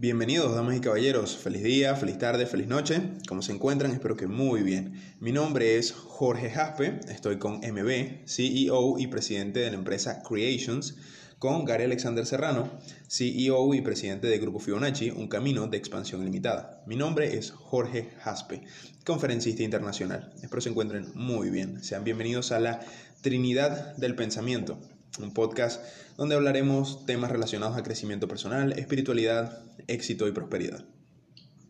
Bienvenidos, 0.00 0.54
damas 0.54 0.78
y 0.78 0.80
caballeros. 0.80 1.36
Feliz 1.36 1.62
día, 1.62 1.94
feliz 1.94 2.16
tarde, 2.16 2.46
feliz 2.46 2.66
noche. 2.66 3.02
¿Cómo 3.28 3.42
se 3.42 3.52
encuentran? 3.52 3.92
Espero 3.92 4.16
que 4.16 4.26
muy 4.26 4.62
bien. 4.62 4.94
Mi 5.20 5.30
nombre 5.30 5.76
es 5.76 5.92
Jorge 5.92 6.48
Jaspe. 6.48 7.00
Estoy 7.10 7.36
con 7.36 7.56
MB, 7.56 8.26
CEO 8.26 8.98
y 8.98 9.08
presidente 9.08 9.60
de 9.60 9.70
la 9.70 9.76
empresa 9.76 10.22
Creations, 10.22 10.96
con 11.38 11.66
Gary 11.66 11.84
Alexander 11.84 12.24
Serrano, 12.24 12.70
CEO 13.08 13.74
y 13.74 13.82
presidente 13.82 14.26
de 14.26 14.38
Grupo 14.38 14.58
Fibonacci, 14.58 15.10
un 15.10 15.28
camino 15.28 15.66
de 15.66 15.76
expansión 15.76 16.22
ilimitada. 16.22 16.82
Mi 16.86 16.96
nombre 16.96 17.36
es 17.36 17.50
Jorge 17.50 18.08
Jaspe, 18.20 18.62
conferencista 19.04 19.64
internacional. 19.64 20.32
Espero 20.42 20.62
se 20.62 20.70
encuentren 20.70 21.08
muy 21.14 21.50
bien. 21.50 21.84
Sean 21.84 22.04
bienvenidos 22.04 22.52
a 22.52 22.60
la 22.60 22.80
Trinidad 23.20 23.94
del 23.96 24.14
Pensamiento 24.14 24.78
un 25.18 25.34
podcast 25.34 25.82
donde 26.16 26.34
hablaremos 26.34 27.04
temas 27.06 27.30
relacionados 27.30 27.76
a 27.76 27.82
crecimiento 27.82 28.28
personal, 28.28 28.72
espiritualidad, 28.72 29.58
éxito 29.86 30.26
y 30.28 30.32
prosperidad. 30.32 30.84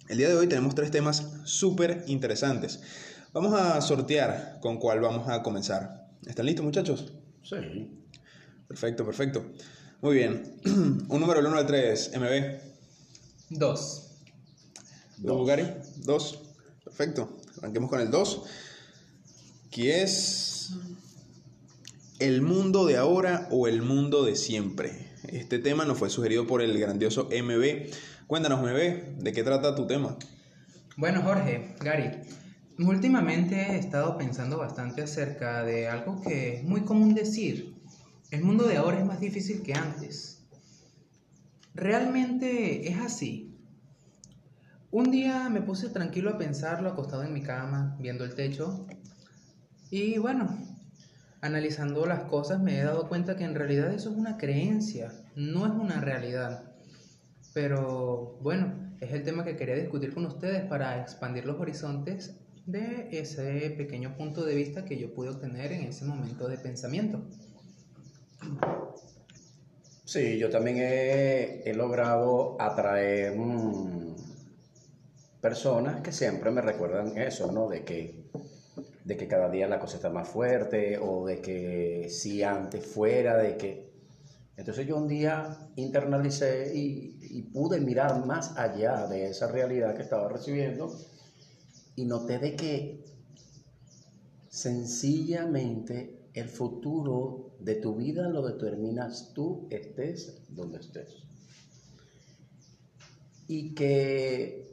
El 0.08 0.18
día 0.18 0.28
de 0.28 0.36
hoy 0.36 0.48
tenemos 0.48 0.74
tres 0.74 0.90
temas 0.90 1.24
súper 1.44 2.04
interesantes. 2.06 2.80
Vamos 3.32 3.54
a 3.54 3.80
sortear 3.80 4.58
con 4.60 4.78
cuál 4.78 5.00
vamos 5.00 5.28
a 5.28 5.42
comenzar. 5.42 6.08
¿Están 6.26 6.46
listos 6.46 6.64
muchachos? 6.64 7.12
Sí. 7.44 7.56
Perfecto, 8.66 9.04
perfecto. 9.04 9.44
Muy 10.00 10.16
bien. 10.16 10.60
Un 10.64 11.20
número 11.20 11.40
del 11.40 11.46
1 11.46 11.58
al 11.58 11.66
3, 11.66 12.12
MB. 12.16 12.60
Dos. 13.50 14.10
¿Dos, 15.18 15.46
Gary? 15.46 15.66
Dos. 15.98 16.40
Perfecto. 16.84 17.40
Arranquemos 17.58 17.90
con 17.90 18.00
el 18.00 18.10
2. 18.10 18.42
Que 19.70 20.02
es 20.02 20.70
el 22.18 22.42
mundo 22.42 22.84
de 22.86 22.96
ahora 22.96 23.48
o 23.50 23.68
el 23.68 23.82
mundo 23.82 24.24
de 24.24 24.36
siempre. 24.36 25.09
Este 25.32 25.60
tema 25.60 25.84
nos 25.84 25.96
fue 25.96 26.10
sugerido 26.10 26.44
por 26.44 26.60
el 26.60 26.76
grandioso 26.76 27.28
MB. 27.30 27.92
Cuéntanos, 28.26 28.60
MB, 28.60 29.22
¿de 29.22 29.32
qué 29.32 29.44
trata 29.44 29.76
tu 29.76 29.86
tema? 29.86 30.16
Bueno, 30.96 31.22
Jorge, 31.22 31.76
Gary, 31.78 32.10
últimamente 32.78 33.54
he 33.54 33.78
estado 33.78 34.18
pensando 34.18 34.58
bastante 34.58 35.02
acerca 35.02 35.62
de 35.62 35.86
algo 35.86 36.20
que 36.20 36.56
es 36.56 36.64
muy 36.64 36.80
común 36.80 37.14
decir. 37.14 37.76
El 38.32 38.42
mundo 38.42 38.64
de 38.64 38.76
ahora 38.76 38.98
es 38.98 39.06
más 39.06 39.20
difícil 39.20 39.62
que 39.62 39.74
antes. 39.74 40.42
Realmente 41.74 42.88
es 42.88 42.98
así. 42.98 43.56
Un 44.90 45.12
día 45.12 45.48
me 45.48 45.62
puse 45.62 45.90
tranquilo 45.90 46.30
a 46.30 46.38
pensarlo 46.38 46.88
acostado 46.88 47.22
en 47.22 47.32
mi 47.32 47.42
cama, 47.42 47.96
viendo 48.00 48.24
el 48.24 48.34
techo. 48.34 48.84
Y 49.92 50.18
bueno, 50.18 50.58
analizando 51.40 52.06
las 52.06 52.24
cosas 52.24 52.60
me 52.60 52.78
he 52.78 52.82
dado 52.82 53.08
cuenta 53.08 53.36
que 53.36 53.44
en 53.44 53.54
realidad 53.54 53.92
eso 53.92 54.10
es 54.10 54.16
una 54.16 54.36
creencia, 54.36 55.12
no 55.36 55.66
es 55.66 55.72
una 55.72 56.00
realidad. 56.00 56.64
Pero 57.54 58.38
bueno, 58.40 58.94
es 59.00 59.12
el 59.12 59.24
tema 59.24 59.44
que 59.44 59.56
quería 59.56 59.74
discutir 59.74 60.12
con 60.14 60.26
ustedes 60.26 60.64
para 60.64 61.00
expandir 61.00 61.46
los 61.46 61.58
horizontes 61.58 62.34
de 62.66 63.08
ese 63.12 63.74
pequeño 63.76 64.16
punto 64.16 64.44
de 64.44 64.54
vista 64.54 64.84
que 64.84 64.98
yo 64.98 65.12
pude 65.14 65.30
obtener 65.30 65.72
en 65.72 65.84
ese 65.84 66.04
momento 66.04 66.46
de 66.48 66.58
pensamiento. 66.58 67.22
Sí, 70.04 70.38
yo 70.38 70.50
también 70.50 70.76
he, 70.80 71.72
logrado 71.74 72.60
atraer 72.60 73.36
mm, 73.36 74.16
personas 75.40 76.02
que 76.02 76.12
siempre 76.12 76.50
me 76.50 76.60
recuerdan 76.60 77.16
eso, 77.16 77.50
¿no? 77.52 77.68
De 77.68 77.84
que 77.84 78.24
de 79.04 79.16
que 79.16 79.26
cada 79.26 79.48
día 79.50 79.66
la 79.66 79.80
cosa 79.80 79.96
está 79.96 80.10
más 80.10 80.28
fuerte 80.28 80.98
o 80.98 81.26
de 81.26 81.40
que 81.40 82.08
si 82.10 82.42
antes 82.42 82.84
fuera, 82.84 83.36
de 83.36 83.56
que... 83.56 83.90
Entonces 84.56 84.86
yo 84.86 84.98
un 84.98 85.08
día 85.08 85.70
internalicé 85.76 86.72
y, 86.74 87.42
pude 87.52 87.80
mirar 87.80 88.26
más 88.26 88.56
allá 88.56 89.06
de 89.06 89.28
esa 89.28 89.50
realidad 89.50 89.94
que 89.94 90.02
estaba 90.02 90.28
recibiendo 90.28 90.94
y 91.96 92.04
noté 92.04 92.38
de 92.38 92.54
que 92.56 93.04
sencillamente 94.48 96.28
el 96.34 96.48
futuro 96.48 97.56
de 97.60 97.76
tu 97.76 97.96
vida 97.96 98.28
lo 98.28 98.46
determinas 98.46 99.32
tú, 99.34 99.66
estés 99.70 100.42
donde 100.50 100.78
estés. 100.78 101.16
Y 103.48 103.74
que 103.74 104.70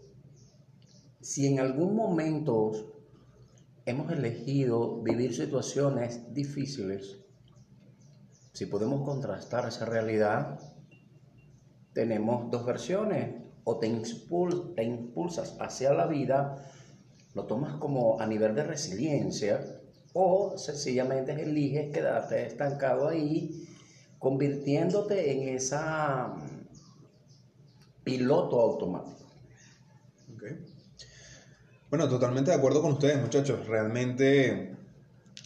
si 1.21 1.47
en 1.47 1.59
algún 1.59 1.95
momento 1.95 2.96
hemos 3.87 4.11
elegido 4.11 5.01
vivir 5.01 5.33
situaciones 5.33 6.33
difíciles, 6.33 7.17
si 8.51 8.65
podemos 8.65 9.05
contrastar 9.05 9.65
esa 9.65 9.85
realidad, 9.85 10.59
tenemos 11.93 12.51
dos 12.51 12.65
versiones. 12.65 13.43
O 13.63 13.79
te, 13.79 13.87
impulsas 13.87 15.57
hacia 15.59 15.93
la 15.93 16.07
vida, 16.07 16.71
lo 17.33 17.45
tomas 17.45 17.75
como 17.75 18.19
a 18.19 18.25
nivel 18.25 18.55
de 18.55 18.63
resiliencia, 18.63 19.81
o 20.13 20.57
sencillamente 20.57 21.33
eliges 21.33 21.91
quedarte 21.91 22.45
estancado 22.45 23.07
ahí, 23.07 23.67
convirtiéndote 24.19 25.31
en 25.31 25.55
esa 25.55 26.27
mm, 26.27 26.67
piloto 28.03 28.59
automático. 28.59 29.17
Bueno, 31.89 32.09
totalmente 32.09 32.51
de 32.51 32.57
acuerdo 32.57 32.81
con 32.81 32.91
ustedes, 32.91 33.21
muchachos. 33.21 33.65
Realmente, 33.65 34.75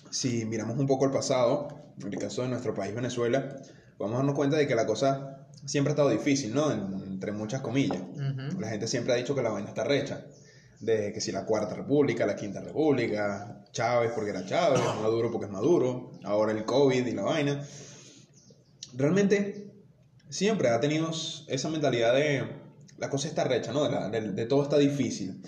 si 0.10 0.44
miramos 0.46 0.76
un 0.80 0.88
poco 0.88 1.06
el 1.06 1.12
pasado, 1.12 1.68
en 2.00 2.12
el 2.12 2.18
caso 2.18 2.42
de 2.42 2.48
nuestro 2.48 2.74
país, 2.74 2.96
Venezuela, 2.96 3.58
vamos 4.00 4.16
a 4.16 4.18
darnos 4.18 4.34
cuenta 4.34 4.58
de 4.58 4.66
que 4.66 4.74
la 4.74 4.88
cosa 4.88 5.46
siempre 5.66 5.92
ha 5.92 5.94
estado 5.94 6.10
difícil, 6.10 6.56
¿no? 6.56 6.72
entre 6.72 7.32
muchas 7.32 7.62
comillas. 7.62 8.02
La 8.58 8.70
gente 8.70 8.88
siempre 8.88 9.14
ha 9.14 9.18
dicho 9.18 9.36
que 9.36 9.44
la 9.44 9.52
vaina 9.52 9.70
está 9.70 9.84
recha. 9.84 10.26
De 10.80 11.14
que 11.14 11.22
si 11.22 11.32
la 11.32 11.46
Cuarta 11.46 11.76
República, 11.76 12.26
la 12.26 12.36
Quinta 12.36 12.60
República, 12.60 13.64
Chávez 13.72 14.12
porque 14.16 14.32
era 14.32 14.44
Chávez, 14.44 14.82
Maduro 15.04 15.32
porque 15.32 15.46
es 15.46 15.52
Maduro, 15.52 16.10
ahora 16.24 16.54
el 16.54 16.66
COVID 16.66 17.06
y 17.06 17.12
la 17.12 17.22
vaina. 17.22 17.64
Realmente, 18.96 19.72
siempre 20.28 20.70
ha 20.70 20.80
tenido 20.80 21.12
esa 21.48 21.70
mentalidad 21.70 22.16
de 22.16 22.48
la 22.98 23.12
cosa 23.12 23.28
está 23.28 23.44
recha, 23.44 23.72
¿no? 23.72 23.88
de, 24.10 24.32
de 24.32 24.46
todo 24.48 24.64
está 24.64 24.80
difícil. 24.80 25.44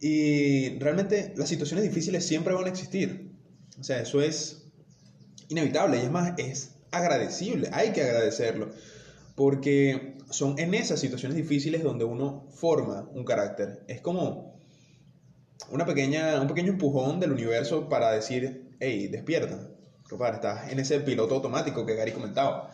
Y 0.00 0.78
realmente 0.78 1.34
las 1.36 1.48
situaciones 1.48 1.84
difíciles 1.84 2.26
siempre 2.26 2.54
van 2.54 2.64
a 2.64 2.70
existir. 2.70 3.30
O 3.78 3.84
sea, 3.84 4.00
eso 4.00 4.22
es 4.22 4.64
inevitable 5.48 5.98
y 5.98 6.00
es 6.00 6.10
más, 6.10 6.32
es 6.38 6.76
agradecible, 6.90 7.68
hay 7.72 7.92
que 7.92 8.02
agradecerlo. 8.02 8.70
Porque 9.34 10.16
son 10.30 10.58
en 10.58 10.74
esas 10.74 11.00
situaciones 11.00 11.36
difíciles 11.36 11.82
donde 11.82 12.04
uno 12.04 12.46
forma 12.50 13.08
un 13.12 13.24
carácter. 13.24 13.84
Es 13.88 14.00
como 14.00 14.58
una 15.70 15.84
pequeña, 15.84 16.40
un 16.40 16.48
pequeño 16.48 16.72
empujón 16.72 17.20
del 17.20 17.32
universo 17.32 17.88
para 17.88 18.12
decir, 18.12 18.76
hey, 18.80 19.08
despierta. 19.08 19.68
Compadre, 20.08 20.36
estás 20.36 20.72
en 20.72 20.80
ese 20.80 21.00
piloto 21.00 21.34
automático 21.36 21.86
que 21.86 21.94
Gary 21.94 22.12
comentaba. 22.12 22.70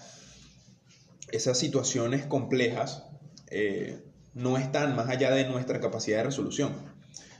Esas 1.30 1.58
situaciones 1.58 2.24
complejas 2.26 3.04
eh, 3.48 4.02
no 4.32 4.56
están 4.56 4.96
más 4.96 5.08
allá 5.08 5.30
de 5.32 5.48
nuestra 5.48 5.80
capacidad 5.80 6.18
de 6.18 6.24
resolución. 6.24 6.95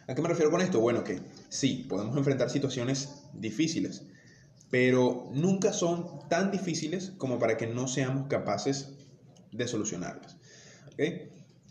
¿A 0.09 0.15
qué 0.15 0.23
me 0.23 0.29
refiero 0.29 0.51
con 0.51 0.61
esto? 0.61 0.81
Bueno, 0.81 1.03
que 1.03 1.21
sí, 1.49 1.85
podemos 1.89 2.17
enfrentar 2.17 2.49
situaciones 2.49 3.25
difíciles, 3.33 4.05
pero 4.71 5.29
nunca 5.33 5.73
son 5.73 6.29
tan 6.29 6.53
difíciles 6.53 7.13
como 7.19 7.39
para 7.39 7.57
que 7.57 7.67
no 7.67 7.89
seamos 7.89 8.29
capaces 8.29 8.93
de 9.51 9.67
solucionarlas. 9.67 10.37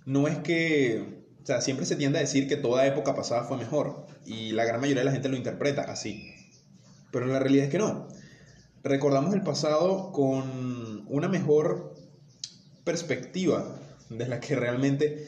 No 0.05 0.27
es 0.27 0.37
que, 0.39 1.23
o 1.41 1.45
sea, 1.45 1.61
siempre 1.61 1.85
se 1.85 1.95
tiende 1.95 2.17
a 2.19 2.21
decir 2.21 2.47
que 2.47 2.57
toda 2.57 2.85
época 2.85 3.15
pasada 3.15 3.45
fue 3.45 3.57
mejor 3.57 4.05
y 4.25 4.51
la 4.51 4.65
gran 4.65 4.81
mayoría 4.81 5.01
de 5.01 5.05
la 5.05 5.11
gente 5.11 5.29
lo 5.29 5.37
interpreta 5.37 5.83
así, 5.83 6.33
pero 7.11 7.27
la 7.27 7.39
realidad 7.39 7.65
es 7.65 7.71
que 7.71 7.77
no. 7.77 8.09
Recordamos 8.83 9.33
el 9.33 9.41
pasado 9.43 10.11
con 10.11 11.05
una 11.07 11.29
mejor 11.29 11.95
perspectiva 12.83 13.79
de 14.09 14.27
la 14.27 14.39
que 14.39 14.55
realmente, 14.55 15.05
de 15.05 15.27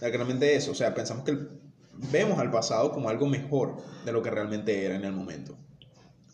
la 0.00 0.10
que 0.10 0.16
realmente 0.18 0.54
es. 0.54 0.68
O 0.68 0.74
sea, 0.74 0.94
pensamos 0.94 1.24
que 1.24 1.32
el 1.32 1.61
vemos 2.10 2.38
al 2.38 2.50
pasado 2.50 2.92
como 2.92 3.08
algo 3.08 3.26
mejor 3.26 3.76
de 4.04 4.12
lo 4.12 4.22
que 4.22 4.30
realmente 4.30 4.84
era 4.84 4.96
en 4.96 5.04
el 5.04 5.12
momento. 5.12 5.56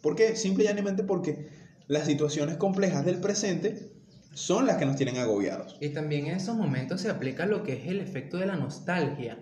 ¿Por 0.01 0.15
qué? 0.15 0.37
Simple 0.37 0.65
y 0.65 0.67
llanamente 0.69 1.03
porque 1.03 1.49
las 1.87 2.07
situaciones 2.07 2.57
complejas 2.57 3.05
del 3.05 3.21
presente 3.21 3.93
son 4.33 4.67
las 4.67 4.77
que 4.77 4.87
nos 4.87 4.97
tienen 4.97 5.19
agobiados. 5.19 5.77
Y 5.81 5.89
también 5.89 6.27
en 6.27 6.37
esos 6.37 6.55
momentos 6.55 7.01
se 7.01 7.11
aplica 7.11 7.47
lo 7.47 7.65
que 7.65 7.73
es 7.73 7.89
el 7.89 8.01
efecto 8.01 8.37
de 8.37 8.47
la 8.47 8.57
nostalgia. 8.57 9.39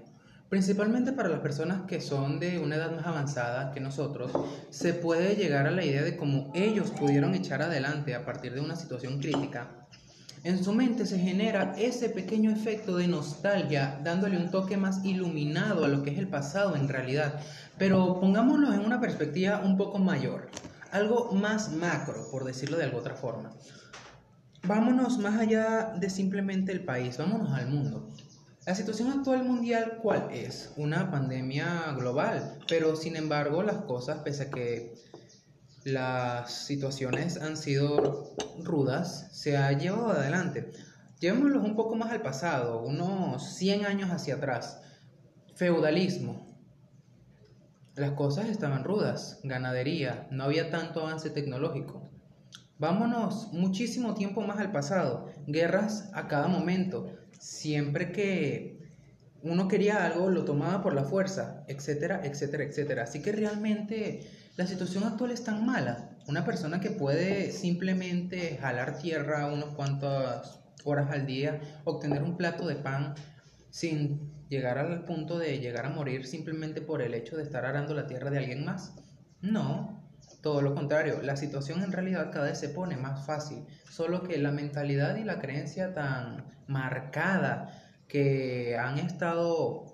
Principalmente 0.48 1.12
para 1.12 1.28
las 1.28 1.40
personas 1.40 1.82
que 1.88 2.00
son 2.00 2.38
de 2.38 2.60
una 2.60 2.76
edad 2.76 2.92
más 2.92 3.04
avanzada 3.04 3.72
que 3.72 3.80
nosotros, 3.80 4.30
se 4.70 4.94
puede 4.94 5.34
llegar 5.34 5.66
a 5.66 5.72
la 5.72 5.84
idea 5.84 6.02
de 6.02 6.16
cómo 6.16 6.52
ellos 6.54 6.92
pudieron 6.92 7.34
echar 7.34 7.62
adelante 7.62 8.14
a 8.14 8.24
partir 8.24 8.54
de 8.54 8.60
una 8.60 8.76
situación 8.76 9.18
crítica 9.18 9.85
en 10.44 10.62
su 10.62 10.72
mente 10.72 11.06
se 11.06 11.18
genera 11.18 11.74
ese 11.76 12.08
pequeño 12.08 12.50
efecto 12.50 12.96
de 12.96 13.08
nostalgia, 13.08 14.00
dándole 14.04 14.36
un 14.36 14.50
toque 14.50 14.76
más 14.76 15.04
iluminado 15.04 15.84
a 15.84 15.88
lo 15.88 16.02
que 16.02 16.10
es 16.10 16.18
el 16.18 16.28
pasado 16.28 16.76
en 16.76 16.88
realidad. 16.88 17.40
Pero 17.78 18.20
pongámoslo 18.20 18.72
en 18.72 18.80
una 18.80 19.00
perspectiva 19.00 19.60
un 19.64 19.76
poco 19.76 19.98
mayor, 19.98 20.50
algo 20.92 21.32
más 21.32 21.72
macro, 21.72 22.28
por 22.30 22.44
decirlo 22.44 22.76
de 22.76 22.84
alguna 22.84 23.00
otra 23.00 23.14
forma. 23.14 23.52
Vámonos 24.62 25.18
más 25.18 25.38
allá 25.38 25.94
de 25.98 26.10
simplemente 26.10 26.72
el 26.72 26.84
país, 26.84 27.18
vámonos 27.18 27.52
al 27.52 27.68
mundo. 27.68 28.08
La 28.66 28.74
situación 28.74 29.10
actual 29.10 29.44
mundial, 29.44 30.00
¿cuál 30.02 30.28
es? 30.32 30.72
Una 30.76 31.08
pandemia 31.08 31.94
global, 31.96 32.58
pero 32.66 32.96
sin 32.96 33.14
embargo 33.14 33.62
las 33.62 33.76
cosas, 33.82 34.18
pese 34.24 34.44
a 34.44 34.50
que 34.50 34.94
las 35.86 36.50
situaciones 36.52 37.40
han 37.40 37.56
sido 37.56 38.34
rudas, 38.58 39.28
se 39.30 39.56
ha 39.56 39.70
llevado 39.70 40.10
adelante. 40.10 40.72
Llevémoslos 41.20 41.62
un 41.62 41.76
poco 41.76 41.94
más 41.94 42.10
al 42.10 42.22
pasado, 42.22 42.82
unos 42.82 43.54
100 43.54 43.86
años 43.86 44.10
hacia 44.10 44.34
atrás. 44.34 44.80
Feudalismo. 45.54 46.44
Las 47.94 48.10
cosas 48.10 48.46
estaban 48.46 48.82
rudas, 48.82 49.38
ganadería, 49.44 50.26
no 50.32 50.42
había 50.42 50.70
tanto 50.70 51.02
avance 51.02 51.30
tecnológico. 51.30 52.10
Vámonos 52.78 53.52
muchísimo 53.52 54.14
tiempo 54.14 54.40
más 54.40 54.58
al 54.58 54.72
pasado, 54.72 55.30
guerras 55.46 56.10
a 56.14 56.26
cada 56.26 56.48
momento, 56.48 57.12
siempre 57.38 58.10
que 58.10 58.76
uno 59.44 59.68
quería 59.68 60.04
algo 60.04 60.30
lo 60.30 60.44
tomaba 60.44 60.82
por 60.82 60.94
la 60.94 61.04
fuerza, 61.04 61.62
etcétera, 61.68 62.22
etcétera, 62.24 62.64
etcétera. 62.64 63.04
Así 63.04 63.22
que 63.22 63.30
realmente 63.30 64.28
la 64.56 64.66
situación 64.66 65.04
actual 65.04 65.30
es 65.30 65.44
tan 65.44 65.64
mala. 65.66 66.10
Una 66.26 66.44
persona 66.44 66.80
que 66.80 66.90
puede 66.90 67.52
simplemente 67.52 68.58
jalar 68.60 68.98
tierra 68.98 69.46
unos 69.46 69.70
cuantas 69.70 70.60
horas 70.84 71.10
al 71.10 71.26
día, 71.26 71.60
obtener 71.84 72.22
un 72.22 72.36
plato 72.36 72.66
de 72.66 72.76
pan 72.76 73.14
sin 73.70 74.32
llegar 74.48 74.78
al 74.78 75.04
punto 75.04 75.38
de 75.38 75.58
llegar 75.58 75.86
a 75.86 75.90
morir 75.90 76.26
simplemente 76.26 76.80
por 76.80 77.02
el 77.02 77.14
hecho 77.14 77.36
de 77.36 77.42
estar 77.42 77.64
arando 77.66 77.94
la 77.94 78.06
tierra 78.06 78.30
de 78.30 78.38
alguien 78.38 78.64
más. 78.64 78.94
No, 79.42 80.02
todo 80.40 80.62
lo 80.62 80.74
contrario, 80.74 81.20
la 81.22 81.36
situación 81.36 81.82
en 81.82 81.92
realidad 81.92 82.30
cada 82.32 82.46
vez 82.46 82.58
se 82.58 82.68
pone 82.68 82.96
más 82.96 83.26
fácil, 83.26 83.64
solo 83.90 84.22
que 84.22 84.38
la 84.38 84.52
mentalidad 84.52 85.16
y 85.16 85.24
la 85.24 85.38
creencia 85.38 85.92
tan 85.92 86.44
marcada 86.66 87.82
que 88.08 88.76
han 88.78 88.98
estado 88.98 89.85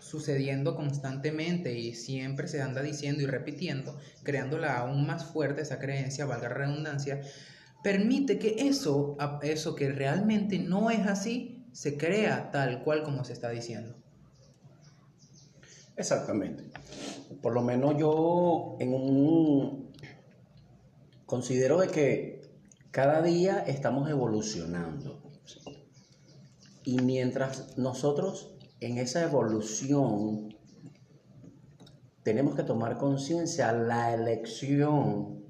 sucediendo 0.00 0.74
constantemente 0.74 1.78
y 1.78 1.94
siempre 1.94 2.48
se 2.48 2.62
anda 2.62 2.82
diciendo 2.82 3.22
y 3.22 3.26
repitiendo, 3.26 3.98
creándola 4.22 4.78
aún 4.78 5.06
más 5.06 5.24
fuerte 5.24 5.62
esa 5.62 5.78
creencia, 5.78 6.26
valga 6.26 6.48
la 6.48 6.54
redundancia, 6.54 7.20
permite 7.82 8.38
que 8.38 8.68
eso, 8.68 9.16
eso 9.42 9.74
que 9.74 9.90
realmente 9.90 10.58
no 10.58 10.90
es 10.90 11.06
así, 11.06 11.66
se 11.72 11.96
crea 11.96 12.50
tal 12.50 12.82
cual 12.82 13.02
como 13.02 13.24
se 13.24 13.32
está 13.32 13.50
diciendo. 13.50 13.94
Exactamente. 15.96 16.64
Por 17.42 17.54
lo 17.54 17.62
menos 17.62 17.96
yo 17.98 18.76
en 18.80 18.94
un 18.94 19.92
considero 21.26 21.80
de 21.80 21.88
que 21.88 22.38
cada 22.90 23.20
día 23.22 23.58
estamos 23.66 24.08
evolucionando. 24.08 25.22
Y 26.84 27.00
mientras 27.02 27.76
nosotros 27.76 28.57
en 28.80 28.98
esa 28.98 29.22
evolución 29.22 30.54
tenemos 32.22 32.54
que 32.54 32.62
tomar 32.62 32.98
conciencia 32.98 33.72
la 33.72 34.14
elección 34.14 35.42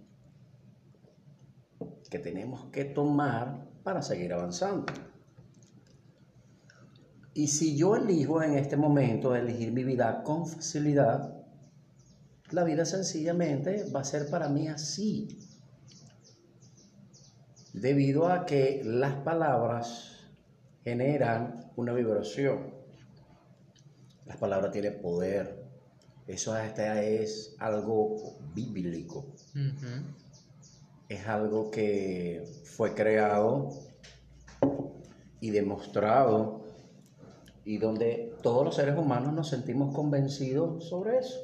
que 2.08 2.18
tenemos 2.18 2.66
que 2.66 2.84
tomar 2.84 3.68
para 3.82 4.00
seguir 4.00 4.32
avanzando. 4.32 4.86
Y 7.34 7.48
si 7.48 7.76
yo 7.76 7.96
elijo 7.96 8.42
en 8.42 8.54
este 8.54 8.76
momento 8.76 9.34
elegir 9.34 9.72
mi 9.72 9.84
vida 9.84 10.22
con 10.22 10.46
facilidad, 10.46 11.34
la 12.50 12.64
vida 12.64 12.84
sencillamente 12.84 13.84
va 13.94 14.00
a 14.00 14.04
ser 14.04 14.30
para 14.30 14.48
mí 14.48 14.68
así. 14.68 15.28
Debido 17.74 18.28
a 18.28 18.46
que 18.46 18.82
las 18.84 19.14
palabras 19.16 20.16
generan 20.82 21.70
una 21.76 21.92
vibración. 21.92 22.77
Las 24.28 24.36
palabras 24.36 24.70
tienen 24.70 25.00
poder. 25.00 25.64
Eso 26.26 26.56
es 26.56 27.56
algo 27.58 28.38
bíblico. 28.54 29.34
Es 31.08 31.26
algo 31.26 31.70
que 31.70 32.44
fue 32.64 32.94
creado 32.94 33.70
y 35.40 35.50
demostrado 35.50 36.60
y 37.64 37.78
donde 37.78 38.34
todos 38.42 38.64
los 38.64 38.74
seres 38.76 38.98
humanos 38.98 39.32
nos 39.32 39.48
sentimos 39.48 39.94
convencidos 39.94 40.86
sobre 40.88 41.18
eso. 41.18 41.38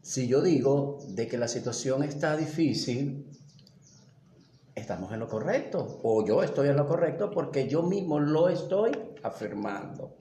Si 0.00 0.28
yo 0.28 0.42
digo 0.42 0.98
de 1.08 1.26
que 1.26 1.38
la 1.38 1.48
situación 1.48 2.04
está 2.04 2.36
difícil, 2.36 3.26
estamos 4.74 5.12
en 5.12 5.18
lo 5.18 5.28
correcto, 5.28 6.00
o 6.04 6.24
yo 6.24 6.42
estoy 6.42 6.68
en 6.68 6.76
lo 6.76 6.86
correcto 6.86 7.30
porque 7.30 7.68
yo 7.68 7.82
mismo 7.82 8.20
lo 8.20 8.48
estoy 8.48 8.92
afirmando. 9.22 10.16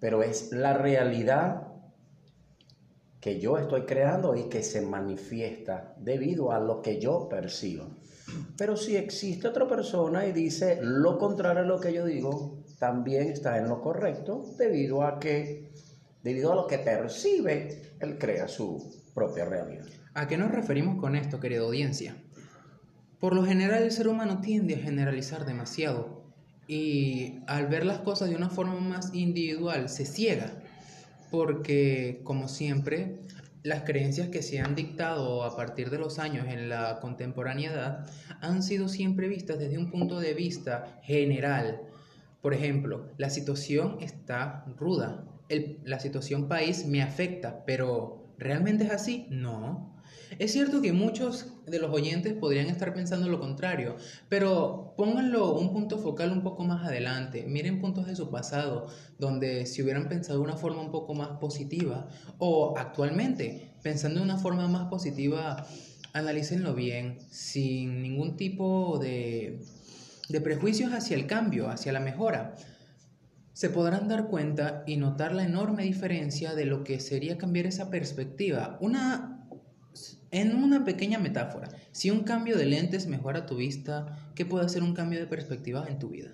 Pero 0.00 0.22
es 0.22 0.50
la 0.52 0.72
realidad 0.72 1.68
que 3.20 3.38
yo 3.38 3.58
estoy 3.58 3.82
creando 3.82 4.34
y 4.34 4.48
que 4.48 4.62
se 4.62 4.80
manifiesta 4.80 5.94
debido 5.98 6.52
a 6.52 6.58
lo 6.58 6.80
que 6.80 6.98
yo 6.98 7.28
percibo. 7.28 7.86
Pero 8.56 8.76
si 8.76 8.96
existe 8.96 9.48
otra 9.48 9.68
persona 9.68 10.26
y 10.26 10.32
dice 10.32 10.78
lo 10.80 11.18
contrario 11.18 11.62
a 11.62 11.66
lo 11.66 11.80
que 11.80 11.92
yo 11.92 12.06
digo, 12.06 12.64
también 12.78 13.28
está 13.28 13.58
en 13.58 13.68
lo 13.68 13.82
correcto 13.82 14.42
debido 14.56 15.02
a 15.02 15.18
que, 15.18 15.70
debido 16.22 16.52
a 16.52 16.56
lo 16.56 16.66
que 16.66 16.78
percibe, 16.78 17.94
él 18.00 18.18
crea 18.18 18.48
su 18.48 19.02
propia 19.14 19.44
realidad. 19.44 19.86
¿A 20.14 20.26
qué 20.26 20.38
nos 20.38 20.50
referimos 20.50 20.98
con 20.98 21.14
esto, 21.14 21.40
querida 21.40 21.62
audiencia? 21.62 22.16
Por 23.18 23.34
lo 23.34 23.44
general 23.44 23.82
el 23.82 23.92
ser 23.92 24.08
humano 24.08 24.40
tiende 24.40 24.76
a 24.76 24.78
generalizar 24.78 25.44
demasiado 25.44 26.19
y 26.70 27.40
al 27.48 27.66
ver 27.66 27.84
las 27.84 27.98
cosas 27.98 28.30
de 28.30 28.36
una 28.36 28.48
forma 28.48 28.78
más 28.78 29.12
individual 29.12 29.88
se 29.88 30.06
ciega 30.06 30.52
porque, 31.28 32.20
como 32.22 32.46
siempre, 32.46 33.18
las 33.64 33.82
creencias 33.82 34.28
que 34.28 34.40
se 34.40 34.60
han 34.60 34.76
dictado 34.76 35.42
a 35.42 35.56
partir 35.56 35.90
de 35.90 35.98
los 35.98 36.20
años 36.20 36.46
en 36.46 36.68
la 36.68 37.00
contemporaneidad 37.00 38.08
han 38.40 38.62
sido 38.62 38.88
siempre 38.88 39.26
vistas 39.26 39.58
desde 39.58 39.78
un 39.78 39.90
punto 39.90 40.20
de 40.20 40.32
vista 40.32 41.00
general, 41.02 41.80
por 42.40 42.54
ejemplo, 42.54 43.08
la 43.18 43.30
situación 43.30 43.96
está 44.00 44.64
ruda, 44.78 45.24
la 45.84 45.98
situación 45.98 46.46
país 46.46 46.86
me 46.86 47.02
afecta, 47.02 47.64
pero 47.66 48.32
¿realmente 48.38 48.84
es 48.84 48.92
así? 48.92 49.26
No. 49.28 49.99
Es 50.38 50.52
cierto 50.52 50.80
que 50.80 50.92
muchos 50.92 51.46
de 51.66 51.78
los 51.78 51.92
oyentes 51.92 52.34
podrían 52.34 52.66
estar 52.66 52.94
pensando 52.94 53.28
lo 53.28 53.40
contrario, 53.40 53.96
pero 54.28 54.94
pónganlo 54.96 55.52
un 55.54 55.72
punto 55.72 55.98
focal 55.98 56.32
un 56.32 56.42
poco 56.42 56.64
más 56.64 56.86
adelante. 56.86 57.44
Miren 57.46 57.80
puntos 57.80 58.06
de 58.06 58.16
su 58.16 58.30
pasado, 58.30 58.88
donde 59.18 59.66
si 59.66 59.82
hubieran 59.82 60.08
pensado 60.08 60.38
de 60.38 60.44
una 60.44 60.56
forma 60.56 60.82
un 60.82 60.90
poco 60.90 61.14
más 61.14 61.38
positiva, 61.38 62.08
o 62.38 62.74
actualmente, 62.76 63.74
pensando 63.82 64.20
de 64.20 64.24
una 64.24 64.38
forma 64.38 64.68
más 64.68 64.88
positiva, 64.88 65.66
analícenlo 66.12 66.74
bien, 66.74 67.18
sin 67.30 68.02
ningún 68.02 68.36
tipo 68.36 68.98
de 68.98 69.60
de 70.30 70.40
prejuicios 70.40 70.92
hacia 70.92 71.16
el 71.16 71.26
cambio, 71.26 71.68
hacia 71.68 71.92
la 71.92 72.00
mejora, 72.00 72.54
se 73.52 73.68
podrán 73.68 74.08
dar 74.08 74.28
cuenta 74.28 74.84
y 74.86 74.96
notar 74.96 75.34
la 75.34 75.44
enorme 75.44 75.82
diferencia 75.82 76.54
de 76.54 76.66
lo 76.66 76.84
que 76.84 77.00
sería 77.00 77.36
cambiar 77.36 77.66
esa 77.66 77.90
perspectiva. 77.90 78.78
Una, 78.80 79.39
en 80.30 80.54
una 80.54 80.84
pequeña 80.84 81.18
metáfora, 81.18 81.68
si 81.92 82.10
un 82.10 82.20
cambio 82.20 82.56
de 82.56 82.66
lentes 82.66 83.06
mejora 83.06 83.46
tu 83.46 83.56
vista, 83.56 84.30
¿qué 84.34 84.46
puede 84.46 84.66
hacer 84.66 84.82
un 84.82 84.94
cambio 84.94 85.18
de 85.18 85.26
perspectiva 85.26 85.86
en 85.88 85.98
tu 85.98 86.10
vida? 86.10 86.30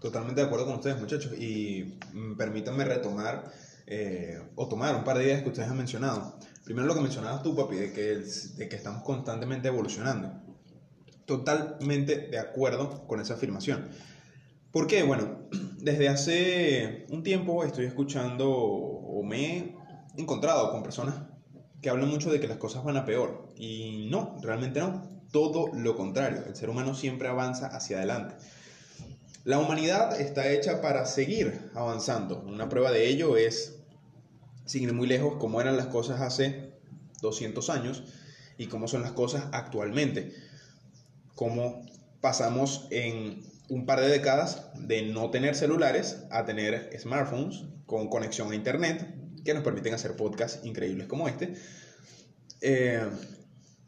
Totalmente 0.00 0.40
de 0.40 0.46
acuerdo 0.46 0.66
con 0.66 0.76
ustedes, 0.76 0.98
muchachos. 0.98 1.32
Y 1.38 1.98
mm, 2.12 2.36
permítanme 2.36 2.84
retomar 2.84 3.50
eh, 3.86 4.40
o 4.54 4.68
tomar 4.68 4.94
un 4.96 5.04
par 5.04 5.18
de 5.18 5.24
ideas 5.24 5.42
que 5.42 5.48
ustedes 5.48 5.68
han 5.68 5.76
mencionado. 5.76 6.38
Primero 6.64 6.86
lo 6.86 6.94
que 6.94 7.00
mencionabas 7.00 7.42
tú, 7.42 7.54
papi, 7.54 7.76
de 7.76 7.92
que, 7.92 8.22
de 8.56 8.68
que 8.68 8.76
estamos 8.76 9.02
constantemente 9.02 9.68
evolucionando 9.68 10.50
totalmente 11.30 12.26
de 12.26 12.40
acuerdo 12.40 13.06
con 13.06 13.20
esa 13.20 13.34
afirmación. 13.34 13.88
¿Por 14.72 14.88
qué? 14.88 15.04
Bueno, 15.04 15.46
desde 15.78 16.08
hace 16.08 17.06
un 17.08 17.22
tiempo 17.22 17.62
estoy 17.62 17.86
escuchando 17.86 18.50
o 18.50 19.22
me 19.22 19.58
he 19.58 19.74
encontrado 20.16 20.72
con 20.72 20.82
personas 20.82 21.14
que 21.80 21.90
hablan 21.90 22.08
mucho 22.08 22.30
de 22.30 22.40
que 22.40 22.48
las 22.48 22.58
cosas 22.58 22.84
van 22.84 22.96
a 22.96 23.04
peor. 23.04 23.48
Y 23.56 24.08
no, 24.10 24.36
realmente 24.42 24.80
no. 24.80 25.08
Todo 25.32 25.68
lo 25.72 25.96
contrario. 25.96 26.42
El 26.46 26.56
ser 26.56 26.70
humano 26.70 26.94
siempre 26.94 27.28
avanza 27.28 27.66
hacia 27.66 27.98
adelante. 27.98 28.34
La 29.44 29.58
humanidad 29.58 30.20
está 30.20 30.50
hecha 30.50 30.80
para 30.80 31.06
seguir 31.06 31.70
avanzando. 31.74 32.42
Una 32.46 32.68
prueba 32.68 32.90
de 32.90 33.08
ello 33.08 33.36
es, 33.36 33.76
sin 34.66 34.94
muy 34.94 35.06
lejos, 35.06 35.36
cómo 35.38 35.60
eran 35.60 35.76
las 35.76 35.86
cosas 35.86 36.20
hace 36.20 36.72
200 37.22 37.70
años 37.70 38.02
y 38.58 38.66
cómo 38.66 38.88
son 38.88 39.02
las 39.02 39.12
cosas 39.12 39.44
actualmente 39.52 40.34
cómo 41.40 41.86
pasamos 42.20 42.86
en 42.90 43.42
un 43.70 43.86
par 43.86 43.98
de 43.98 44.08
décadas 44.08 44.66
de 44.74 45.00
no 45.00 45.30
tener 45.30 45.54
celulares 45.54 46.26
a 46.30 46.44
tener 46.44 46.90
smartphones 47.00 47.64
con 47.86 48.10
conexión 48.10 48.52
a 48.52 48.54
internet 48.54 49.14
que 49.44 49.54
nos 49.54 49.62
permiten 49.62 49.94
hacer 49.94 50.16
podcasts 50.16 50.64
increíbles 50.64 51.06
como 51.06 51.28
este, 51.28 51.54
eh, 52.60 53.08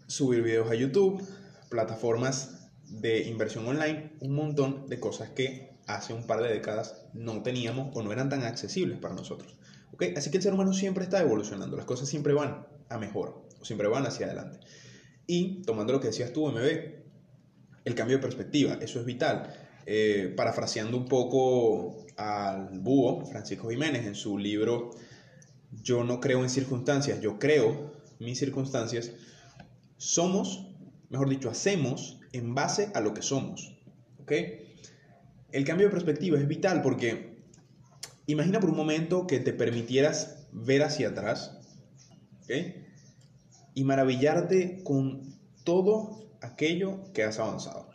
subir 0.06 0.42
videos 0.42 0.71
a 0.71 0.75
YouTube, 0.75 1.23
plataformas 1.68 2.71
de 2.87 3.23
inversión 3.25 3.66
online, 3.66 4.12
un 4.21 4.35
montón 4.35 4.87
de 4.88 5.00
cosas 5.00 5.30
que 5.30 5.73
hace 5.87 6.12
un 6.12 6.26
par 6.26 6.42
de 6.42 6.49
décadas 6.52 7.06
no 7.12 7.42
teníamos 7.42 7.97
o 7.97 8.02
no 8.02 8.12
eran 8.12 8.28
tan 8.28 8.42
accesibles 8.42 8.99
para 8.99 9.14
nosotros. 9.14 9.56
¿ok? 9.92 10.04
Así 10.16 10.30
que 10.30 10.38
el 10.38 10.42
ser 10.42 10.54
humano 10.54 10.73
siempre 10.73 11.04
está 11.04 11.21
evolucionando, 11.21 11.76
las 11.76 11.87
cosas 11.87 12.09
siempre 12.09 12.35
van 12.35 12.66
a 12.88 12.99
mejor, 12.99 13.47
o 13.61 13.64
siempre 13.64 13.88
van 13.88 14.06
hacia 14.06 14.26
adelante. 14.26 14.61
Y 15.26 15.62
tomando 15.62 15.92
lo 15.92 16.00
que 16.00 16.09
decías 16.09 16.32
tú, 16.32 16.47
MB, 16.50 17.02
el 17.85 17.94
cambio 17.94 18.16
de 18.16 18.23
perspectiva, 18.23 18.78
eso 18.80 19.00
es 19.00 19.06
vital. 19.06 19.54
Eh, 19.87 20.32
parafraseando 20.37 20.97
un 20.97 21.06
poco 21.06 22.06
al 22.16 22.78
búho, 22.80 23.25
Francisco 23.26 23.68
Jiménez, 23.68 24.06
en 24.06 24.14
su 24.14 24.38
libro 24.38 24.90
Yo 25.83 26.05
no 26.05 26.21
creo 26.21 26.43
en 26.43 26.50
circunstancias, 26.50 27.21
yo 27.21 27.38
creo 27.38 27.93
mis 28.19 28.38
circunstancias, 28.38 29.12
somos, 29.97 30.69
mejor 31.11 31.29
dicho, 31.29 31.50
hacemos 31.50 32.21
en 32.33 32.55
base 32.55 32.91
a 32.95 33.00
lo 33.00 33.14
que 33.14 33.23
somos. 33.23 33.76
¿Ok? 34.21 34.33
El 35.50 35.64
cambio 35.64 35.87
de 35.87 35.93
perspectiva 35.93 36.38
es 36.38 36.49
vital 36.49 36.83
porque 36.83 37.37
imagina 38.26 38.61
por 38.61 38.71
un 38.71 38.76
momento 38.76 39.26
que 39.26 39.41
te 39.41 39.52
permitieras 39.52 40.47
ver 40.52 40.83
hacia 40.83 41.09
atrás 41.09 41.59
¿ok? 42.43 42.50
y 43.75 43.85
maravillarte 43.85 44.83
con 44.85 45.35
todo 45.64 46.23
aquello 46.41 47.12
que 47.12 47.25
has 47.25 47.38
avanzado. 47.38 47.88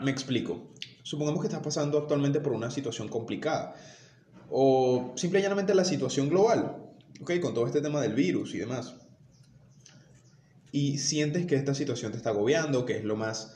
Me 0.00 0.10
explico. 0.10 0.72
Supongamos 1.02 1.40
que 1.40 1.48
estás 1.48 1.62
pasando 1.62 1.98
actualmente 1.98 2.40
por 2.40 2.52
una 2.52 2.70
situación 2.70 3.08
complicada 3.08 3.74
o 4.50 5.12
simple 5.16 5.40
y 5.40 5.42
llanamente 5.42 5.74
la 5.74 5.84
situación 5.84 6.28
global, 6.28 6.85
¿ok? 7.20 7.40
Con 7.40 7.54
todo 7.54 7.66
este 7.66 7.80
tema 7.80 8.00
del 8.00 8.14
virus 8.14 8.54
y 8.54 8.58
demás. 8.58 8.94
Y 10.72 10.98
sientes 10.98 11.46
que 11.46 11.54
esta 11.56 11.74
situación 11.74 12.12
te 12.12 12.18
está 12.18 12.30
agobiando, 12.30 12.84
que 12.84 12.96
es 12.96 13.04
lo 13.04 13.16
más 13.16 13.54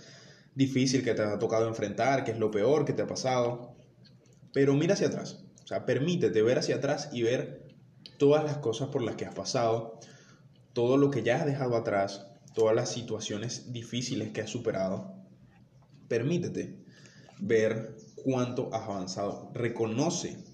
difícil 0.55 1.03
que 1.03 1.15
te 1.15 1.23
ha 1.23 1.39
tocado 1.39 1.69
enfrentar, 1.69 2.25
que 2.25 2.33
es 2.33 2.39
lo 2.39 2.51
peor 2.51 2.85
que 2.85 2.93
te 2.93 3.03
ha 3.03 3.07
pasado. 3.07 3.77
Pero 4.53 4.75
mira 4.75 4.95
hacia 4.95 5.09
atrás. 5.09 5.45
O 5.63 5.67
sea, 5.67 5.85
permítete 5.87 6.43
ver 6.43 6.59
hacia 6.59 6.77
atrás 6.77 7.11
y 7.13 7.23
ver 7.23 7.69
todas 8.19 8.45
las 8.45 8.59
cosas 8.59 8.89
por 8.89 9.03
las 9.03 9.17
que 9.17 9.25
has 9.25 9.35
pasado, 9.35 9.99
todo 10.73 10.97
lo 10.97 11.11
que 11.11 11.23
ya 11.23 11.37
has 11.37 11.47
dejado 11.47 11.77
atrás, 11.77 12.27
todas 12.55 12.75
las 12.75 12.91
situaciones 12.91 13.73
difíciles 13.73 14.31
que 14.31 14.41
has 14.41 14.51
superado. 14.51 15.15
Permítete 16.09 16.85
ver 17.39 17.97
cuánto 18.17 18.73
has 18.75 18.83
avanzado. 18.83 19.51
Reconoce 19.55 20.45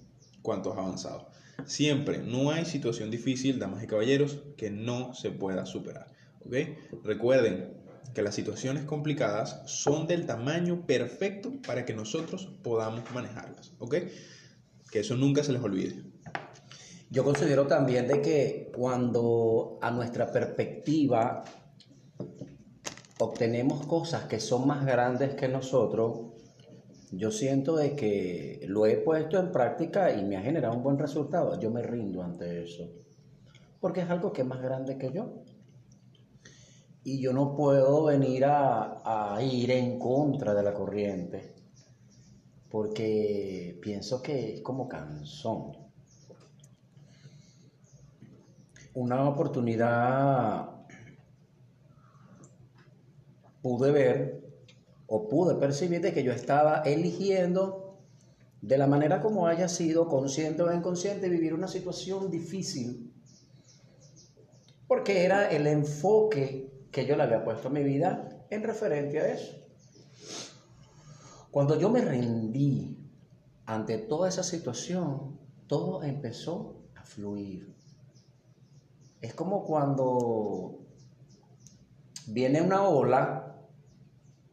cuánto 0.41 0.71
has 0.71 0.77
avanzado. 0.77 1.29
Siempre, 1.65 2.19
no 2.19 2.51
hay 2.51 2.65
situación 2.65 3.11
difícil, 3.11 3.59
damas 3.59 3.83
y 3.83 3.87
caballeros, 3.87 4.39
que 4.57 4.69
no 4.69 5.13
se 5.13 5.31
pueda 5.31 5.65
superar. 5.65 6.07
¿ok? 6.45 6.55
Recuerden 7.03 7.73
que 8.13 8.21
las 8.21 8.35
situaciones 8.35 8.83
complicadas 8.83 9.61
son 9.65 10.07
del 10.07 10.25
tamaño 10.25 10.85
perfecto 10.85 11.53
para 11.65 11.85
que 11.85 11.93
nosotros 11.93 12.49
podamos 12.63 13.03
manejarlas. 13.13 13.73
¿ok? 13.79 13.95
Que 14.91 14.99
eso 14.99 15.15
nunca 15.15 15.43
se 15.43 15.51
les 15.51 15.61
olvide. 15.61 16.03
Yo 17.09 17.23
considero 17.23 17.67
también 17.67 18.07
de 18.07 18.21
que 18.21 18.71
cuando 18.75 19.79
a 19.81 19.91
nuestra 19.91 20.31
perspectiva 20.31 21.43
obtenemos 23.19 23.85
cosas 23.85 24.25
que 24.25 24.39
son 24.39 24.67
más 24.67 24.85
grandes 24.85 25.35
que 25.35 25.47
nosotros, 25.47 26.36
yo 27.11 27.31
siento 27.31 27.77
de 27.77 27.95
que 27.95 28.65
lo 28.67 28.85
he 28.85 28.97
puesto 28.97 29.39
en 29.39 29.51
práctica 29.51 30.11
y 30.11 30.25
me 30.25 30.35
ha 30.35 30.41
generado 30.41 30.75
un 30.75 30.83
buen 30.83 30.99
resultado. 30.99 31.57
Yo 31.59 31.71
me 31.71 31.81
rindo 31.81 32.21
ante 32.21 32.63
eso. 32.63 32.89
Porque 33.79 34.01
es 34.01 34.09
algo 34.09 34.33
que 34.33 34.41
es 34.41 34.47
más 34.47 34.61
grande 34.61 34.97
que 34.97 35.11
yo. 35.11 35.43
Y 37.03 37.21
yo 37.21 37.31
no 37.31 37.55
puedo 37.55 38.03
venir 38.03 38.43
a, 38.43 39.35
a 39.35 39.41
ir 39.41 39.71
en 39.71 39.97
contra 39.97 40.53
de 40.53 40.63
la 40.63 40.73
corriente. 40.73 41.55
Porque 42.69 43.79
pienso 43.81 44.21
que 44.21 44.55
es 44.55 44.61
como 44.61 44.89
canzón. 44.89 45.77
Una 48.95 49.29
oportunidad 49.29 50.71
pude 53.61 53.91
ver 53.91 54.46
o 55.07 55.27
pude 55.27 55.55
percibir 55.55 56.01
que 56.13 56.23
yo 56.23 56.31
estaba 56.31 56.81
eligiendo 56.81 57.97
de 58.61 58.77
la 58.77 58.87
manera 58.87 59.21
como 59.21 59.47
haya 59.47 59.69
sido, 59.69 60.07
consciente 60.07 60.61
o 60.61 60.73
inconsciente, 60.73 61.29
vivir 61.29 61.53
una 61.53 61.67
situación 61.67 62.29
difícil. 62.29 63.13
Porque 64.87 65.23
era 65.23 65.49
el 65.49 65.67
enfoque 65.67 66.71
que 66.91 67.05
yo 67.05 67.15
le 67.15 67.23
había 67.23 67.43
puesto 67.43 67.67
a 67.69 67.71
mi 67.71 67.83
vida 67.83 68.45
en 68.49 68.63
referencia 68.63 69.21
a 69.21 69.27
eso. 69.29 69.53
Cuando 71.51 71.79
yo 71.79 71.89
me 71.89 72.01
rendí 72.01 72.97
ante 73.65 73.97
toda 73.97 74.29
esa 74.29 74.43
situación, 74.43 75.39
todo 75.67 76.03
empezó 76.03 76.83
a 76.95 77.03
fluir. 77.03 77.75
Es 79.21 79.33
como 79.33 79.65
cuando 79.65 80.79
viene 82.27 82.61
una 82.61 82.83
ola 82.83 83.46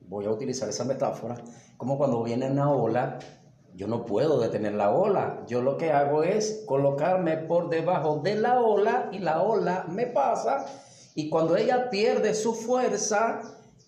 voy 0.08 0.26
a 0.26 0.30
utilizar 0.30 0.68
esa 0.68 0.84
metáfora, 0.84 1.37
como 1.76 1.99
cuando 1.99 2.23
viene 2.23 2.50
una 2.50 2.70
ola, 2.70 3.18
yo 3.75 3.88
no 3.88 4.04
puedo 4.04 4.40
detener 4.40 4.75
la 4.75 4.90
ola. 4.90 5.42
Yo 5.49 5.61
lo 5.61 5.76
que 5.76 5.90
hago 5.90 6.23
es 6.23 6.62
colocarme 6.66 7.37
por 7.37 7.70
debajo 7.70 8.20
de 8.23 8.37
la 8.37 8.61
ola 8.61 9.08
y 9.12 9.18
la 9.18 9.42
ola 9.42 9.87
me 9.88 10.06
pasa 10.06 10.64
y 11.14 11.28
cuando 11.28 11.56
ella 11.56 11.90
pierde 11.90 12.34
su 12.34 12.54
fuerza, 12.54 13.40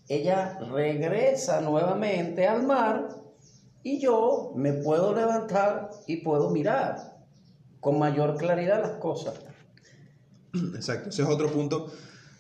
ella 0.09 0.59
regresa 0.59 1.61
nuevamente 1.61 2.47
al 2.47 2.63
mar 2.65 3.09
y 3.83 4.01
yo 4.01 4.53
me 4.55 4.73
puedo 4.73 5.15
levantar 5.15 5.91
y 6.07 6.19
puedo 6.19 6.51
mirar 6.51 7.17
con 7.81 7.99
mayor 7.99 8.37
claridad 8.37 8.81
las 8.81 8.99
cosas. 8.99 9.35
Exacto, 10.75 11.11
ese 11.11 11.23
es 11.23 11.29
otro 11.29 11.49
punto 11.51 11.89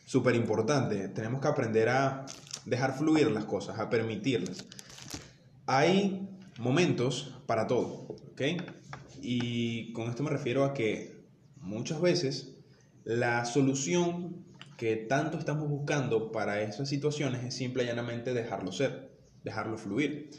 súper 0.04 0.36
importante. 0.36 1.08
Tenemos 1.08 1.40
que 1.40 1.48
aprender 1.48 1.88
a 1.88 2.26
dejar 2.66 2.98
fluir 2.98 3.30
las 3.30 3.44
cosas, 3.44 3.78
a 3.78 3.88
permitirlas. 3.88 4.64
Hay 5.66 6.28
momentos 6.58 7.34
para 7.46 7.66
todo, 7.66 8.08
¿ok? 8.32 8.42
Y 9.22 9.92
con 9.92 10.10
esto 10.10 10.22
me 10.22 10.30
refiero 10.30 10.64
a 10.64 10.74
que 10.74 11.24
muchas 11.56 12.00
veces 12.00 12.52
la 13.04 13.44
solución 13.44 14.44
que 14.76 14.96
tanto 14.96 15.38
estamos 15.38 15.68
buscando 15.68 16.32
para 16.32 16.60
esas 16.60 16.88
situaciones 16.88 17.44
es 17.44 17.54
simple 17.54 17.84
y 17.84 17.86
llanamente 17.86 18.34
dejarlo 18.34 18.72
ser, 18.72 19.10
dejarlo 19.42 19.78
fluir. 19.78 20.30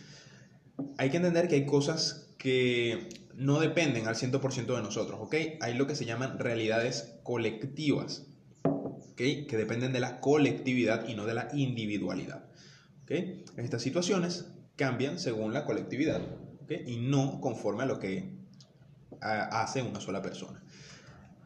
Hay 0.97 1.09
que 1.09 1.17
entender 1.17 1.47
que 1.47 1.55
hay 1.55 1.65
cosas 1.65 2.29
que 2.37 3.09
no 3.35 3.59
dependen 3.59 4.07
al 4.07 4.15
100% 4.15 4.75
de 4.75 4.81
nosotros, 4.81 5.19
¿ok? 5.21 5.35
Hay 5.61 5.73
lo 5.73 5.87
que 5.87 5.95
se 5.95 6.05
llaman 6.05 6.37
realidades 6.39 7.15
colectivas 7.23 8.26
que 9.17 9.57
dependen 9.57 9.91
de 9.91 9.99
la 9.99 10.21
colectividad 10.21 11.05
y 11.09 11.15
no 11.15 11.25
de 11.25 11.33
la 11.33 11.49
individualidad. 11.53 12.45
Estas 13.57 13.81
situaciones 13.81 14.53
cambian 14.77 15.19
según 15.19 15.53
la 15.53 15.65
colectividad 15.65 16.21
y 16.85 16.97
no 16.97 17.41
conforme 17.41 17.83
a 17.83 17.87
lo 17.87 17.99
que 17.99 18.37
hace 19.19 19.81
una 19.81 19.99
sola 19.99 20.21
persona. 20.21 20.63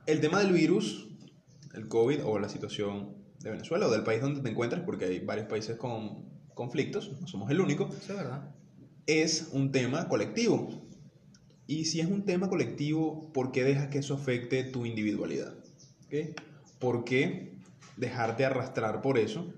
El 0.05 0.19
tema 0.19 0.39
del 0.39 0.51
virus, 0.51 1.07
el 1.73 1.87
COVID 1.87 2.25
o 2.25 2.39
la 2.39 2.49
situación 2.49 3.15
de 3.39 3.51
Venezuela 3.51 3.87
o 3.87 3.91
del 3.91 4.03
país 4.03 4.21
donde 4.21 4.41
te 4.41 4.49
encuentres, 4.49 4.83
porque 4.83 5.05
hay 5.05 5.19
varios 5.19 5.47
países 5.47 5.77
con 5.77 6.29
conflictos, 6.53 7.11
no 7.21 7.27
somos 7.27 7.49
el 7.51 7.61
único, 7.61 7.89
es 7.89 8.07
verdad. 8.07 8.53
Es 9.05 9.49
un 9.53 9.71
tema 9.71 10.09
colectivo. 10.09 10.83
Y 11.67 11.85
si 11.85 12.01
es 12.01 12.07
un 12.07 12.25
tema 12.25 12.49
colectivo, 12.49 13.31
¿por 13.31 13.51
qué 13.51 13.63
dejas 13.63 13.87
que 13.87 13.99
eso 13.99 14.15
afecte 14.15 14.63
tu 14.65 14.85
individualidad? 14.85 15.53
¿Okay? 16.07 16.35
¿Por 16.79 17.05
qué 17.05 17.50
dejarte 17.98 18.45
arrastrar 18.45 19.01
por 19.01 19.17
eso, 19.17 19.53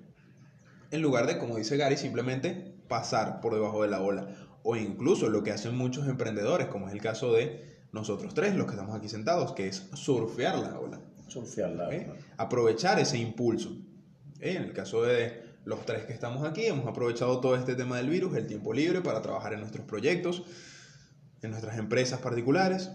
en 0.92 1.02
lugar 1.02 1.26
de, 1.26 1.40
como 1.40 1.58
dice 1.58 1.76
Gary, 1.76 1.98
simplemente 1.98 2.76
pasar 2.88 3.42
por 3.42 3.54
debajo 3.56 3.82
de 3.82 3.90
la 3.90 4.02
ola. 4.02 4.28
O 4.62 4.76
incluso 4.76 5.28
lo 5.30 5.44
que 5.44 5.52
hacen 5.52 5.76
muchos 5.76 6.08
emprendedores, 6.08 6.68
como 6.68 6.88
es 6.88 6.94
el 6.94 7.02
caso 7.02 7.34
de 7.34 7.80
nosotros 7.92 8.34
tres, 8.34 8.56
los 8.56 8.68
que 8.68 8.74
estamos 8.74 8.96
aquí 8.96 9.10
sentados, 9.10 9.54
que 9.54 9.68
es 9.68 9.90
surfear 9.94 10.60
la 10.60 10.80
ola. 10.80 11.02
Surfear 11.28 11.72
la 11.72 11.88
ola. 11.88 12.16
Aprovechar 12.38 13.00
ese 13.00 13.18
impulso. 13.18 13.76
En 14.40 14.62
el 14.62 14.74
caso 14.74 15.02
de 15.02 15.42
los 15.66 15.86
tres 15.86 16.06
que 16.06 16.14
estamos 16.14 16.48
aquí, 16.48 16.66
hemos 16.66 16.86
aprovechado 16.86 17.40
todo 17.40 17.56
este 17.56 17.76
tema 17.76 17.98
del 17.98 18.10
virus, 18.10 18.36
el 18.36 18.46
tiempo 18.46 18.74
libre, 18.74 19.02
para 19.02 19.22
trabajar 19.22 19.54
en 19.54 19.62
nuestros 19.62 19.86
proyectos, 19.86 20.44
en 21.42 21.52
nuestras 21.52 21.78
empresas 21.78 22.20
particulares, 22.20 22.92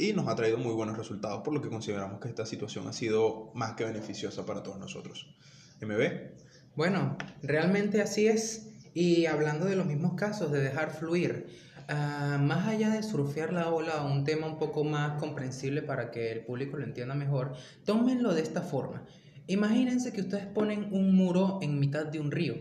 y 0.00 0.14
nos 0.14 0.28
ha 0.28 0.34
traído 0.34 0.56
muy 0.56 0.72
buenos 0.72 0.96
resultados, 0.96 1.42
por 1.42 1.52
lo 1.52 1.60
que 1.60 1.68
consideramos 1.68 2.20
que 2.20 2.28
esta 2.28 2.46
situación 2.46 2.88
ha 2.88 2.92
sido 2.94 3.52
más 3.54 3.74
que 3.74 3.84
beneficiosa 3.84 4.46
para 4.46 4.62
todos 4.62 4.78
nosotros. 4.78 5.36
MB. 5.82 6.30
Bueno, 6.74 7.18
realmente 7.42 8.00
así 8.00 8.26
es. 8.26 8.70
Y 8.94 9.26
hablando 9.26 9.66
de 9.66 9.76
los 9.76 9.84
mismos 9.84 10.14
casos 10.14 10.50
de 10.52 10.62
dejar 10.62 10.90
fluir, 10.90 11.48
ah, 11.88 12.38
más 12.40 12.66
allá 12.66 12.88
de 12.88 13.02
surfear 13.02 13.52
la 13.52 13.68
ola, 13.68 14.02
un 14.02 14.24
tema 14.24 14.46
un 14.46 14.58
poco 14.58 14.84
más 14.84 15.20
comprensible 15.20 15.82
para 15.82 16.10
que 16.10 16.32
el 16.32 16.46
público 16.46 16.78
lo 16.78 16.84
entienda 16.84 17.14
mejor, 17.14 17.52
tómenlo 17.84 18.32
de 18.32 18.40
esta 18.40 18.62
forma. 18.62 19.04
Imagínense 19.48 20.14
que 20.14 20.22
ustedes 20.22 20.46
ponen 20.46 20.88
un 20.92 21.14
muro 21.14 21.58
en 21.60 21.78
mitad 21.78 22.06
de 22.06 22.20
un 22.20 22.30
río. 22.30 22.54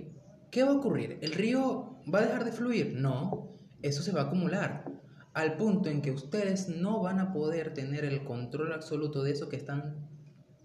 ¿Qué 0.52 0.64
va 0.64 0.72
a 0.72 0.76
ocurrir? 0.76 1.20
¿El 1.22 1.32
río 1.32 2.02
va 2.14 2.20
a 2.20 2.24
dejar 2.24 2.44
de 2.44 2.52
fluir? 2.52 2.96
No. 2.98 3.48
eso 3.82 4.04
se 4.04 4.12
va 4.12 4.22
a 4.22 4.24
acumular 4.26 4.99
al 5.40 5.56
punto 5.56 5.90
en 5.90 6.02
que 6.02 6.12
ustedes 6.12 6.68
no 6.68 7.02
van 7.02 7.20
a 7.20 7.32
poder 7.32 7.74
tener 7.74 8.04
el 8.04 8.24
control 8.26 8.74
absoluto 8.74 9.24
de 9.24 9.32
eso 9.32 9.48
que 9.48 9.56
están 9.56 9.96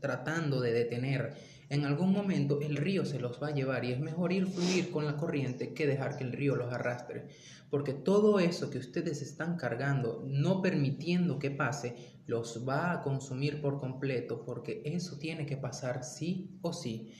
tratando 0.00 0.61
de 0.61 0.73
detener. 0.73 1.35
En 1.69 1.85
algún 1.85 2.12
momento 2.12 2.61
el 2.61 2.76
río 2.76 3.04
se 3.04 3.21
los 3.21 3.40
va 3.43 3.49
a 3.49 3.54
llevar 3.54 3.85
y 3.85 3.93
es 3.93 4.00
mejor 4.00 4.33
ir 4.33 4.47
fluir 4.47 4.90
con 4.90 5.07
la 5.07 5.16
corriente 5.16 5.75
que 5.75 5.87
dejar 5.87 6.16
que 6.16 6.25
el 6.25 6.33
río 6.33 6.57
los 6.57 6.73
arrastre. 6.73 7.28
Porque 7.71 7.93
todo 7.93 8.40
eso 8.40 8.69
que 8.71 8.78
ustedes 8.78 9.23
están 9.23 9.57
cargando, 9.57 10.25
no 10.26 10.61
permitiendo 10.61 11.38
que 11.38 11.50
pase, 11.50 11.95
los 12.26 12.66
va 12.69 12.93
a 12.93 13.02
consumir 13.02 13.61
por 13.61 13.78
completo 13.78 14.45
porque 14.45 14.83
eso 14.85 15.19
tiene 15.19 15.47
que 15.47 15.57
pasar 15.57 16.02
sí 16.02 16.59
o 16.62 16.73
sí. 16.73 17.12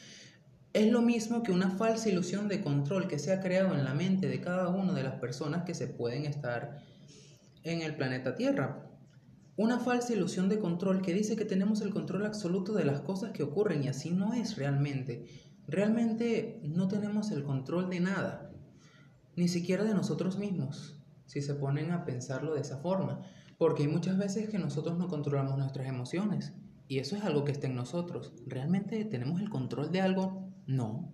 Es 0.73 0.91
lo 0.91 1.03
mismo 1.03 1.45
que 1.45 1.53
una 1.53 1.71
falsa 1.71 2.09
ilusión 2.09 2.49
de 2.49 2.61
control 2.61 3.07
que 3.07 3.21
se 3.21 3.33
ha 3.33 3.41
creado 3.41 3.75
en 3.75 3.85
la 3.85 3.95
mente 3.95 4.29
de 4.29 4.41
cada 4.41 4.69
una 4.69 4.93
de 4.93 5.05
las 5.05 5.21
personas 5.21 5.63
que 5.63 5.75
se 5.75 5.87
pueden 5.87 6.25
estar 6.25 6.83
en 7.65 7.83
el 7.83 7.97
planeta 7.97 8.35
Tierra. 8.35 8.91
Una 9.57 9.79
falsa 9.79 10.13
ilusión 10.13 10.49
de 10.49 10.59
control 10.59 11.03
que 11.03 11.15
dice 11.15 11.37
que 11.37 11.45
tenemos 11.45 11.81
el 11.81 11.93
control 11.93 12.27
absoluto 12.27 12.75
de 12.75 12.85
las 12.85 13.01
cosas 13.01 13.33
que 13.33 13.43
ocurren 13.43 13.83
y 13.83 13.89
así 13.89 14.11
no 14.11 14.35
es 14.35 14.57
realmente. 14.57 15.27
Realmente 15.67 16.61
no 16.63 16.89
tenemos 16.89 17.31
el 17.31 17.43
control 17.43 17.89
de 17.89 18.01
nada, 18.01 18.53
ni 19.37 19.49
siquiera 19.49 19.85
de 19.85 19.95
nosotros 19.95 20.39
mismos, 20.39 21.01
si 21.27 21.41
se 21.41 21.55
ponen 21.55 21.91
a 21.91 22.05
pensarlo 22.05 22.55
de 22.55 22.61
esa 22.61 22.79
forma, 22.79 23.23
porque 23.57 23.85
hay 23.85 23.89
muchas 23.89 24.19
veces 24.19 24.51
que 24.51 24.59
nosotros 24.59 24.99
no 24.99 25.09
controlamos 25.09 25.57
nuestras 25.57 25.89
emociones 25.89 26.53
y 26.87 26.99
eso 26.99 27.17
es 27.17 27.25
algo 27.25 27.45
que 27.45 27.53
está 27.53 27.67
en 27.67 27.77
nosotros. 27.77 28.33
¿Realmente 28.47 29.05
tenemos 29.05 29.41
el 29.41 29.49
control 29.49 29.91
de 29.91 30.03
algo? 30.03 30.53
No. 30.67 31.13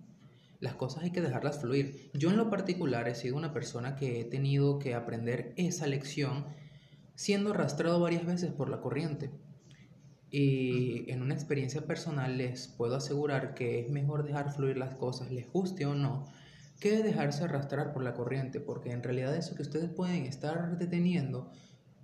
Las 0.61 0.75
cosas 0.75 1.03
hay 1.03 1.11
que 1.11 1.21
dejarlas 1.21 1.59
fluir. 1.59 2.11
Yo 2.13 2.29
en 2.29 2.37
lo 2.37 2.51
particular 2.51 3.09
he 3.09 3.15
sido 3.15 3.35
una 3.35 3.51
persona 3.51 3.95
que 3.95 4.21
he 4.21 4.25
tenido 4.25 4.77
que 4.77 4.93
aprender 4.93 5.53
esa 5.57 5.87
lección 5.87 6.45
siendo 7.15 7.49
arrastrado 7.49 7.99
varias 7.99 8.27
veces 8.27 8.51
por 8.51 8.69
la 8.69 8.79
corriente. 8.79 9.31
Y 10.29 11.11
en 11.11 11.23
una 11.23 11.33
experiencia 11.33 11.85
personal 11.85 12.37
les 12.37 12.67
puedo 12.67 12.95
asegurar 12.95 13.55
que 13.55 13.79
es 13.79 13.89
mejor 13.89 14.23
dejar 14.23 14.53
fluir 14.53 14.77
las 14.77 14.93
cosas, 14.95 15.31
les 15.31 15.51
guste 15.51 15.87
o 15.87 15.95
no, 15.95 16.25
que 16.79 17.03
dejarse 17.03 17.43
arrastrar 17.43 17.91
por 17.91 18.03
la 18.03 18.13
corriente, 18.13 18.59
porque 18.59 18.91
en 18.91 19.01
realidad 19.03 19.35
eso 19.35 19.55
que 19.55 19.63
ustedes 19.63 19.89
pueden 19.89 20.25
estar 20.27 20.77
deteniendo 20.77 21.51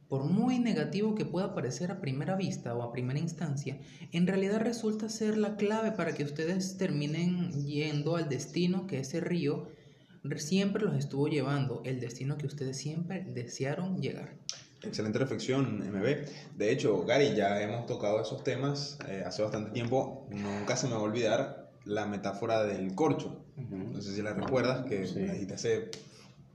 por 0.10 0.24
muy 0.24 0.60
negativo 0.60 1.16
que 1.16 1.26
pueda 1.26 1.54
parecer 1.54 1.92
a 1.92 2.00
primera 2.00 2.36
vista 2.36 2.74
o 2.76 2.82
a 2.82 2.92
primera 2.92 3.20
instancia, 3.20 3.78
en 4.12 4.28
realidad 4.28 4.62
resulta 4.62 5.10
ser 5.10 5.38
la 5.38 5.58
clave 5.58 5.92
para 5.92 6.14
que 6.14 6.24
ustedes 6.24 6.78
terminen 6.78 7.52
yendo 7.66 8.16
al 8.16 8.30
destino 8.30 8.88
que 8.88 9.00
ese 9.00 9.20
río 9.20 9.68
siempre 10.36 10.84
los 10.84 10.96
estuvo 10.96 11.28
llevando, 11.28 11.82
el 11.86 12.00
destino 12.00 12.38
que 12.38 12.48
ustedes 12.48 12.78
siempre 12.78 13.24
desearon 13.24 14.02
llegar. 14.02 14.34
Excelente 14.84 15.18
reflexión, 15.18 15.80
MB. 15.80 16.58
De 16.58 16.72
hecho, 16.72 17.04
Gary, 17.06 17.34
ya 17.36 17.62
hemos 17.62 17.86
tocado 17.88 18.22
esos 18.22 18.44
temas 18.44 19.00
eh, 19.08 19.24
hace 19.26 19.42
bastante 19.42 19.72
tiempo. 19.72 20.28
Nunca 20.30 20.76
se 20.76 20.88
me 20.88 20.94
va 20.94 21.00
a 21.00 21.04
olvidar 21.04 21.72
la 21.86 22.06
metáfora 22.06 22.64
del 22.64 22.94
corcho. 22.94 23.44
No 23.56 24.02
sé 24.02 24.14
si 24.14 24.22
la 24.22 24.34
recuerdas, 24.34 24.86
que 24.86 25.06
la 25.16 25.34
dijiste 25.34 25.54
hace 25.56 25.92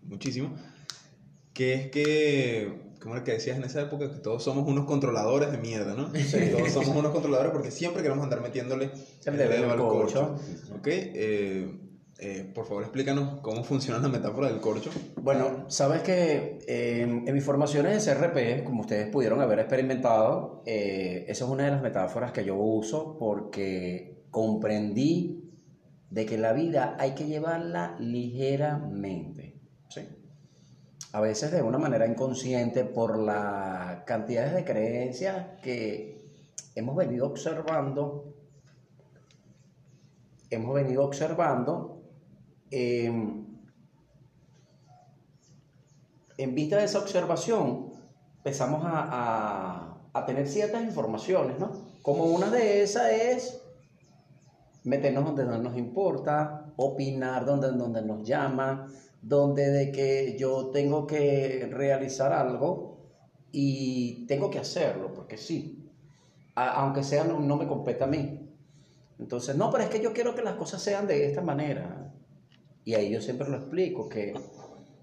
muchísimo. 0.02 0.54
Que 1.52 1.74
es 1.74 1.90
que 1.90 2.81
¿Cómo 3.02 3.16
era 3.16 3.24
que 3.24 3.32
decías 3.32 3.56
en 3.56 3.64
esa 3.64 3.82
época? 3.82 4.12
Que 4.12 4.18
todos 4.20 4.44
somos 4.44 4.66
unos 4.68 4.84
controladores 4.84 5.50
de 5.50 5.58
mierda, 5.58 5.94
¿no? 5.94 6.14
Sí. 6.14 6.50
Todos 6.52 6.70
somos 6.70 6.96
unos 6.96 7.10
controladores 7.10 7.52
porque 7.52 7.72
siempre 7.72 8.02
queremos 8.02 8.22
andar 8.22 8.40
metiéndole 8.40 8.90
el 9.24 9.36
dedo 9.36 9.70
al 9.72 9.78
corcho. 9.78 10.36
¿Ok? 10.78 10.86
Eh, 10.86 11.80
eh, 12.20 12.52
por 12.54 12.64
favor, 12.64 12.84
explícanos 12.84 13.40
cómo 13.40 13.64
funciona 13.64 13.98
la 13.98 14.08
metáfora 14.08 14.46
del 14.46 14.60
corcho. 14.60 14.90
Bueno, 15.20 15.68
sabes 15.68 16.02
que 16.02 16.60
eh, 16.68 17.02
en 17.02 17.34
mis 17.34 17.42
formaciones 17.42 18.04
de 18.04 18.14
CRP, 18.14 18.62
como 18.62 18.82
ustedes 18.82 19.08
pudieron 19.08 19.40
haber 19.40 19.58
experimentado, 19.58 20.62
esa 20.64 21.44
es 21.44 21.50
una 21.50 21.64
de 21.64 21.72
las 21.72 21.82
metáforas 21.82 22.30
que 22.30 22.44
yo 22.44 22.54
uso 22.54 23.16
porque 23.18 24.26
comprendí 24.30 25.42
de 26.08 26.26
que 26.26 26.38
la 26.38 26.52
vida 26.52 26.96
hay 27.00 27.16
que 27.16 27.26
llevarla 27.26 27.96
ligeramente. 27.98 29.41
A 31.12 31.20
veces 31.20 31.52
de 31.52 31.62
una 31.62 31.78
manera 31.78 32.06
inconsciente 32.06 32.84
por 32.84 33.18
las 33.18 34.02
cantidades 34.04 34.54
de 34.54 34.64
creencias 34.64 35.60
que 35.60 36.24
hemos 36.74 36.96
venido 36.96 37.26
observando, 37.26 38.34
hemos 40.48 40.74
venido 40.74 41.04
observando 41.04 42.02
em, 42.70 43.46
en 46.38 46.54
vista 46.54 46.78
de 46.78 46.84
esa 46.84 46.98
observación 46.98 47.92
empezamos 48.38 48.82
a, 48.84 49.88
tener 50.26 50.46
ciertas 50.46 50.82
informaciones, 50.82 51.58
¿no? 51.58 51.72
Como 52.02 52.24
una 52.24 52.50
de 52.50 52.82
esas 52.82 53.10
es 53.10 53.62
meternos 54.84 55.24
donde 55.24 55.44
no 55.44 55.58
nos 55.58 55.76
importa, 55.76 56.72
opinar 56.76 57.44
donde, 57.46 57.70
donde 57.72 58.02
nos 58.02 58.22
llama, 58.26 58.88
donde 59.22 59.70
de 59.70 59.92
que 59.92 60.36
yo 60.36 60.70
tengo 60.70 61.06
que 61.06 61.68
realizar 61.70 62.32
algo 62.32 62.98
y 63.52 64.26
tengo 64.26 64.50
que 64.50 64.58
hacerlo, 64.58 65.14
porque 65.14 65.36
sí, 65.36 65.88
aunque 66.56 67.04
sea 67.04 67.24
no, 67.24 67.56
me 67.56 67.68
compete 67.68 68.02
a 68.02 68.08
mí. 68.08 68.50
Entonces, 69.18 69.54
no, 69.54 69.70
pero 69.70 69.84
es 69.84 69.90
que 69.90 70.02
yo 70.02 70.12
quiero 70.12 70.34
que 70.34 70.42
las 70.42 70.56
cosas 70.56 70.82
sean 70.82 71.06
de 71.06 71.26
esta 71.26 71.40
manera. 71.40 72.12
Y 72.84 72.94
ahí 72.94 73.10
yo 73.10 73.20
siempre 73.20 73.48
lo 73.48 73.58
explico, 73.58 74.08
que, 74.08 74.34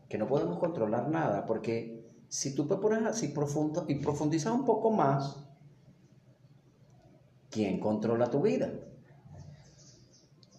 que 0.10 0.17
no 0.17 0.27
podemos 0.27 0.60
controlar 0.60 1.08
nada, 1.08 1.45
porque 1.45 2.05
si 2.27 2.53
tú 2.53 2.67
te 2.67 2.75
pones 2.75 3.05
así 3.05 3.29
profundo 3.29 3.86
y 3.88 3.95
profundizas 3.95 4.53
un 4.53 4.65
poco 4.65 4.91
más, 4.91 5.38
¿quién 7.49 7.79
controla 7.79 8.29
tu 8.29 8.41
vida? 8.41 8.69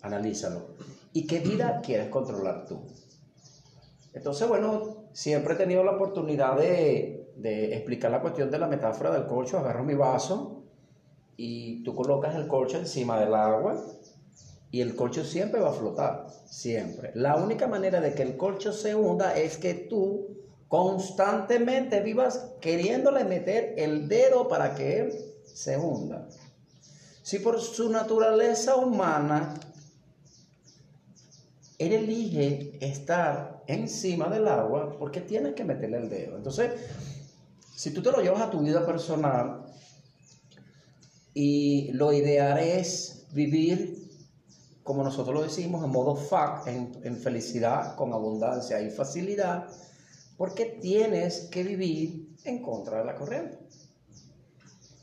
Analízalo. 0.00 0.76
¿Y 1.12 1.26
qué 1.26 1.40
vida 1.40 1.82
quieres 1.82 2.08
controlar 2.08 2.64
tú? 2.66 2.86
Entonces, 4.12 4.48
bueno, 4.48 5.08
siempre 5.12 5.54
he 5.54 5.56
tenido 5.56 5.84
la 5.84 5.92
oportunidad 5.92 6.56
de, 6.56 7.16
explicar 7.72 8.10
la 8.10 8.20
cuestión 8.20 8.50
de 8.50 8.58
la 8.58 8.66
metáfora 8.66 9.10
del 9.12 9.26
corcho. 9.26 9.58
Agarro 9.58 9.84
mi 9.84 9.94
vaso 9.94 10.64
y 11.36 11.82
tú 11.84 11.94
colocas 11.94 12.34
el 12.34 12.46
corcho 12.48 12.78
encima 12.78 13.18
del 13.18 13.34
agua 13.34 13.82
y 14.70 14.80
el 14.80 14.94
corcho 14.94 15.24
siempre 15.24 15.60
va 15.60 15.70
a 15.70 15.72
flotar, 15.72 16.26
siempre. 16.44 17.12
La 17.14 17.36
única 17.36 17.66
manera 17.66 18.00
de 18.00 18.14
que 18.14 18.22
el 18.22 18.36
corcho 18.36 18.72
se 18.72 18.94
hunda 18.94 19.36
es 19.36 19.56
que 19.56 19.74
tú 19.74 20.36
constantemente 20.68 22.00
vivas 22.00 22.52
queriéndole 22.60 23.24
meter 23.24 23.74
el 23.76 24.08
dedo 24.08 24.46
para 24.48 24.74
que 24.74 25.00
él 25.00 25.12
se 25.44 25.76
hunda. 25.76 26.28
Si 27.22 27.40
por 27.40 27.60
su 27.60 27.90
naturaleza 27.90 28.76
humana 28.76 29.54
él 31.78 31.92
elige 31.94 32.78
estar 32.80 33.59
encima 33.70 34.28
del 34.28 34.48
agua 34.48 34.96
porque 34.98 35.20
tienes 35.20 35.54
que 35.54 35.64
meterle 35.64 35.98
el 35.98 36.08
dedo. 36.08 36.36
Entonces, 36.36 36.72
si 37.74 37.92
tú 37.92 38.02
te 38.02 38.10
lo 38.10 38.20
llevas 38.20 38.42
a 38.42 38.50
tu 38.50 38.60
vida 38.60 38.84
personal 38.84 39.64
y 41.32 41.92
lo 41.92 42.12
ideal 42.12 42.58
es 42.58 43.26
vivir, 43.32 44.10
como 44.82 45.04
nosotros 45.04 45.34
lo 45.34 45.42
decimos, 45.42 45.84
en 45.84 45.90
modo 45.90 46.16
FAC, 46.16 46.66
en, 46.66 47.16
felicidad, 47.16 47.94
con 47.94 48.12
abundancia 48.12 48.80
y 48.82 48.90
facilidad, 48.90 49.66
porque 50.36 50.64
tienes 50.80 51.48
que 51.50 51.62
vivir 51.62 52.34
en 52.44 52.60
contra 52.62 52.98
de 52.98 53.04
la 53.04 53.14
corriente. 53.14 53.58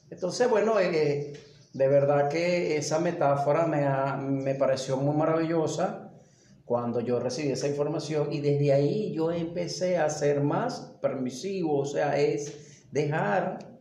Entonces, 0.09 0.49
bueno, 0.49 0.79
eh, 0.79 1.33
de 1.73 1.87
verdad 1.87 2.29
que 2.29 2.77
esa 2.77 2.99
metáfora 2.99 3.65
me, 3.65 4.41
me 4.43 4.55
pareció 4.55 4.97
muy 4.97 5.15
maravillosa 5.15 6.06
cuando 6.67 6.99
yo 6.99 7.17
recibí 7.21 7.49
esa 7.49 7.69
información 7.69 8.33
y 8.33 8.41
desde 8.41 8.73
ahí 8.73 9.13
yo 9.13 9.31
empecé 9.31 9.97
a 9.97 10.09
ser 10.09 10.41
más 10.41 10.97
permisivo, 11.01 11.79
o 11.79 11.85
sea, 11.85 12.19
es 12.19 12.83
dejar 12.91 13.79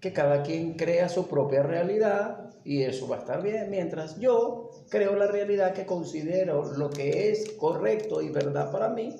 que 0.00 0.14
cada 0.14 0.42
quien 0.42 0.78
crea 0.78 1.10
su 1.10 1.28
propia 1.28 1.62
realidad 1.62 2.50
y 2.64 2.82
eso 2.84 3.06
va 3.06 3.16
a 3.16 3.18
estar 3.18 3.42
bien, 3.42 3.68
mientras 3.68 4.18
yo 4.18 4.70
creo 4.88 5.14
la 5.14 5.26
realidad 5.26 5.74
que 5.74 5.84
considero 5.84 6.72
lo 6.72 6.88
que 6.88 7.30
es 7.30 7.52
correcto 7.58 8.22
y 8.22 8.30
verdad 8.30 8.72
para 8.72 8.88
mí 8.88 9.14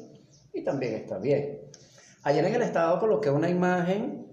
y 0.55 0.65
también 0.65 0.95
está 0.95 1.19
bien. 1.19 1.61
Ayer 2.23 2.47
en 2.47 2.55
el 2.55 2.63
estado 2.63 2.99
coloqué 2.99 3.29
una 3.29 3.51
imagen, 3.51 4.27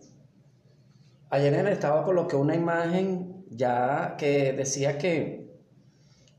ayer 1.29 1.53
en 1.53 1.67
el 1.67 1.73
estado 1.73 2.05
coloqué 2.05 2.37
una 2.37 2.55
imagen 2.55 3.45
ya 3.49 4.15
que 4.17 4.53
decía 4.53 4.97
que 4.97 5.38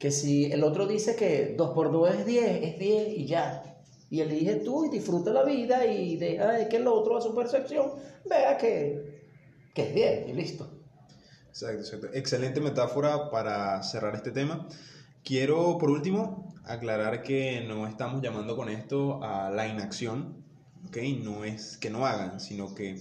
que 0.01 0.11
si 0.11 0.51
el 0.51 0.65
otro 0.65 0.87
dice 0.87 1.15
que 1.15 1.55
2 1.57 1.75
por 1.75 1.93
2 1.93 2.15
es 2.15 2.27
10, 2.27 2.63
es 2.63 2.79
10 2.79 3.09
y 3.19 3.27
ya. 3.27 3.63
Y 4.09 4.21
elige 4.21 4.57
tú 4.57 4.87
y 4.87 4.89
disfruta 4.89 5.31
la 5.31 5.45
vida 5.45 5.85
y 5.85 6.17
deja 6.17 6.53
de 6.53 6.69
que 6.69 6.79
el 6.79 6.89
otro 6.89 7.19
a 7.19 7.21
su 7.21 7.35
percepción 7.35 7.93
vea 8.29 8.57
que, 8.57 9.29
que 9.75 9.83
es 9.83 9.95
10 9.95 10.29
y 10.31 10.33
listo. 10.33 10.73
Exacto, 11.51 11.81
exacto. 11.81 12.09
Excelente 12.15 12.63
metáfora 12.63 13.31
para 13.31 13.83
cerrar 13.83 14.15
este 14.15 14.31
tema. 14.31 14.67
Quiero, 15.23 15.77
por 15.77 15.91
último, 15.91 16.55
aclarar 16.65 17.23
que 17.23 17.63
no 17.69 17.87
estamos 17.87 18.23
llamando 18.23 18.57
con 18.57 18.71
esto 18.71 19.23
a 19.23 19.51
la 19.51 19.69
inacción, 19.69 20.43
¿ok? 20.89 20.97
No 21.23 21.45
es 21.45 21.77
que 21.77 21.91
no 21.91 22.07
hagan, 22.07 22.41
sino 22.41 22.75
que 22.75 22.97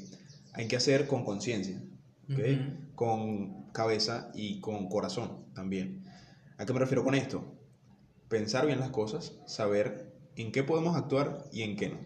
hay 0.52 0.68
que 0.68 0.76
hacer 0.76 1.08
con 1.08 1.24
conciencia, 1.24 1.82
¿ok? 2.30 2.40
Ujú. 2.40 2.96
Con 2.96 3.72
cabeza 3.72 4.32
y 4.34 4.60
con 4.60 4.90
corazón 4.90 5.46
también. 5.56 6.09
¿A 6.60 6.66
qué 6.66 6.74
me 6.74 6.80
refiero 6.80 7.06
con 7.06 7.16
esto? 7.16 7.42
Pensar 8.28 8.66
bien 8.66 8.82
las 8.82 8.90
cosas, 8.90 9.40
saber 9.46 10.14
en 10.36 10.52
qué 10.52 10.62
podemos 10.62 10.98
actuar 10.98 11.46
y 11.54 11.62
en 11.62 11.78
qué 11.78 11.88
no, 11.88 12.00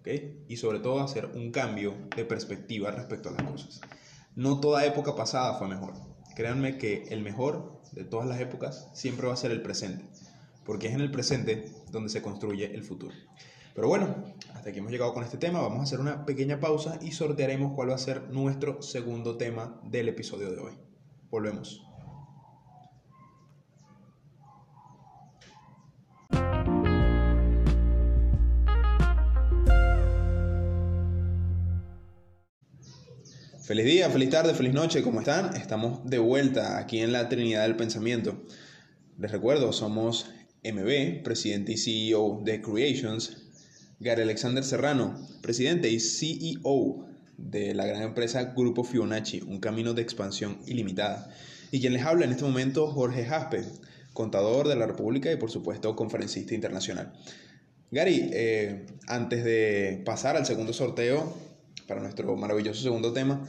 ¿ok? 0.00 0.08
Y 0.46 0.58
sobre 0.58 0.80
todo 0.80 1.00
hacer 1.00 1.24
un 1.34 1.50
cambio 1.50 1.94
de 2.14 2.26
perspectiva 2.26 2.90
respecto 2.90 3.30
a 3.30 3.32
las 3.32 3.44
cosas. 3.44 3.80
No 4.36 4.60
toda 4.60 4.84
época 4.84 5.16
pasada 5.16 5.54
fue 5.54 5.68
mejor. 5.68 5.94
Créanme 6.36 6.76
que 6.76 7.04
el 7.04 7.22
mejor 7.22 7.80
de 7.92 8.04
todas 8.04 8.28
las 8.28 8.38
épocas 8.40 8.90
siempre 8.92 9.26
va 9.26 9.32
a 9.32 9.38
ser 9.38 9.52
el 9.52 9.62
presente, 9.62 10.04
porque 10.66 10.88
es 10.88 10.94
en 10.94 11.00
el 11.00 11.10
presente 11.10 11.72
donde 11.90 12.10
se 12.10 12.20
construye 12.20 12.74
el 12.74 12.82
futuro. 12.82 13.14
Pero 13.74 13.88
bueno, 13.88 14.34
hasta 14.52 14.68
aquí 14.68 14.80
hemos 14.80 14.92
llegado 14.92 15.14
con 15.14 15.24
este 15.24 15.38
tema. 15.38 15.62
Vamos 15.62 15.80
a 15.80 15.84
hacer 15.84 16.00
una 16.00 16.26
pequeña 16.26 16.60
pausa 16.60 16.98
y 17.00 17.12
sortearemos 17.12 17.72
cuál 17.74 17.88
va 17.88 17.94
a 17.94 17.98
ser 17.98 18.28
nuestro 18.28 18.82
segundo 18.82 19.38
tema 19.38 19.80
del 19.82 20.10
episodio 20.10 20.50
de 20.50 20.58
hoy. 20.58 20.72
Volvemos. 21.30 21.93
Feliz 33.64 33.86
día, 33.86 34.10
feliz 34.10 34.28
tarde, 34.28 34.52
feliz 34.52 34.74
noche, 34.74 35.00
¿cómo 35.00 35.20
están? 35.20 35.56
Estamos 35.56 36.04
de 36.04 36.18
vuelta 36.18 36.76
aquí 36.76 36.98
en 36.98 37.12
la 37.12 37.30
Trinidad 37.30 37.62
del 37.62 37.76
Pensamiento. 37.76 38.42
Les 39.18 39.30
recuerdo, 39.30 39.72
somos 39.72 40.26
MB, 40.62 41.22
presidente 41.22 41.72
y 41.72 41.78
CEO 41.78 42.42
de 42.44 42.60
Creations, 42.60 43.38
Gary 44.00 44.20
Alexander 44.20 44.62
Serrano, 44.62 45.18
presidente 45.40 45.88
y 45.88 45.98
CEO 45.98 47.06
de 47.38 47.72
la 47.72 47.86
gran 47.86 48.02
empresa 48.02 48.52
Grupo 48.54 48.84
Fibonacci, 48.84 49.40
un 49.40 49.60
camino 49.60 49.94
de 49.94 50.02
expansión 50.02 50.58
ilimitada. 50.66 51.30
Y 51.70 51.80
quien 51.80 51.94
les 51.94 52.04
habla 52.04 52.26
en 52.26 52.32
este 52.32 52.44
momento, 52.44 52.88
Jorge 52.88 53.24
Jaspe, 53.24 53.64
contador 54.12 54.68
de 54.68 54.76
la 54.76 54.86
República 54.86 55.32
y 55.32 55.36
por 55.36 55.50
supuesto 55.50 55.96
conferencista 55.96 56.54
internacional. 56.54 57.14
Gary, 57.90 58.28
eh, 58.34 58.84
antes 59.06 59.42
de 59.42 60.02
pasar 60.04 60.36
al 60.36 60.44
segundo 60.44 60.74
sorteo, 60.74 61.53
para 61.86 62.00
nuestro 62.00 62.36
maravilloso 62.36 62.82
segundo 62.82 63.12
tema, 63.12 63.46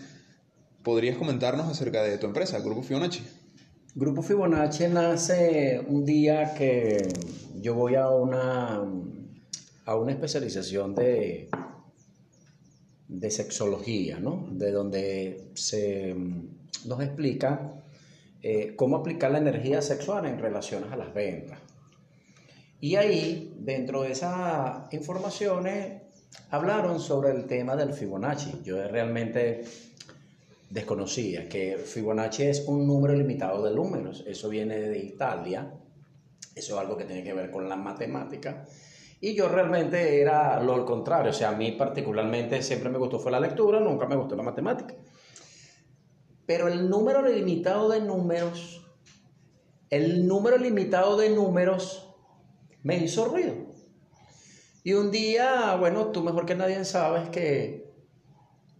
¿podrías 0.83 1.17
comentarnos 1.17 1.67
acerca 1.67 2.03
de 2.03 2.17
tu 2.17 2.27
empresa, 2.27 2.59
Grupo 2.59 2.83
Fibonacci? 2.83 3.23
Grupo 3.95 4.21
Fibonacci 4.21 4.87
nace 4.87 5.81
un 5.87 6.05
día 6.05 6.53
que 6.53 6.97
yo 7.61 7.75
voy 7.75 7.95
a 7.95 8.09
una, 8.09 8.83
a 9.85 9.95
una 9.95 10.11
especialización 10.11 10.93
de, 10.95 11.49
de 13.07 13.31
sexología, 13.31 14.19
¿no? 14.19 14.47
De 14.51 14.71
donde 14.71 15.51
se 15.53 16.13
nos 16.85 17.01
explica 17.01 17.71
eh, 18.41 18.75
cómo 18.75 18.97
aplicar 18.97 19.31
la 19.31 19.39
energía 19.39 19.81
sexual 19.81 20.25
en 20.25 20.39
relaciones 20.39 20.91
a 20.91 20.97
las 20.97 21.13
ventas. 21.13 21.59
Y 22.81 22.97
ahí, 22.97 23.55
dentro 23.57 24.03
de 24.03 24.11
esas 24.11 24.93
informaciones, 24.93 26.04
hablaron 26.49 26.99
sobre 26.99 27.31
el 27.31 27.45
tema 27.45 27.75
del 27.75 27.93
Fibonacci. 27.93 28.61
Yo 28.63 28.87
realmente 28.87 29.65
desconocía 30.69 31.47
que 31.47 31.77
Fibonacci 31.77 32.43
es 32.43 32.65
un 32.67 32.87
número 32.87 33.13
limitado 33.13 33.63
de 33.63 33.75
números. 33.75 34.23
Eso 34.27 34.49
viene 34.49 34.79
de 34.79 34.99
Italia. 34.99 35.71
Eso 36.55 36.75
es 36.75 36.79
algo 36.79 36.97
que 36.97 37.05
tiene 37.05 37.23
que 37.23 37.33
ver 37.33 37.51
con 37.51 37.67
la 37.67 37.75
matemática. 37.75 38.65
Y 39.19 39.33
yo 39.33 39.49
realmente 39.49 40.21
era 40.21 40.61
lo 40.61 40.85
contrario. 40.85 41.31
O 41.31 41.33
sea, 41.33 41.49
a 41.49 41.55
mí 41.55 41.71
particularmente 41.71 42.61
siempre 42.61 42.89
me 42.89 42.97
gustó 42.97 43.19
fue 43.19 43.31
la 43.31 43.39
lectura, 43.39 43.79
nunca 43.79 44.05
me 44.05 44.15
gustó 44.15 44.35
la 44.35 44.43
matemática. 44.43 44.95
Pero 46.45 46.67
el 46.67 46.89
número 46.89 47.21
limitado 47.21 47.89
de 47.89 48.01
números, 48.01 48.85
el 49.89 50.27
número 50.27 50.57
limitado 50.57 51.17
de 51.17 51.29
números 51.29 52.13
me 52.83 52.97
hizo 52.97 53.25
ruido. 53.25 53.74
Y 54.85 54.93
un 54.93 55.09
día, 55.09 55.75
bueno, 55.79 56.11
tú 56.11 56.21
mejor 56.21 56.45
que 56.45 56.53
nadie 56.53 56.85
sabes 56.85 57.29
que 57.29 57.91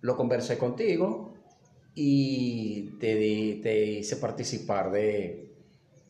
lo 0.02 0.16
conversé 0.16 0.56
contigo 0.56 1.34
y 1.96 3.00
te, 3.00 3.16
di, 3.16 3.56
te 3.56 3.86
hice 3.86 4.18
participar 4.18 4.92
de, 4.92 5.52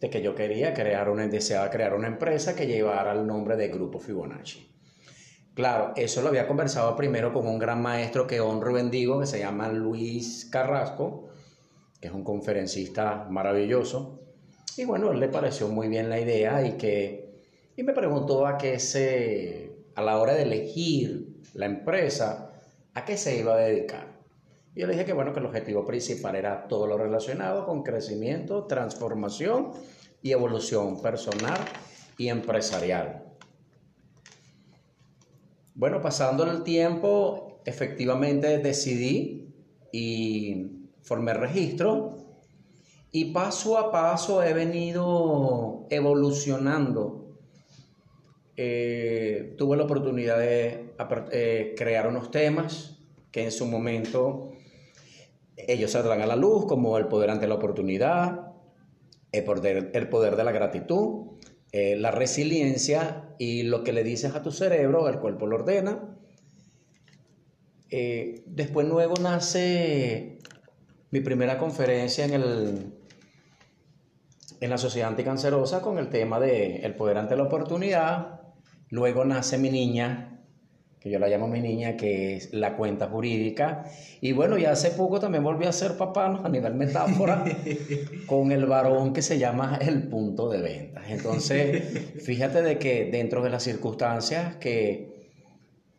de, 0.01 0.09
que 0.09 0.21
yo 0.21 0.35
quería 0.35 0.73
crear 0.73 1.09
una, 1.09 1.25
deseaba 1.29 1.69
crear 1.69 1.93
una 1.93 2.07
empresa 2.07 2.57
que 2.57 2.67
llevara 2.67 3.13
el 3.13 3.25
nombre 3.25 3.55
de 3.55 3.69
Grupo 3.69 3.99
Fibonacci. 3.99 4.69
Claro, 5.53 5.93
eso 5.95 6.21
lo 6.21 6.27
había 6.27 6.45
conversado 6.45 6.93
primero 6.97 7.31
con 7.31 7.47
un 7.47 7.57
gran 7.57 7.81
maestro 7.81 8.27
que 8.27 8.41
honro 8.41 8.71
y 8.71 8.73
bendigo, 8.73 9.21
que 9.21 9.27
se 9.27 9.39
llama 9.39 9.69
Luis 9.69 10.49
Carrasco, 10.51 11.29
que 12.01 12.09
es 12.09 12.13
un 12.13 12.25
conferencista 12.25 13.27
maravilloso. 13.29 14.19
Y 14.75 14.83
bueno, 14.83 15.13
él 15.13 15.21
le 15.21 15.29
pareció 15.29 15.69
muy 15.69 15.87
bien 15.87 16.09
la 16.09 16.19
idea 16.19 16.67
y 16.67 16.73
que 16.73 17.23
y 17.77 17.83
me 17.83 17.93
preguntó 17.93 18.45
a 18.45 18.57
qué 18.57 18.77
se 18.79 19.74
a 19.95 20.01
la 20.01 20.19
hora 20.19 20.33
de 20.33 20.43
elegir 20.43 21.41
la 21.53 21.65
empresa, 21.65 22.51
¿a 22.93 23.05
qué 23.05 23.17
se 23.17 23.39
iba 23.39 23.55
a 23.55 23.57
dedicar? 23.57 24.19
Y 24.75 24.81
yo 24.81 24.87
le 24.87 24.93
dije 24.93 25.05
que 25.05 25.13
bueno, 25.13 25.33
que 25.33 25.39
el 25.39 25.45
objetivo 25.45 25.85
principal 25.85 26.35
era 26.35 26.67
todo 26.67 26.85
lo 26.85 26.97
relacionado 26.97 27.65
con 27.65 27.81
crecimiento, 27.81 28.65
transformación 28.65 29.71
y 30.21 30.31
evolución 30.31 31.01
personal 31.01 31.57
y 32.17 32.27
empresarial. 32.27 33.23
Bueno, 35.73 36.01
pasando 36.01 36.49
el 36.49 36.63
tiempo, 36.63 37.61
efectivamente 37.65 38.59
decidí 38.59 39.53
y 39.91 40.89
formé 41.01 41.33
registro 41.33 42.17
y 43.11 43.31
paso 43.31 43.77
a 43.77 43.91
paso 43.91 44.43
he 44.43 44.53
venido 44.53 45.87
evolucionando 45.89 47.24
eh, 48.57 49.53
tuve 49.57 49.77
la 49.77 49.83
oportunidad 49.83 50.39
de 50.39 50.93
eh, 51.31 51.75
crear 51.77 52.07
unos 52.07 52.31
temas 52.31 52.99
que 53.31 53.43
en 53.43 53.51
su 53.51 53.65
momento 53.65 54.51
ellos 55.57 55.91
saldrán 55.91 56.21
a 56.21 56.25
la 56.25 56.35
luz, 56.35 56.65
como 56.65 56.97
el 56.97 57.07
poder 57.07 57.29
ante 57.29 57.47
la 57.47 57.55
oportunidad, 57.55 58.53
el 59.31 59.43
poder, 59.43 59.91
el 59.93 60.09
poder 60.09 60.35
de 60.35 60.43
la 60.43 60.51
gratitud, 60.51 61.37
eh, 61.71 61.95
la 61.97 62.11
resiliencia 62.11 63.35
y 63.37 63.63
lo 63.63 63.83
que 63.83 63.93
le 63.93 64.03
dices 64.03 64.33
a 64.35 64.41
tu 64.41 64.51
cerebro, 64.51 65.09
el 65.09 65.19
cuerpo 65.19 65.47
lo 65.47 65.57
ordena. 65.57 66.17
Eh, 67.89 68.43
después 68.45 68.87
luego 68.87 69.15
nace 69.21 70.39
mi 71.11 71.19
primera 71.19 71.57
conferencia 71.57 72.25
en 72.25 72.33
el 72.33 72.93
en 74.61 74.69
la 74.69 74.77
sociedad 74.77 75.09
anticancerosa 75.09 75.81
con 75.81 75.97
el 75.97 76.09
tema 76.09 76.39
de 76.39 76.77
el 76.77 76.95
poder 76.95 77.17
ante 77.17 77.35
la 77.35 77.43
oportunidad, 77.43 78.39
Luego 78.95 79.25
nace 79.25 79.57
mi 79.57 79.69
niña, 79.69 80.39
que 81.01 81.09
yo 81.09 81.19
la 81.19 81.27
llamo 81.27 81.49
mi 81.49 81.59
niña, 81.59 81.97
que 81.97 82.37
es 82.37 82.53
la 82.53 82.77
cuenta 82.77 83.09
jurídica. 83.09 83.83
Y 84.21 84.31
bueno, 84.31 84.57
ya 84.57 84.71
hace 84.71 84.91
poco 84.91 85.19
también 85.19 85.43
volví 85.43 85.65
a 85.65 85.73
ser 85.73 85.97
papá 85.97 86.29
¿no? 86.29 86.45
a 86.45 86.47
nivel 86.47 86.75
metáfora 86.75 87.43
con 88.25 88.53
el 88.53 88.65
varón 88.65 89.11
que 89.11 89.21
se 89.21 89.37
llama 89.37 89.77
el 89.81 90.03
punto 90.07 90.47
de 90.47 90.61
venta. 90.61 91.01
Entonces, 91.09 92.23
fíjate 92.23 92.61
de 92.61 92.79
que 92.79 93.11
dentro 93.11 93.43
de 93.43 93.49
las 93.49 93.63
circunstancias 93.63 94.55
que, 94.55 95.29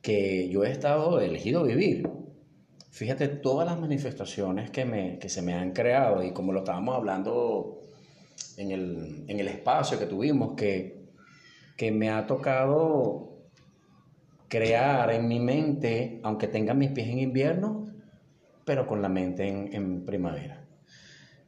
que 0.01 0.49
yo 0.49 0.65
he 0.65 0.71
estado 0.71 1.21
elegido 1.21 1.65
vivir, 1.65 2.09
fíjate 2.89 3.29
todas 3.29 3.67
las 3.67 3.79
manifestaciones 3.79 4.71
que, 4.71 4.87
me, 4.87 5.19
que 5.19 5.29
se 5.29 5.43
me 5.43 5.53
han 5.53 5.73
creado 5.73 6.25
y 6.25 6.33
como 6.33 6.55
lo 6.55 6.61
estábamos 6.61 6.97
hablando 6.97 7.83
en 8.57 8.71
el, 8.71 9.25
en 9.29 9.39
el 9.39 9.49
espacio 9.49 9.99
que 9.99 10.07
tuvimos, 10.07 10.55
que 10.57 10.96
que 11.77 11.91
me 11.91 12.11
ha 12.11 12.27
tocado 12.27 13.37
crear 14.49 15.11
en 15.13 15.29
mi 15.29 15.41
mente, 15.41 16.21
aunque 16.23 16.49
tenga 16.49 16.75
mis 16.75 16.91
pies 16.91 17.09
en 17.09 17.19
invierno, 17.19 17.87
pero 18.65 18.87
con 18.87 19.03
la 19.03 19.09
mente 19.09 19.49
en, 19.49 19.75
en 19.75 20.05
primavera. 20.05 20.67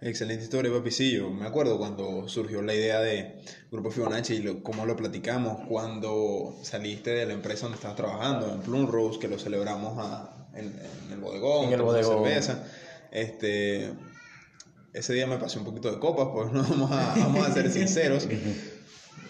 Excelente 0.00 0.44
historia, 0.44 0.72
papicillo. 0.72 1.28
Me 1.30 1.44
acuerdo 1.44 1.76
cuando 1.76 2.28
surgió 2.28 2.62
la 2.62 2.72
idea 2.72 3.00
de 3.00 3.42
Grupo 3.72 3.90
Fibonacci 3.90 4.34
y 4.34 4.42
lo, 4.42 4.62
cómo 4.62 4.86
lo 4.86 4.94
platicamos 4.94 5.66
cuando 5.66 6.56
saliste 6.62 7.10
de 7.10 7.26
la 7.26 7.32
empresa 7.32 7.62
donde 7.62 7.76
estabas 7.76 7.96
trabajando, 7.96 8.52
en 8.54 8.60
Plum 8.60 8.86
Rose, 8.86 9.18
que 9.18 9.26
lo 9.26 9.40
celebramos 9.40 9.98
a, 9.98 10.46
en, 10.54 10.66
en, 10.66 11.12
el 11.12 11.18
bodegón, 11.18 11.66
en 11.66 11.72
el 11.72 11.82
bodegón. 11.82 12.24
cerveza. 12.24 12.64
Este, 13.10 13.92
ese 14.92 15.14
día 15.14 15.26
me 15.26 15.38
pasé 15.38 15.58
un 15.58 15.64
poquito 15.64 15.90
de 15.90 15.98
copas, 15.98 16.28
pues 16.32 16.52
no 16.52 16.62
vamos 16.70 16.92
a, 16.92 17.14
vamos 17.18 17.44
a 17.44 17.52
ser 17.52 17.68
sinceros. 17.68 18.28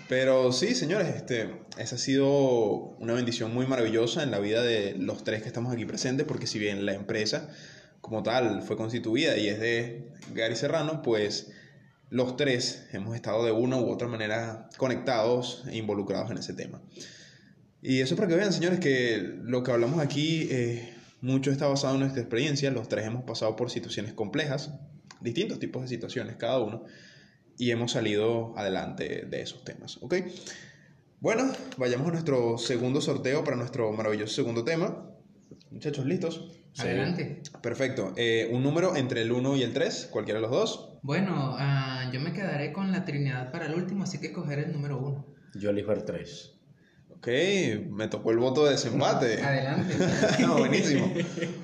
Pero 0.08 0.52
sí, 0.52 0.74
señores, 0.74 1.14
este, 1.14 1.50
esa 1.76 1.96
ha 1.96 1.98
sido 1.98 2.30
una 2.98 3.12
bendición 3.12 3.52
muy 3.52 3.66
maravillosa 3.66 4.22
en 4.22 4.30
la 4.30 4.38
vida 4.38 4.62
de 4.62 4.94
los 4.98 5.22
tres 5.22 5.42
que 5.42 5.48
estamos 5.48 5.72
aquí 5.72 5.84
presentes, 5.84 6.26
porque 6.26 6.46
si 6.46 6.58
bien 6.58 6.86
la 6.86 6.94
empresa 6.94 7.50
como 8.00 8.22
tal 8.22 8.62
fue 8.62 8.76
constituida 8.76 9.36
y 9.36 9.48
es 9.48 9.60
de 9.60 10.12
Gary 10.34 10.56
Serrano, 10.56 11.02
pues 11.02 11.52
los 12.08 12.36
tres 12.36 12.86
hemos 12.92 13.14
estado 13.16 13.44
de 13.44 13.52
una 13.52 13.76
u 13.76 13.90
otra 13.90 14.08
manera 14.08 14.70
conectados 14.78 15.64
e 15.68 15.76
involucrados 15.76 16.30
en 16.30 16.38
ese 16.38 16.54
tema. 16.54 16.80
Y 17.82 18.00
eso 18.00 18.16
para 18.16 18.28
que 18.28 18.34
vean, 18.34 18.52
señores, 18.52 18.80
que 18.80 19.18
lo 19.42 19.62
que 19.62 19.72
hablamos 19.72 20.00
aquí, 20.00 20.48
eh, 20.50 20.94
mucho 21.20 21.50
está 21.50 21.66
basado 21.66 21.94
en 21.94 22.00
nuestra 22.00 22.22
experiencia. 22.22 22.70
Los 22.70 22.88
tres 22.88 23.06
hemos 23.06 23.24
pasado 23.24 23.56
por 23.56 23.70
situaciones 23.70 24.14
complejas, 24.14 24.70
distintos 25.20 25.58
tipos 25.58 25.82
de 25.82 25.88
situaciones 25.88 26.36
cada 26.36 26.60
uno, 26.60 26.84
y 27.58 27.72
hemos 27.72 27.92
salido 27.92 28.54
adelante 28.56 29.26
de 29.28 29.42
esos 29.42 29.64
temas. 29.64 29.98
¿Ok? 30.00 30.14
Bueno, 31.20 31.52
vayamos 31.76 32.08
a 32.08 32.12
nuestro 32.12 32.56
segundo 32.56 33.00
sorteo 33.00 33.42
para 33.42 33.56
nuestro 33.56 33.92
maravilloso 33.92 34.32
segundo 34.32 34.64
tema. 34.64 35.10
Muchachos, 35.70 36.06
¿listos? 36.06 36.52
Adelante. 36.78 37.42
Perfecto. 37.60 38.14
Eh, 38.16 38.48
un 38.52 38.62
número 38.62 38.94
entre 38.94 39.22
el 39.22 39.32
1 39.32 39.56
y 39.56 39.62
el 39.64 39.72
3, 39.72 40.08
cualquiera 40.12 40.38
de 40.38 40.42
los 40.46 40.52
dos. 40.52 40.98
Bueno, 41.02 41.56
ah, 41.58 42.08
yo 42.12 42.20
me 42.20 42.32
quedaré 42.32 42.72
con 42.72 42.92
la 42.92 43.04
Trinidad 43.04 43.50
para 43.50 43.66
el 43.66 43.74
último, 43.74 44.04
así 44.04 44.20
que 44.20 44.32
cogeré 44.32 44.66
el 44.66 44.72
número 44.72 44.98
1. 44.98 45.26
Yo 45.54 45.70
elijo 45.70 45.92
el 45.92 46.04
3. 46.04 46.54
Ok, 47.16 47.28
me 47.90 48.06
tocó 48.06 48.30
el 48.30 48.38
voto 48.38 48.64
de 48.64 48.72
desempate. 48.72 49.42
Adelante. 49.42 49.94
no, 50.40 50.58
buenísimo. 50.58 51.12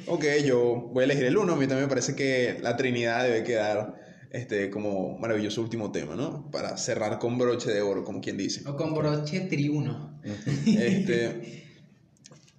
Ok, 0.08 0.24
yo 0.44 0.90
voy 0.92 1.02
a 1.02 1.04
elegir 1.04 1.26
el 1.26 1.36
1. 1.36 1.52
A 1.52 1.56
mí 1.56 1.68
también 1.68 1.86
me 1.86 1.88
parece 1.88 2.16
que 2.16 2.58
la 2.60 2.76
Trinidad 2.76 3.22
debe 3.22 3.44
quedar 3.44 4.03
este, 4.34 4.68
como 4.68 5.16
maravilloso 5.16 5.62
último 5.62 5.92
tema, 5.92 6.16
¿no? 6.16 6.50
Para 6.50 6.76
cerrar 6.76 7.20
con 7.20 7.38
broche 7.38 7.70
de 7.70 7.82
oro, 7.82 8.02
como 8.02 8.20
quien 8.20 8.36
dice. 8.36 8.68
O 8.68 8.76
con 8.76 8.92
broche 8.92 9.42
triuno. 9.42 10.20
Este, 10.66 11.62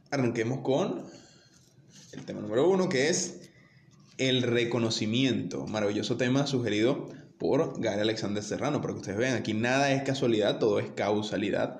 arranquemos 0.10 0.62
con 0.62 1.04
el 2.14 2.24
tema 2.24 2.40
número 2.40 2.70
uno, 2.70 2.88
que 2.88 3.10
es 3.10 3.50
el 4.18 4.42
reconocimiento. 4.44 5.68
Maravilloso 5.68 6.16
tema 6.16 6.48
sugerido 6.48 7.10
por 7.38 7.82
Gary 7.82 8.00
Alexander 8.00 8.42
Serrano, 8.42 8.80
para 8.80 8.94
que 8.94 9.00
ustedes 9.02 9.18
vean, 9.18 9.36
aquí 9.36 9.54
nada 9.54 9.92
es 9.92 10.04
casualidad, 10.04 10.60
todo 10.60 10.80
es 10.80 10.92
causalidad, 10.92 11.80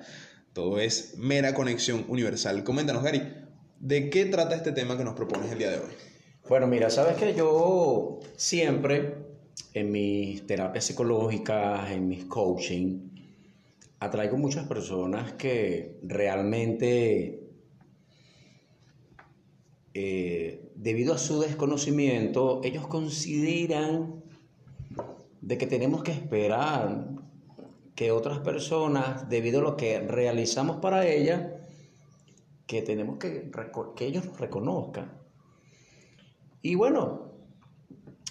todo 0.52 0.78
es 0.78 1.14
mera 1.16 1.54
conexión 1.54 2.04
universal. 2.08 2.64
Coméntanos, 2.64 3.02
Gary, 3.02 3.22
¿de 3.80 4.10
qué 4.10 4.26
trata 4.26 4.56
este 4.56 4.72
tema 4.72 4.98
que 4.98 5.04
nos 5.04 5.14
propones 5.14 5.50
el 5.52 5.56
día 5.56 5.70
de 5.70 5.78
hoy? 5.78 5.92
Bueno, 6.50 6.66
mira, 6.66 6.90
sabes 6.90 7.16
que 7.16 7.34
yo 7.34 8.20
siempre 8.36 9.35
en 9.74 9.90
mis 9.90 10.46
terapias 10.46 10.84
psicológicas, 10.84 11.90
en 11.90 12.08
mis 12.08 12.24
coaching, 12.24 13.10
atraigo 14.00 14.36
muchas 14.36 14.66
personas 14.66 15.32
que 15.32 15.98
realmente, 16.02 17.48
eh, 19.94 20.72
debido 20.74 21.14
a 21.14 21.18
su 21.18 21.40
desconocimiento, 21.40 22.60
ellos 22.64 22.86
consideran 22.86 24.22
de 25.40 25.58
que 25.58 25.66
tenemos 25.66 26.02
que 26.02 26.12
esperar 26.12 27.08
que 27.94 28.12
otras 28.12 28.40
personas, 28.40 29.28
debido 29.30 29.60
a 29.60 29.62
lo 29.62 29.76
que 29.76 30.00
realizamos 30.00 30.78
para 30.78 31.06
ellas, 31.06 31.50
que 32.66 32.82
tenemos 32.82 33.18
que, 33.18 33.50
que 33.96 34.06
ellos 34.06 34.26
nos 34.26 34.38
reconozcan. 34.38 35.12
Y 36.62 36.74
bueno, 36.74 37.25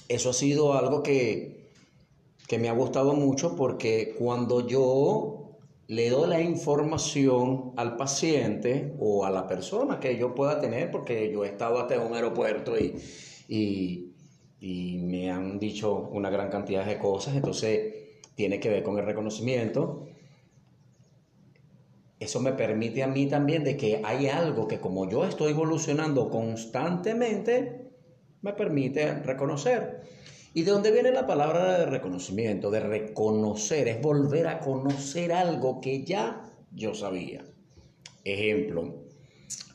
eso 0.07 0.29
ha 0.29 0.33
sido 0.33 0.73
algo 0.73 1.03
que, 1.03 1.69
que 2.47 2.59
me 2.59 2.69
ha 2.69 2.73
gustado 2.73 3.13
mucho 3.13 3.55
porque 3.55 4.15
cuando 4.17 4.67
yo 4.67 5.57
le 5.87 6.09
doy 6.09 6.29
la 6.29 6.41
información 6.41 7.73
al 7.75 7.95
paciente 7.95 8.95
o 8.99 9.25
a 9.25 9.29
la 9.29 9.47
persona 9.47 9.99
que 9.99 10.17
yo 10.17 10.33
pueda 10.33 10.59
tener, 10.59 10.89
porque 10.91 11.31
yo 11.31 11.45
he 11.45 11.47
estado 11.47 11.79
hasta 11.79 11.95
en 11.95 12.01
un 12.01 12.13
aeropuerto 12.13 12.77
y, 12.77 12.95
y, 13.47 14.13
y 14.59 14.97
me 14.97 15.29
han 15.29 15.59
dicho 15.59 16.09
una 16.11 16.29
gran 16.29 16.49
cantidad 16.49 16.85
de 16.85 16.97
cosas, 16.97 17.35
entonces 17.35 17.93
tiene 18.35 18.59
que 18.59 18.69
ver 18.69 18.83
con 18.83 18.97
el 18.97 19.05
reconocimiento. 19.05 20.07
Eso 22.19 22.39
me 22.39 22.53
permite 22.53 23.03
a 23.03 23.07
mí 23.07 23.27
también 23.27 23.63
de 23.63 23.77
que 23.77 24.01
hay 24.03 24.27
algo 24.27 24.67
que 24.67 24.79
como 24.79 25.07
yo 25.07 25.25
estoy 25.25 25.51
evolucionando 25.51 26.29
constantemente, 26.29 27.84
me 28.45 28.53
permite 28.53 29.11
reconocer. 29.23 30.01
¿Y 30.53 30.61
de 30.61 30.71
dónde 30.71 30.91
viene 30.91 31.11
la 31.11 31.25
palabra 31.25 31.79
de 31.79 31.87
reconocimiento? 31.87 32.69
De 32.69 32.79
reconocer, 32.79 33.87
es 33.87 33.99
volver 33.99 34.47
a 34.47 34.59
conocer 34.59 35.33
algo 35.33 35.81
que 35.81 36.03
ya 36.03 36.43
yo 36.71 36.93
sabía. 36.93 37.43
Ejemplo, 38.23 39.03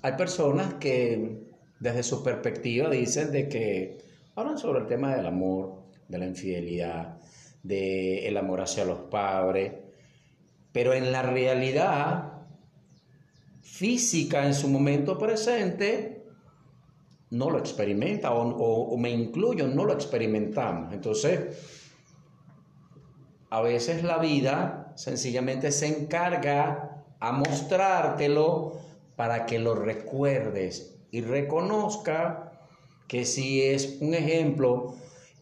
hay 0.02 0.12
personas 0.12 0.74
que 0.74 1.48
desde 1.80 2.04
su 2.04 2.22
perspectiva 2.22 2.88
dicen 2.88 3.32
de 3.32 3.48
que 3.48 3.98
hablan 4.36 4.56
sobre 4.56 4.82
el 4.82 4.86
tema 4.86 5.16
del 5.16 5.26
amor, 5.26 5.82
de 6.06 6.18
la 6.18 6.26
infidelidad, 6.26 7.18
del 7.64 8.36
amor 8.36 8.60
hacia 8.60 8.84
los 8.84 9.00
padres, 9.10 9.72
pero 10.70 10.94
en 10.94 11.10
la 11.10 11.22
realidad 11.22 12.34
física 13.62 14.46
en 14.46 14.54
su 14.54 14.68
momento 14.68 15.18
presente 15.18 16.19
no 17.30 17.50
lo 17.50 17.58
experimenta 17.58 18.32
o, 18.32 18.96
me 18.96 19.10
incluyo, 19.10 19.68
no 19.68 19.84
lo 19.84 19.92
experimentamos. 19.92 20.92
Entonces, 20.92 21.56
a 23.50 23.60
veces 23.60 24.02
la 24.02 24.18
vida 24.18 24.92
sencillamente 24.96 25.72
se 25.72 25.86
encarga 25.86 27.04
a 27.20 27.32
mostrártelo 27.32 28.80
para 29.16 29.46
que 29.46 29.58
lo 29.58 29.74
recuerdes 29.74 30.96
y 31.10 31.20
reconozca 31.20 32.52
que 33.06 33.24
si 33.24 33.62
es 33.62 33.98
un 34.00 34.14
ejemplo, 34.14 34.94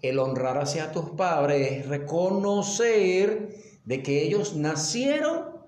el 0.03 0.19
honrar 0.19 0.59
hacia 0.59 0.93
tus 0.93 1.11
padres 1.11 1.73
es 1.73 1.89
reconocer 1.89 3.57
de 3.85 4.03
que 4.03 4.23
ellos 4.23 4.57
nacieron 4.57 5.59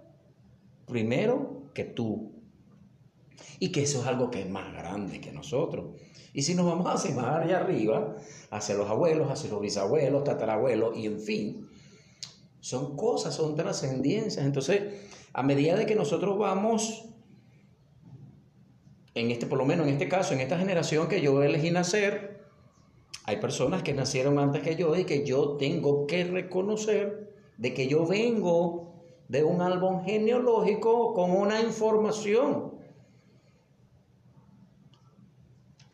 primero 0.86 1.70
que 1.74 1.84
tú. 1.84 2.29
Y 3.58 3.72
que 3.72 3.82
eso 3.82 4.00
es 4.00 4.06
algo 4.06 4.30
que 4.30 4.40
es 4.42 4.50
más 4.50 4.72
grande 4.72 5.20
que 5.20 5.32
nosotros. 5.32 5.96
Y 6.32 6.42
si 6.42 6.54
nos 6.54 6.66
vamos 6.66 6.86
a 6.86 6.92
hacer 6.92 7.14
más 7.14 7.44
allá 7.44 7.58
arriba, 7.58 8.16
hacia 8.50 8.74
los 8.74 8.88
abuelos, 8.88 9.30
hacia 9.30 9.50
los 9.50 9.60
bisabuelos, 9.60 10.24
tatarabuelos, 10.24 10.96
y 10.96 11.06
en 11.06 11.20
fin, 11.20 11.68
son 12.60 12.96
cosas, 12.96 13.34
son 13.34 13.56
trascendencias. 13.56 14.44
Entonces, 14.44 14.82
a 15.32 15.42
medida 15.42 15.76
de 15.76 15.86
que 15.86 15.94
nosotros 15.94 16.38
vamos, 16.38 17.04
en 19.14 19.30
este, 19.30 19.46
por 19.46 19.58
lo 19.58 19.64
menos 19.64 19.86
en 19.86 19.94
este 19.94 20.08
caso, 20.08 20.34
en 20.34 20.40
esta 20.40 20.58
generación 20.58 21.08
que 21.08 21.20
yo 21.20 21.42
elegí 21.42 21.70
nacer, 21.70 22.40
hay 23.24 23.36
personas 23.36 23.82
que 23.82 23.94
nacieron 23.94 24.38
antes 24.38 24.62
que 24.62 24.76
yo 24.76 24.96
y 24.96 25.04
que 25.04 25.24
yo 25.24 25.56
tengo 25.56 26.06
que 26.06 26.24
reconocer 26.24 27.32
de 27.58 27.74
que 27.74 27.86
yo 27.86 28.06
vengo 28.06 28.94
de 29.28 29.44
un 29.44 29.60
álbum 29.60 30.02
genealógico 30.04 31.14
con 31.14 31.30
una 31.30 31.60
información. 31.60 32.79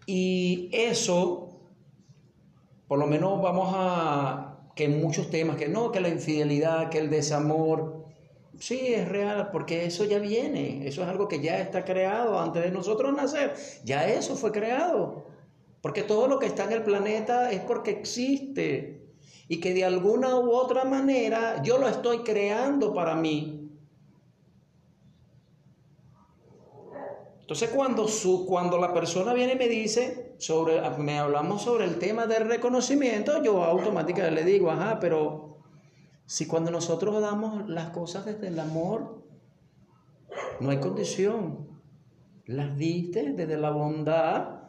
Y 0.06 0.70
eso, 0.72 1.60
por 2.86 2.98
lo 2.98 3.06
menos 3.06 3.42
vamos 3.42 3.72
a, 3.76 4.46
que 4.76 4.88
muchos 4.88 5.30
temas, 5.30 5.56
que 5.56 5.68
no, 5.68 5.90
que 5.90 6.00
la 6.00 6.10
infidelidad, 6.10 6.90
que 6.90 6.98
el 6.98 7.10
desamor, 7.10 8.04
sí, 8.60 8.94
es 8.94 9.08
real, 9.08 9.48
porque 9.50 9.86
eso 9.86 10.04
ya 10.04 10.18
viene, 10.18 10.86
eso 10.86 11.02
es 11.02 11.08
algo 11.08 11.28
que 11.28 11.40
ya 11.40 11.58
está 11.58 11.84
creado 11.84 12.38
antes 12.38 12.62
de 12.62 12.70
nosotros 12.70 13.14
nacer, 13.14 13.54
ya 13.84 14.06
eso 14.06 14.36
fue 14.36 14.52
creado, 14.52 15.24
porque 15.80 16.02
todo 16.02 16.28
lo 16.28 16.38
que 16.38 16.46
está 16.46 16.64
en 16.64 16.72
el 16.72 16.82
planeta 16.82 17.50
es 17.50 17.60
porque 17.60 17.90
existe 17.90 19.00
y 19.48 19.60
que 19.60 19.72
de 19.72 19.84
alguna 19.84 20.36
u 20.36 20.52
otra 20.52 20.84
manera 20.84 21.62
yo 21.62 21.78
lo 21.78 21.88
estoy 21.88 22.18
creando 22.18 22.92
para 22.92 23.14
mí. 23.14 23.55
Entonces 27.46 27.70
cuando, 27.70 28.08
su, 28.08 28.44
cuando 28.44 28.76
la 28.76 28.92
persona 28.92 29.32
viene 29.32 29.52
y 29.52 29.56
me 29.56 29.68
dice, 29.68 30.34
sobre, 30.36 30.80
me 30.98 31.20
hablamos 31.20 31.62
sobre 31.62 31.84
el 31.84 32.00
tema 32.00 32.26
del 32.26 32.48
reconocimiento, 32.48 33.40
yo 33.40 33.62
automáticamente 33.62 34.42
le 34.42 34.50
digo, 34.50 34.68
ajá, 34.68 34.98
pero 34.98 35.58
si 36.26 36.48
cuando 36.48 36.72
nosotros 36.72 37.20
damos 37.20 37.68
las 37.68 37.90
cosas 37.90 38.24
desde 38.24 38.48
el 38.48 38.58
amor, 38.58 39.22
no 40.58 40.70
hay 40.70 40.78
condición. 40.78 41.68
Las 42.46 42.76
diste 42.76 43.32
desde 43.32 43.56
la 43.56 43.70
bondad 43.70 44.62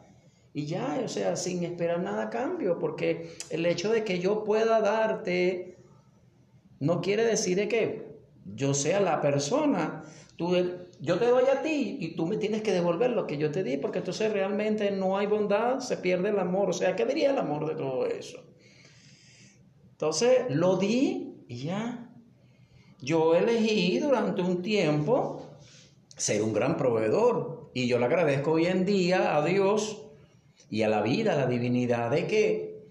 y 0.54 0.66
ya, 0.66 1.00
o 1.04 1.08
sea, 1.08 1.34
sin 1.34 1.64
esperar 1.64 2.00
nada 2.00 2.26
a 2.26 2.30
cambio, 2.30 2.78
porque 2.78 3.36
el 3.50 3.66
hecho 3.66 3.90
de 3.90 4.04
que 4.04 4.20
yo 4.20 4.44
pueda 4.44 4.80
darte 4.80 5.78
no 6.78 7.00
quiere 7.00 7.24
decir 7.24 7.56
de 7.56 7.66
que 7.66 8.06
yo 8.54 8.72
sea 8.72 9.00
la 9.00 9.20
persona. 9.20 10.04
Tú, 10.36 10.54
yo 11.00 11.18
te 11.18 11.26
doy 11.26 11.44
a 11.44 11.62
ti 11.62 11.98
y 12.00 12.16
tú 12.16 12.26
me 12.26 12.36
tienes 12.36 12.62
que 12.62 12.72
devolver 12.72 13.10
lo 13.10 13.26
que 13.26 13.38
yo 13.38 13.52
te 13.52 13.62
di, 13.62 13.76
porque 13.76 13.98
entonces 13.98 14.32
realmente 14.32 14.90
no 14.90 15.16
hay 15.16 15.26
bondad, 15.26 15.78
se 15.80 15.96
pierde 15.96 16.30
el 16.30 16.38
amor. 16.38 16.70
O 16.70 16.72
sea, 16.72 16.96
¿qué 16.96 17.04
diría 17.06 17.30
el 17.30 17.38
amor 17.38 17.68
de 17.68 17.76
todo 17.76 18.06
eso? 18.06 18.42
Entonces, 19.92 20.46
lo 20.50 20.76
di 20.76 21.44
y 21.48 21.64
ya. 21.64 22.10
Yo 23.00 23.34
elegí 23.34 23.98
durante 24.00 24.42
un 24.42 24.60
tiempo 24.60 25.42
ser 26.16 26.42
un 26.42 26.52
gran 26.52 26.76
proveedor 26.76 27.70
y 27.74 27.86
yo 27.86 27.98
le 28.00 28.06
agradezco 28.06 28.52
hoy 28.52 28.66
en 28.66 28.84
día 28.84 29.36
a 29.36 29.44
Dios 29.44 30.02
y 30.68 30.82
a 30.82 30.88
la 30.88 31.00
vida, 31.02 31.34
a 31.34 31.36
la 31.36 31.46
divinidad 31.46 32.10
de 32.10 32.26
que 32.26 32.88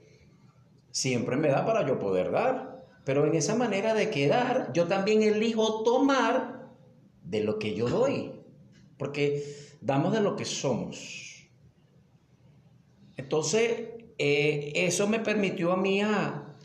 siempre 0.91 1.35
me 1.35 1.49
da 1.49 1.65
para 1.65 1.85
yo 1.85 1.99
poder 1.99 2.31
dar. 2.31 2.85
Pero 3.03 3.25
en 3.25 3.35
esa 3.35 3.55
manera 3.55 3.93
de 3.93 4.09
quedar, 4.09 4.71
yo 4.73 4.87
también 4.87 5.23
elijo 5.23 5.83
tomar 5.83 6.56
de 7.29 7.43
lo 7.43 7.59
que 7.59 7.73
yo 7.75 7.87
doy. 7.87 8.31
Porque 8.97 9.43
damos 9.81 10.13
de 10.13 10.21
lo 10.21 10.35
que 10.35 10.45
somos. 10.45 11.47
Entonces, 13.15 13.89
eh, 14.17 14.71
eso 14.75 15.07
me 15.07 15.19
permitió 15.19 15.71
a 15.71 15.77
mí 15.77 16.01
a, 16.01 16.55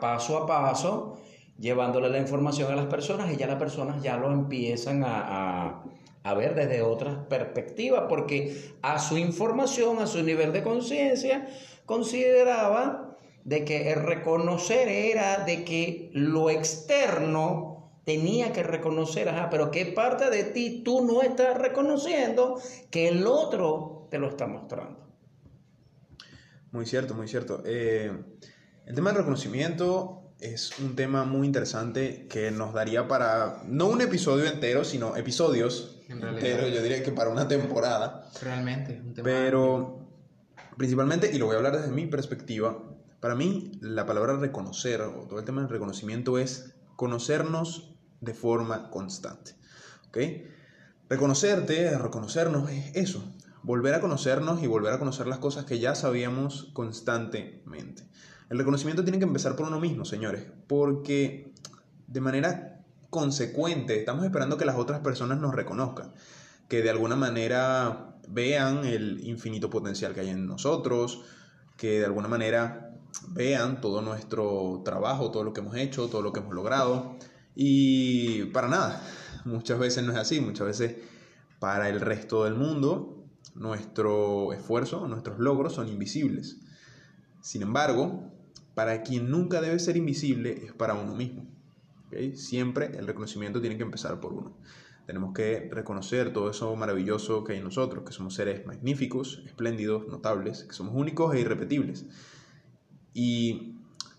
paso 0.00 0.38
a 0.38 0.46
paso, 0.46 1.20
llevándole 1.58 2.10
la 2.10 2.18
información 2.18 2.72
a 2.72 2.76
las 2.76 2.86
personas 2.86 3.32
y 3.32 3.36
ya 3.36 3.46
las 3.46 3.58
personas 3.58 4.02
ya 4.02 4.16
lo 4.16 4.32
empiezan 4.32 5.04
a, 5.04 5.82
a 6.22 6.34
ver 6.34 6.54
desde 6.54 6.82
otras 6.82 7.16
perspectivas, 7.28 8.04
porque 8.08 8.74
a 8.82 8.98
su 8.98 9.16
información, 9.16 9.98
a 9.98 10.06
su 10.06 10.22
nivel 10.22 10.52
de 10.52 10.62
conciencia, 10.62 11.48
consideraba 11.86 13.16
de 13.44 13.64
que 13.64 13.92
el 13.92 14.02
reconocer 14.02 14.88
era 14.88 15.44
de 15.44 15.64
que 15.64 16.10
lo 16.12 16.50
externo 16.50 17.67
tenía 18.08 18.54
que 18.54 18.62
reconocer, 18.62 19.28
ajá, 19.28 19.50
pero 19.50 19.70
qué 19.70 19.84
parte 19.84 20.30
de 20.30 20.44
ti 20.44 20.80
tú 20.82 21.04
no 21.04 21.20
estás 21.20 21.58
reconociendo 21.58 22.58
que 22.90 23.08
el 23.08 23.26
otro 23.26 24.08
te 24.10 24.18
lo 24.18 24.30
está 24.30 24.46
mostrando. 24.46 25.06
Muy 26.72 26.86
cierto, 26.86 27.12
muy 27.12 27.28
cierto. 27.28 27.62
Eh, 27.66 28.10
el 28.86 28.94
tema 28.94 29.10
del 29.10 29.18
reconocimiento 29.18 30.32
es 30.40 30.78
un 30.78 30.96
tema 30.96 31.24
muy 31.24 31.46
interesante 31.46 32.26
que 32.30 32.50
nos 32.50 32.72
daría 32.72 33.08
para, 33.08 33.62
no 33.66 33.88
un 33.88 34.00
episodio 34.00 34.46
entero, 34.46 34.86
sino 34.86 35.14
episodios 35.14 36.00
enteros, 36.08 36.72
yo 36.72 36.80
diría 36.80 37.02
que 37.02 37.12
para 37.12 37.28
una 37.28 37.46
temporada. 37.46 38.30
Realmente, 38.40 39.02
un 39.04 39.12
tema 39.12 39.24
Pero 39.26 40.08
principalmente, 40.78 41.30
y 41.30 41.36
lo 41.36 41.44
voy 41.44 41.56
a 41.56 41.58
hablar 41.58 41.76
desde 41.76 41.92
mi 41.92 42.06
perspectiva, 42.06 42.82
para 43.20 43.34
mí 43.34 43.72
la 43.82 44.06
palabra 44.06 44.38
reconocer, 44.38 45.02
o 45.02 45.26
todo 45.28 45.40
el 45.40 45.44
tema 45.44 45.60
del 45.60 45.68
reconocimiento 45.68 46.38
es 46.38 46.74
conocernos 46.96 47.97
de 48.20 48.34
forma 48.34 48.90
constante. 48.90 49.54
Reconocerte, 51.08 51.96
reconocernos 51.96 52.70
es 52.70 52.94
eso, 52.96 53.22
volver 53.62 53.94
a 53.94 54.00
conocernos 54.00 54.62
y 54.62 54.66
volver 54.66 54.92
a 54.92 54.98
conocer 54.98 55.26
las 55.26 55.38
cosas 55.38 55.64
que 55.64 55.78
ya 55.78 55.94
sabíamos 55.94 56.70
constantemente. 56.72 58.06
El 58.50 58.58
reconocimiento 58.58 59.04
tiene 59.04 59.18
que 59.18 59.24
empezar 59.24 59.56
por 59.56 59.66
uno 59.66 59.80
mismo, 59.80 60.04
señores, 60.04 60.46
porque 60.66 61.52
de 62.06 62.20
manera 62.20 62.80
consecuente 63.10 63.98
estamos 63.98 64.24
esperando 64.24 64.56
que 64.56 64.64
las 64.64 64.76
otras 64.76 65.00
personas 65.00 65.38
nos 65.38 65.54
reconozcan, 65.54 66.12
que 66.68 66.82
de 66.82 66.90
alguna 66.90 67.16
manera 67.16 68.16
vean 68.28 68.84
el 68.84 69.26
infinito 69.26 69.70
potencial 69.70 70.14
que 70.14 70.20
hay 70.20 70.30
en 70.30 70.46
nosotros, 70.46 71.22
que 71.76 72.00
de 72.00 72.04
alguna 72.04 72.28
manera 72.28 72.94
vean 73.28 73.80
todo 73.80 74.02
nuestro 74.02 74.82
trabajo, 74.84 75.30
todo 75.30 75.44
lo 75.44 75.52
que 75.52 75.60
hemos 75.60 75.76
hecho, 75.76 76.08
todo 76.08 76.22
lo 76.22 76.32
que 76.32 76.40
hemos 76.40 76.54
logrado. 76.54 77.16
Y 77.60 78.44
para 78.52 78.68
nada, 78.68 79.02
muchas 79.44 79.80
veces 79.80 80.04
no 80.04 80.12
es 80.12 80.18
así, 80.18 80.40
muchas 80.40 80.64
veces 80.64 80.94
para 81.58 81.88
el 81.88 82.00
resto 82.00 82.44
del 82.44 82.54
mundo 82.54 83.26
nuestro 83.56 84.52
esfuerzo, 84.52 85.08
nuestros 85.08 85.40
logros 85.40 85.72
son 85.72 85.88
invisibles. 85.88 86.60
Sin 87.40 87.62
embargo, 87.62 88.30
para 88.76 89.02
quien 89.02 89.28
nunca 89.28 89.60
debe 89.60 89.80
ser 89.80 89.96
invisible 89.96 90.66
es 90.66 90.72
para 90.72 90.94
uno 90.94 91.16
mismo. 91.16 91.48
Siempre 92.34 92.96
el 92.96 93.08
reconocimiento 93.08 93.60
tiene 93.60 93.76
que 93.76 93.82
empezar 93.82 94.20
por 94.20 94.34
uno. 94.34 94.56
Tenemos 95.06 95.34
que 95.34 95.68
reconocer 95.72 96.32
todo 96.32 96.50
eso 96.50 96.76
maravilloso 96.76 97.42
que 97.42 97.54
hay 97.54 97.58
en 97.58 97.64
nosotros, 97.64 98.04
que 98.04 98.12
somos 98.12 98.34
seres 98.34 98.66
magníficos, 98.66 99.42
espléndidos, 99.46 100.06
notables, 100.06 100.62
que 100.62 100.74
somos 100.74 100.94
únicos 100.94 101.34
e 101.34 101.40
irrepetibles. 101.40 102.06
Y 103.14 103.74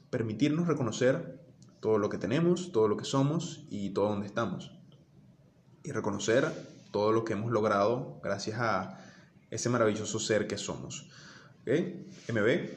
permitirnos 0.09 0.67
reconocer 0.67 1.38
todo 1.79 1.97
lo 1.97 2.09
que 2.09 2.17
tenemos, 2.17 2.71
todo 2.71 2.87
lo 2.87 2.97
que 2.97 3.05
somos 3.05 3.65
y 3.69 3.91
todo 3.91 4.09
donde 4.09 4.27
estamos. 4.27 4.71
Y 5.83 5.91
reconocer 5.91 6.51
todo 6.91 7.11
lo 7.11 7.23
que 7.23 7.33
hemos 7.33 7.51
logrado 7.51 8.19
gracias 8.23 8.59
a 8.59 8.99
ese 9.49 9.69
maravilloso 9.69 10.19
ser 10.19 10.47
que 10.47 10.57
somos. 10.57 11.09
¿Ok? 11.61 11.69
MB. 12.33 12.69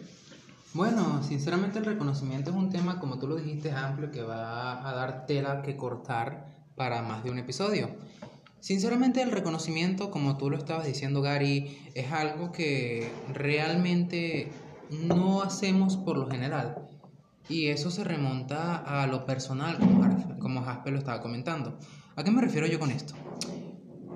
Bueno, 0.74 1.22
sinceramente 1.22 1.78
el 1.78 1.84
reconocimiento 1.84 2.50
es 2.50 2.56
un 2.56 2.70
tema, 2.70 2.98
como 2.98 3.18
tú 3.18 3.26
lo 3.26 3.36
dijiste, 3.36 3.72
amplio 3.72 4.10
que 4.10 4.22
va 4.22 4.88
a 4.88 4.94
dar 4.94 5.26
tela 5.26 5.62
que 5.62 5.76
cortar 5.76 6.46
para 6.76 7.02
más 7.02 7.24
de 7.24 7.30
un 7.30 7.38
episodio. 7.38 7.90
Sinceramente 8.60 9.20
el 9.20 9.32
reconocimiento, 9.32 10.10
como 10.10 10.38
tú 10.38 10.48
lo 10.48 10.56
estabas 10.56 10.86
diciendo 10.86 11.20
Gary, 11.20 11.90
es 11.94 12.10
algo 12.12 12.52
que 12.52 13.10
realmente 13.34 14.50
no 14.88 15.42
hacemos 15.42 15.96
por 15.96 16.16
lo 16.16 16.30
general. 16.30 16.88
Y 17.48 17.68
eso 17.68 17.90
se 17.90 18.05
remonta 18.05 18.76
a 18.76 19.07
lo 19.07 19.26
personal, 19.26 19.78
como, 20.38 20.62
Jasper 20.62 20.92
lo 20.92 20.98
estaba 20.98 21.20
comentando. 21.20 21.78
¿A 22.16 22.24
qué 22.24 22.31
me 22.31 22.40
refiero 22.40 22.66
yo 22.66 22.78
con 22.78 22.90
esto? 22.90 23.14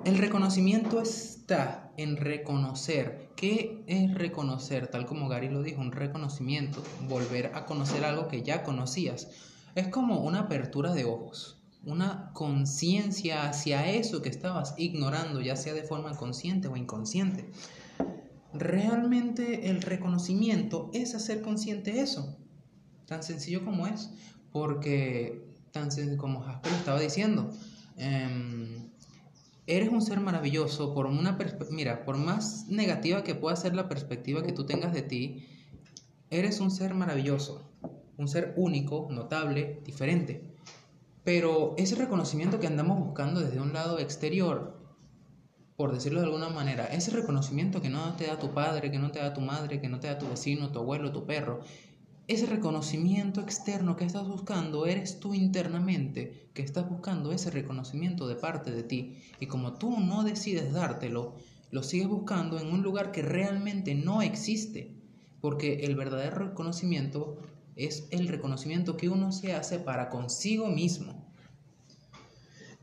El 0.04 0.18
reconocimiento 0.18 1.00
está 1.00 1.92
en 1.96 2.16
reconocer. 2.16 3.30
¿Qué 3.36 3.84
es 3.86 4.14
reconocer? 4.14 4.88
Tal 4.88 5.06
como 5.06 5.28
Gary 5.28 5.48
lo 5.48 5.62
dijo, 5.62 5.80
un 5.80 5.92
reconocimiento, 5.92 6.82
volver 7.08 7.52
a 7.54 7.66
conocer 7.66 8.04
algo 8.04 8.28
que 8.28 8.42
ya 8.42 8.62
conocías. 8.62 9.28
Es 9.74 9.88
como 9.88 10.20
una 10.20 10.40
apertura 10.40 10.92
de 10.92 11.04
ojos 11.04 11.56
una 11.86 12.32
conciencia 12.32 13.48
hacia 13.48 13.88
eso 13.88 14.20
que 14.20 14.28
estabas 14.28 14.74
ignorando, 14.76 15.40
ya 15.40 15.54
sea 15.54 15.72
de 15.72 15.84
forma 15.84 16.16
consciente 16.16 16.66
o 16.66 16.76
inconsciente. 16.76 17.48
Realmente 18.52 19.70
el 19.70 19.82
reconocimiento 19.82 20.90
es 20.92 21.14
hacer 21.14 21.42
consciente 21.42 22.00
eso, 22.00 22.36
tan 23.06 23.22
sencillo 23.22 23.64
como 23.64 23.86
es, 23.86 24.10
porque 24.52 25.46
tan 25.72 25.88
como 26.16 26.40
Jasper 26.40 26.72
estaba 26.72 27.00
diciendo, 27.00 27.50
em, 27.96 28.90
eres 29.66 29.90
un 29.90 30.00
ser 30.00 30.20
maravilloso 30.20 30.94
por 30.94 31.06
una 31.06 31.36
mira, 31.70 32.04
por 32.04 32.16
más 32.16 32.66
negativa 32.68 33.24
que 33.24 33.34
pueda 33.34 33.56
ser 33.56 33.74
la 33.74 33.88
perspectiva 33.88 34.42
que 34.42 34.52
tú 34.52 34.64
tengas 34.64 34.92
de 34.94 35.02
ti, 35.02 35.46
eres 36.30 36.60
un 36.60 36.70
ser 36.70 36.94
maravilloso, 36.94 37.68
un 38.16 38.28
ser 38.28 38.54
único, 38.56 39.08
notable, 39.10 39.80
diferente. 39.84 40.54
Pero 41.24 41.74
ese 41.76 41.96
reconocimiento 41.96 42.60
que 42.60 42.68
andamos 42.68 42.98
buscando 43.00 43.40
desde 43.40 43.60
un 43.60 43.72
lado 43.72 43.98
exterior, 43.98 44.76
por 45.76 45.92
decirlo 45.92 46.20
de 46.20 46.26
alguna 46.26 46.48
manera, 46.48 46.86
ese 46.86 47.10
reconocimiento 47.10 47.82
que 47.82 47.90
no 47.90 48.14
te 48.14 48.26
da 48.26 48.38
tu 48.38 48.52
padre, 48.52 48.90
que 48.90 48.98
no 48.98 49.10
te 49.10 49.18
da 49.18 49.34
tu 49.34 49.40
madre, 49.40 49.80
que 49.80 49.88
no 49.88 50.00
te 50.00 50.06
da 50.06 50.18
tu 50.18 50.28
vecino, 50.28 50.70
tu 50.70 50.78
abuelo, 50.78 51.12
tu 51.12 51.26
perro, 51.26 51.60
ese 52.28 52.46
reconocimiento 52.46 53.40
externo 53.40 53.96
que 53.96 54.04
estás 54.04 54.26
buscando, 54.26 54.86
eres 54.86 55.20
tú 55.20 55.32
internamente 55.34 56.48
que 56.54 56.62
estás 56.62 56.88
buscando 56.88 57.32
ese 57.32 57.50
reconocimiento 57.50 58.26
de 58.26 58.34
parte 58.34 58.72
de 58.72 58.82
ti. 58.82 59.22
Y 59.38 59.46
como 59.46 59.74
tú 59.74 60.00
no 60.00 60.24
decides 60.24 60.72
dártelo, 60.72 61.36
lo 61.70 61.82
sigues 61.84 62.08
buscando 62.08 62.58
en 62.58 62.72
un 62.72 62.82
lugar 62.82 63.12
que 63.12 63.22
realmente 63.22 63.94
no 63.94 64.22
existe. 64.22 64.96
Porque 65.40 65.84
el 65.84 65.94
verdadero 65.94 66.48
reconocimiento 66.48 67.38
es 67.76 68.08
el 68.10 68.26
reconocimiento 68.26 68.96
que 68.96 69.08
uno 69.08 69.30
se 69.30 69.52
hace 69.52 69.78
para 69.78 70.08
consigo 70.08 70.66
mismo. 70.66 71.32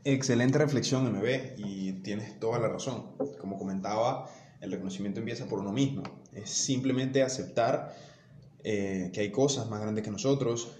Excelente 0.04 0.58
reflexión, 0.58 1.10
MB, 1.12 1.58
y 1.58 1.92
tienes 2.02 2.38
toda 2.38 2.58
la 2.58 2.68
razón. 2.68 3.12
Como 3.40 3.58
comentaba, 3.58 4.30
el 4.60 4.70
reconocimiento 4.70 5.20
empieza 5.20 5.46
por 5.46 5.58
uno 5.58 5.72
mismo. 5.72 6.02
Es 6.32 6.48
simplemente 6.50 7.22
aceptar 7.22 7.94
eh, 8.64 9.10
que 9.12 9.20
hay 9.20 9.30
cosas 9.30 9.68
más 9.68 9.80
grandes 9.80 10.02
que 10.02 10.10
nosotros, 10.10 10.72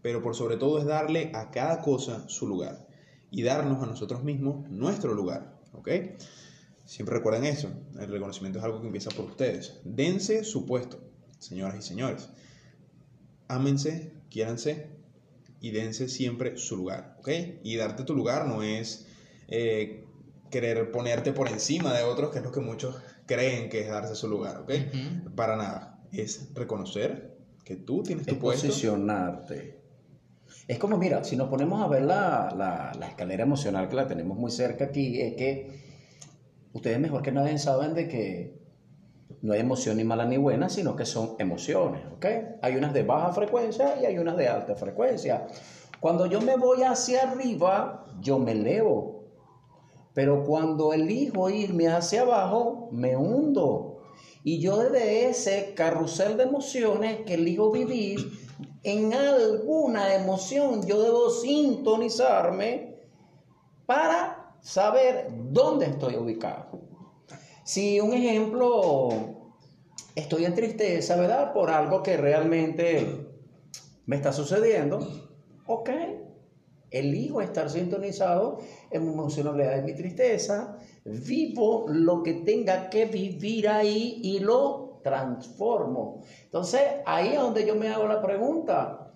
pero 0.00 0.22
por 0.22 0.36
sobre 0.36 0.56
todo 0.56 0.78
es 0.78 0.84
darle 0.84 1.32
a 1.34 1.50
cada 1.50 1.80
cosa 1.82 2.28
su 2.28 2.46
lugar 2.46 2.86
y 3.30 3.42
darnos 3.42 3.82
a 3.82 3.86
nosotros 3.86 4.22
mismos 4.22 4.68
nuestro 4.70 5.14
lugar. 5.14 5.58
¿Ok? 5.72 5.88
Siempre 6.84 7.16
recuerden 7.16 7.44
eso. 7.44 7.70
El 7.98 8.10
reconocimiento 8.10 8.58
es 8.58 8.64
algo 8.64 8.80
que 8.80 8.86
empieza 8.86 9.10
por 9.10 9.24
ustedes. 9.24 9.80
Dense 9.84 10.44
su 10.44 10.66
puesto, 10.66 11.00
señoras 11.38 11.76
y 11.78 11.82
señores 11.82 12.28
ámense, 13.52 14.12
quiéranse 14.30 14.88
y 15.60 15.70
dense 15.70 16.08
siempre 16.08 16.56
su 16.56 16.76
lugar, 16.76 17.16
¿ok? 17.18 17.28
Y 17.62 17.76
darte 17.76 18.04
tu 18.04 18.14
lugar 18.14 18.46
no 18.46 18.62
es 18.62 19.06
eh, 19.48 20.04
querer 20.50 20.90
ponerte 20.90 21.32
por 21.32 21.48
encima 21.48 21.92
de 21.92 22.02
otros, 22.02 22.30
que 22.30 22.38
es 22.38 22.44
lo 22.44 22.50
que 22.50 22.60
muchos 22.60 22.96
creen 23.26 23.68
que 23.68 23.80
es 23.80 23.88
darse 23.88 24.14
su 24.14 24.28
lugar, 24.28 24.58
¿ok? 24.58 24.72
Para 25.36 25.56
nada, 25.56 25.91
es 26.12 26.52
reconocer 26.54 27.36
que 27.64 27.76
tú 27.76 28.02
tienes 28.02 28.26
tu 28.26 28.34
es 28.34 28.40
posicionarte. 28.40 29.80
Es 30.68 30.78
como, 30.78 30.96
mira, 30.96 31.24
si 31.24 31.36
nos 31.36 31.48
ponemos 31.48 31.82
a 31.82 31.88
ver 31.88 32.02
la, 32.02 32.52
la, 32.56 32.92
la, 32.98 33.06
escalera 33.08 33.42
emocional 33.42 33.88
que 33.88 33.96
la 33.96 34.06
tenemos 34.06 34.38
muy 34.38 34.50
cerca 34.50 34.86
aquí, 34.86 35.20
es 35.20 35.34
que 35.34 35.80
ustedes 36.72 36.98
mejor 37.00 37.22
que 37.22 37.32
nadie 37.32 37.58
saben 37.58 37.94
de 37.94 38.08
que 38.08 38.62
no 39.42 39.52
hay 39.52 39.60
emoción 39.60 39.96
ni 39.96 40.04
mala 40.04 40.24
ni 40.24 40.36
buena, 40.36 40.68
sino 40.68 40.94
que 40.94 41.04
son 41.04 41.34
emociones, 41.38 42.02
¿ok? 42.14 42.26
Hay 42.62 42.76
unas 42.76 42.92
de 42.92 43.02
baja 43.02 43.32
frecuencia 43.32 44.00
y 44.00 44.06
hay 44.06 44.18
unas 44.18 44.36
de 44.36 44.48
alta 44.48 44.76
frecuencia. 44.76 45.46
Cuando 46.00 46.26
yo 46.26 46.40
me 46.40 46.56
voy 46.56 46.82
hacia 46.82 47.30
arriba, 47.30 48.06
yo 48.20 48.38
me 48.38 48.52
elevo. 48.52 49.24
Pero 50.14 50.44
cuando 50.44 50.92
elijo 50.92 51.48
irme 51.48 51.88
hacia 51.88 52.22
abajo, 52.22 52.88
me 52.92 53.16
hundo. 53.16 53.91
Y 54.44 54.60
yo 54.60 54.78
desde 54.78 55.28
ese 55.28 55.74
carrusel 55.74 56.36
de 56.36 56.44
emociones 56.44 57.20
que 57.24 57.34
elijo 57.34 57.70
vivir, 57.70 58.32
en 58.82 59.14
alguna 59.14 60.14
emoción 60.14 60.84
yo 60.86 61.00
debo 61.02 61.30
sintonizarme 61.30 62.96
para 63.86 64.56
saber 64.60 65.28
dónde 65.50 65.86
estoy 65.86 66.16
ubicado. 66.16 66.80
Si 67.64 68.00
un 68.00 68.12
ejemplo, 68.12 69.08
estoy 70.16 70.44
en 70.44 70.54
tristeza, 70.54 71.16
¿verdad? 71.16 71.52
Por 71.52 71.70
algo 71.70 72.02
que 72.02 72.16
realmente 72.16 73.28
me 74.06 74.16
está 74.16 74.32
sucediendo, 74.32 74.98
ok, 75.66 75.90
elijo 76.92 77.40
estar 77.40 77.70
sintonizado 77.70 78.58
en 78.90 79.04
mi 79.04 79.12
emocionalidad 79.12 79.76
de 79.76 79.82
mi 79.82 79.94
tristeza, 79.94 80.76
vivo 81.04 81.86
lo 81.88 82.22
que 82.22 82.34
tenga 82.34 82.90
que 82.90 83.06
vivir 83.06 83.68
ahí 83.68 84.20
y 84.22 84.38
lo 84.38 85.00
transformo. 85.02 86.22
Entonces, 86.44 86.82
ahí 87.06 87.28
es 87.28 87.40
donde 87.40 87.66
yo 87.66 87.74
me 87.74 87.88
hago 87.88 88.06
la 88.06 88.22
pregunta, 88.22 89.12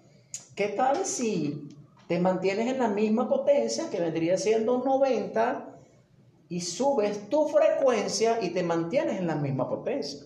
¿qué 0.55 0.68
tal 0.68 1.05
si 1.05 1.68
te 2.09 2.18
mantienes 2.18 2.72
en 2.72 2.79
la 2.79 2.89
misma 2.89 3.29
potencia 3.29 3.91
que 3.91 4.01
vendría 4.01 4.37
siendo 4.37 4.79
90 4.79 5.74
y 6.49 6.61
subes 6.61 7.29
tu 7.29 7.49
frecuencia 7.49 8.43
y 8.43 8.51
te 8.51 8.62
mantienes 8.62 9.20
en 9.20 9.27
la 9.27 9.37
misma 9.37 9.68
potencia? 9.68 10.20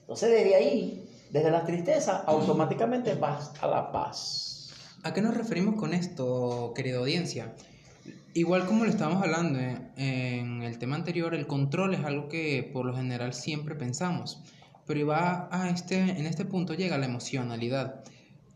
Entonces, 0.00 0.30
desde 0.30 0.54
ahí, 0.54 1.08
desde 1.30 1.50
la 1.50 1.64
tristeza, 1.64 2.24
automáticamente 2.26 3.14
vas 3.14 3.52
a 3.60 3.66
la 3.66 3.90
paz. 3.90 4.55
¿A 5.06 5.14
qué 5.14 5.22
nos 5.22 5.36
referimos 5.36 5.76
con 5.76 5.94
esto, 5.94 6.72
querida 6.74 6.98
audiencia? 6.98 7.54
Igual 8.34 8.66
como 8.66 8.82
lo 8.82 8.90
estábamos 8.90 9.22
hablando 9.22 9.60
en 9.96 10.62
el 10.64 10.78
tema 10.78 10.96
anterior, 10.96 11.32
el 11.32 11.46
control 11.46 11.94
es 11.94 12.04
algo 12.04 12.28
que 12.28 12.68
por 12.72 12.84
lo 12.84 12.92
general 12.92 13.32
siempre 13.32 13.76
pensamos, 13.76 14.42
pero 14.84 15.06
va 15.06 15.48
a 15.52 15.70
este, 15.70 15.94
en 16.00 16.26
este 16.26 16.44
punto 16.44 16.74
llega 16.74 16.98
la 16.98 17.06
emocionalidad. 17.06 18.02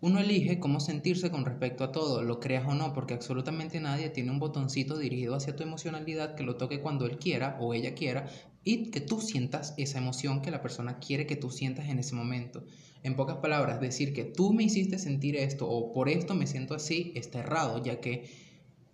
Uno 0.01 0.19
elige 0.19 0.59
cómo 0.59 0.81
sentirse 0.81 1.31
con 1.31 1.45
respecto 1.45 1.85
a 1.85 1.93
todo, 1.93 2.21
lo 2.23 2.41
creas 2.41 2.67
o 2.67 2.75
no, 2.75 2.93
porque 2.95 3.15
absolutamente 3.15 3.79
nadie 3.79 4.11
tiene 4.11 4.33
un 4.33 4.41
botoncito 4.41 4.99
dirigido 4.99 5.37
hacia 5.37 5.55
tu 5.55 5.63
emocionalidad 5.63 6.35
que 6.35 6.43
lo 6.43 6.57
toque 6.57 6.81
cuando 6.81 7.07
él 7.07 7.19
quiera 7.19 7.59
o 7.61 7.75
ella 7.75 7.95
quiera 7.95 8.27
y 8.65 8.91
que 8.91 9.01
tú 9.01 9.21
sientas 9.21 9.73
esa 9.77 9.99
emoción 9.99 10.43
que 10.43 10.51
la 10.51 10.63
persona 10.63 10.99
quiere 10.99 11.29
que 11.29 11.37
tú 11.37 11.49
sientas 11.49 11.89
en 11.89 12.01
ese 12.01 12.17
momento. 12.17 12.65
En 13.03 13.17
pocas 13.17 13.37
palabras, 13.37 13.81
decir 13.81 14.13
que 14.13 14.25
tú 14.25 14.53
me 14.53 14.65
hiciste 14.65 14.99
sentir 14.99 15.37
esto 15.37 15.69
o 15.69 15.93
por 15.93 16.09
esto 16.09 16.35
me 16.35 16.47
siento 16.47 16.75
así 16.75 17.13
está 17.15 17.39
errado, 17.39 17.83
ya 17.83 18.01
que 18.01 18.29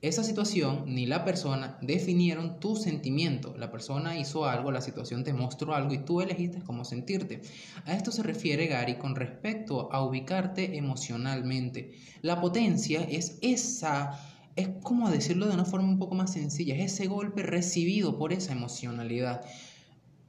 esa 0.03 0.23
situación 0.23 0.85
ni 0.87 1.07
la 1.07 1.25
persona 1.25 1.79
definieron 1.81 2.61
tu 2.61 2.77
sentimiento. 2.77 3.57
La 3.57 3.73
persona 3.73 4.19
hizo 4.19 4.45
algo, 4.45 4.71
la 4.71 4.83
situación 4.83 5.25
te 5.25 5.33
mostró 5.33 5.75
algo 5.75 5.95
y 5.95 6.05
tú 6.05 6.21
elegiste 6.21 6.63
cómo 6.63 6.85
sentirte. 6.85 7.41
A 7.87 7.95
esto 7.95 8.13
se 8.13 8.23
refiere 8.23 8.67
Gary 8.67 8.99
con 8.99 9.17
respecto 9.17 9.91
a 9.93 10.05
ubicarte 10.05 10.77
emocionalmente. 10.77 11.93
La 12.23 12.41
potencia 12.41 13.03
es 13.03 13.39
esa, 13.41 14.21
es 14.55 14.69
como 14.83 15.11
decirlo 15.11 15.47
de 15.47 15.55
una 15.55 15.65
forma 15.65 15.89
un 15.89 15.99
poco 15.99 16.15
más 16.15 16.33
sencilla, 16.33 16.77
es 16.77 16.93
ese 16.93 17.07
golpe 17.09 17.43
recibido 17.43 18.19
por 18.19 18.33
esa 18.33 18.53
emocionalidad. 18.53 19.45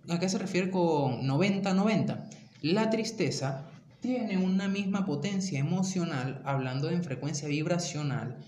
¿A 0.10 0.20
qué 0.20 0.30
se 0.30 0.38
refiere 0.38 0.72
con 0.72 1.28
90-90? 1.28 2.37
La 2.64 2.90
tristeza 2.90 3.70
tiene 4.00 4.44
una 4.44 4.68
misma 4.68 5.06
potencia 5.06 5.60
emocional, 5.60 6.42
hablando 6.44 6.90
en 6.90 7.04
frecuencia 7.04 7.48
vibracional, 7.48 8.40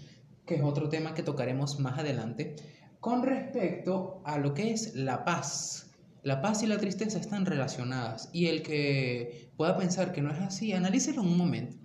que 0.47 0.55
es 0.55 0.63
otro 0.63 0.89
tema 0.89 1.13
que 1.13 1.21
tocaremos 1.21 1.79
más 1.79 1.99
adelante, 1.99 2.55
con 2.99 3.21
respecto 3.21 4.23
a 4.25 4.39
lo 4.39 4.55
que 4.55 4.71
es 4.71 4.95
la 4.95 5.23
paz. 5.25 5.91
La 6.23 6.41
paz 6.41 6.63
y 6.63 6.65
la 6.65 6.79
tristeza 6.79 7.19
están 7.19 7.45
relacionadas 7.45 8.29
y 8.33 8.47
el 8.47 8.63
que 8.63 9.51
pueda 9.55 9.77
pensar 9.77 10.11
que 10.11 10.23
no 10.23 10.31
es 10.31 10.39
así, 10.39 10.73
analícelo 10.73 11.21
un 11.21 11.37
momento. 11.37 11.77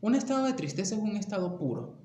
Un 0.00 0.16
estado 0.16 0.46
de 0.46 0.54
tristeza 0.54 0.96
es 0.96 1.00
un 1.00 1.16
estado 1.16 1.56
puro, 1.56 1.96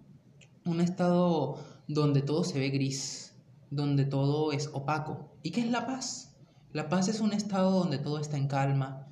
un 0.66 0.82
estado 0.82 1.58
donde 1.88 2.22
todo 2.22 2.44
se 2.44 2.60
ve 2.60 2.70
gris, 2.70 3.34
donde 3.72 4.06
todo 4.06 4.52
es 4.52 4.70
opaco. 4.72 5.36
¿Y 5.42 5.50
qué 5.50 5.62
es 5.62 5.72
la 5.72 5.88
paz? 5.88 6.38
La 6.74 6.90
paz 6.90 7.08
es 7.08 7.22
un 7.22 7.34
estado 7.34 7.72
donde 7.72 7.98
todo 7.98 8.20
está 8.20 8.38
en 8.38 8.48
calma, 8.48 9.07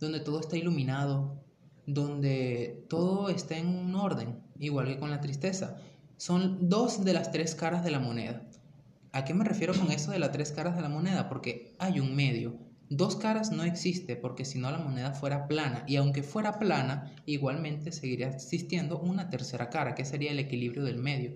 donde 0.00 0.20
todo 0.20 0.40
está 0.40 0.56
iluminado, 0.56 1.42
donde 1.86 2.84
todo 2.88 3.28
está 3.28 3.56
en 3.56 3.68
un 3.68 3.94
orden, 3.94 4.40
igual 4.58 4.86
que 4.86 4.98
con 4.98 5.10
la 5.10 5.20
tristeza. 5.20 5.76
Son 6.16 6.68
dos 6.68 7.04
de 7.04 7.12
las 7.12 7.30
tres 7.30 7.54
caras 7.54 7.84
de 7.84 7.90
la 7.90 8.00
moneda. 8.00 8.42
¿A 9.12 9.24
qué 9.24 9.34
me 9.34 9.44
refiero 9.44 9.74
con 9.74 9.90
eso 9.90 10.10
de 10.10 10.18
las 10.18 10.32
tres 10.32 10.52
caras 10.52 10.76
de 10.76 10.82
la 10.82 10.88
moneda? 10.88 11.28
Porque 11.28 11.74
hay 11.78 12.00
un 12.00 12.14
medio. 12.14 12.58
Dos 12.88 13.16
caras 13.16 13.50
no 13.50 13.64
existe 13.64 14.14
porque 14.14 14.44
si 14.44 14.58
no 14.58 14.70
la 14.70 14.78
moneda 14.78 15.12
fuera 15.12 15.48
plana 15.48 15.84
y 15.88 15.96
aunque 15.96 16.22
fuera 16.22 16.58
plana, 16.58 17.12
igualmente 17.26 17.90
seguiría 17.90 18.28
existiendo 18.28 18.98
una 18.98 19.28
tercera 19.28 19.70
cara, 19.70 19.94
que 19.94 20.04
sería 20.04 20.30
el 20.30 20.38
equilibrio 20.38 20.84
del 20.84 20.98
medio, 20.98 21.34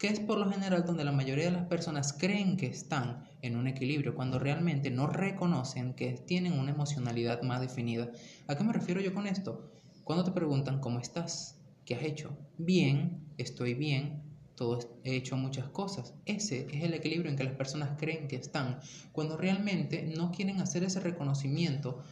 que 0.00 0.08
es 0.08 0.18
por 0.18 0.38
lo 0.38 0.50
general 0.50 0.86
donde 0.86 1.04
la 1.04 1.12
mayoría 1.12 1.44
de 1.44 1.50
las 1.50 1.66
personas 1.66 2.14
creen 2.14 2.56
que 2.56 2.64
están 2.64 3.28
en 3.42 3.54
un 3.54 3.66
equilibrio 3.66 4.14
cuando 4.14 4.38
realmente 4.38 4.90
no 4.90 5.06
reconocen 5.06 5.92
que 5.92 6.12
tienen 6.12 6.58
una 6.58 6.70
emocionalidad 6.70 7.42
más 7.42 7.60
definida. 7.60 8.10
¿A 8.48 8.56
qué 8.56 8.64
me 8.64 8.72
refiero 8.72 9.02
yo 9.02 9.12
con 9.12 9.26
esto? 9.26 9.70
Cuando 10.02 10.24
te 10.24 10.30
preguntan 10.30 10.80
cómo 10.80 11.00
estás, 11.00 11.60
¿qué 11.84 11.96
has 11.96 12.02
hecho? 12.02 12.34
Bien, 12.56 13.26
estoy 13.36 13.74
bien, 13.74 14.22
todo 14.54 14.78
he 15.04 15.16
hecho 15.16 15.36
muchas 15.36 15.68
cosas. 15.68 16.14
Ese 16.24 16.66
es 16.72 16.82
el 16.82 16.94
equilibrio 16.94 17.30
en 17.30 17.36
que 17.36 17.44
las 17.44 17.54
personas 17.54 17.90
creen 17.98 18.26
que 18.26 18.36
están, 18.36 18.80
cuando 19.12 19.36
realmente 19.36 20.10
no 20.16 20.32
quieren 20.32 20.62
hacer 20.62 20.82
ese 20.82 21.00
reconocimiento 21.00 22.02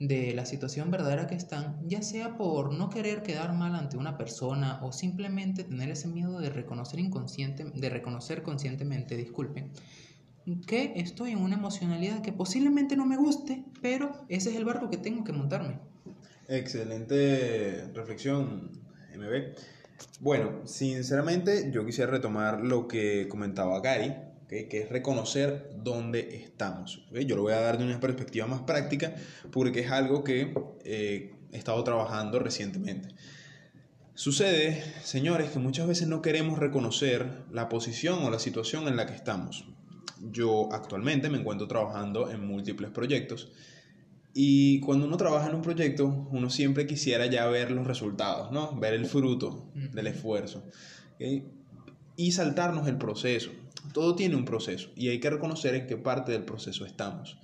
de 0.00 0.32
la 0.34 0.46
situación 0.46 0.90
verdadera 0.90 1.26
que 1.26 1.34
están, 1.34 1.78
ya 1.86 2.00
sea 2.00 2.38
por 2.38 2.72
no 2.72 2.88
querer 2.88 3.22
quedar 3.22 3.52
mal 3.52 3.74
ante 3.74 3.98
una 3.98 4.16
persona 4.16 4.80
o 4.82 4.92
simplemente 4.92 5.62
tener 5.62 5.90
ese 5.90 6.08
miedo 6.08 6.40
de 6.40 6.48
reconocer 6.48 6.98
inconsciente, 6.98 7.64
de 7.64 7.90
reconocer 7.90 8.42
conscientemente, 8.42 9.14
disculpen, 9.16 9.70
que 10.66 10.94
estoy 10.96 11.32
en 11.32 11.38
una 11.38 11.56
emocionalidad 11.56 12.22
que 12.22 12.32
posiblemente 12.32 12.96
no 12.96 13.04
me 13.04 13.18
guste, 13.18 13.62
pero 13.82 14.10
ese 14.30 14.48
es 14.50 14.56
el 14.56 14.64
barco 14.64 14.88
que 14.88 14.96
tengo 14.96 15.22
que 15.22 15.32
montarme. 15.32 15.78
Excelente 16.48 17.86
reflexión, 17.92 18.70
MB. 19.14 19.54
Bueno, 20.20 20.66
sinceramente 20.66 21.70
yo 21.70 21.84
quisiera 21.84 22.10
retomar 22.10 22.64
lo 22.64 22.88
que 22.88 23.28
comentaba 23.28 23.80
Gary, 23.80 24.14
que 24.50 24.82
es 24.82 24.88
reconocer 24.88 25.70
dónde 25.76 26.36
estamos. 26.36 27.04
Yo 27.12 27.36
lo 27.36 27.42
voy 27.42 27.52
a 27.52 27.60
dar 27.60 27.78
de 27.78 27.84
una 27.84 28.00
perspectiva 28.00 28.46
más 28.46 28.62
práctica 28.62 29.14
porque 29.52 29.80
es 29.80 29.90
algo 29.90 30.24
que 30.24 30.52
eh, 30.84 31.32
he 31.52 31.56
estado 31.56 31.82
trabajando 31.84 32.40
recientemente. 32.40 33.08
Sucede, 34.14 34.82
señores, 35.02 35.50
que 35.50 35.60
muchas 35.60 35.86
veces 35.86 36.08
no 36.08 36.20
queremos 36.20 36.58
reconocer 36.58 37.44
la 37.52 37.68
posición 37.68 38.24
o 38.24 38.30
la 38.30 38.40
situación 38.40 38.88
en 38.88 38.96
la 38.96 39.06
que 39.06 39.14
estamos. 39.14 39.66
Yo 40.32 40.68
actualmente 40.72 41.30
me 41.30 41.38
encuentro 41.38 41.68
trabajando 41.68 42.28
en 42.30 42.44
múltiples 42.44 42.90
proyectos 42.90 43.52
y 44.32 44.80
cuando 44.80 45.06
uno 45.06 45.16
trabaja 45.16 45.48
en 45.48 45.56
un 45.56 45.62
proyecto, 45.62 46.28
uno 46.30 46.50
siempre 46.50 46.86
quisiera 46.86 47.26
ya 47.26 47.46
ver 47.46 47.70
los 47.70 47.86
resultados, 47.86 48.52
¿no? 48.52 48.78
Ver 48.78 48.94
el 48.94 49.06
fruto 49.06 49.70
del 49.74 50.06
esfuerzo. 50.06 50.64
Y 52.16 52.32
saltarnos 52.32 52.86
el 52.86 52.96
proceso. 52.96 53.50
Todo 53.92 54.14
tiene 54.14 54.36
un 54.36 54.44
proceso 54.44 54.90
y 54.96 55.08
hay 55.08 55.20
que 55.20 55.30
reconocer 55.30 55.74
en 55.74 55.86
qué 55.86 55.96
parte 55.96 56.32
del 56.32 56.44
proceso 56.44 56.84
estamos. 56.86 57.38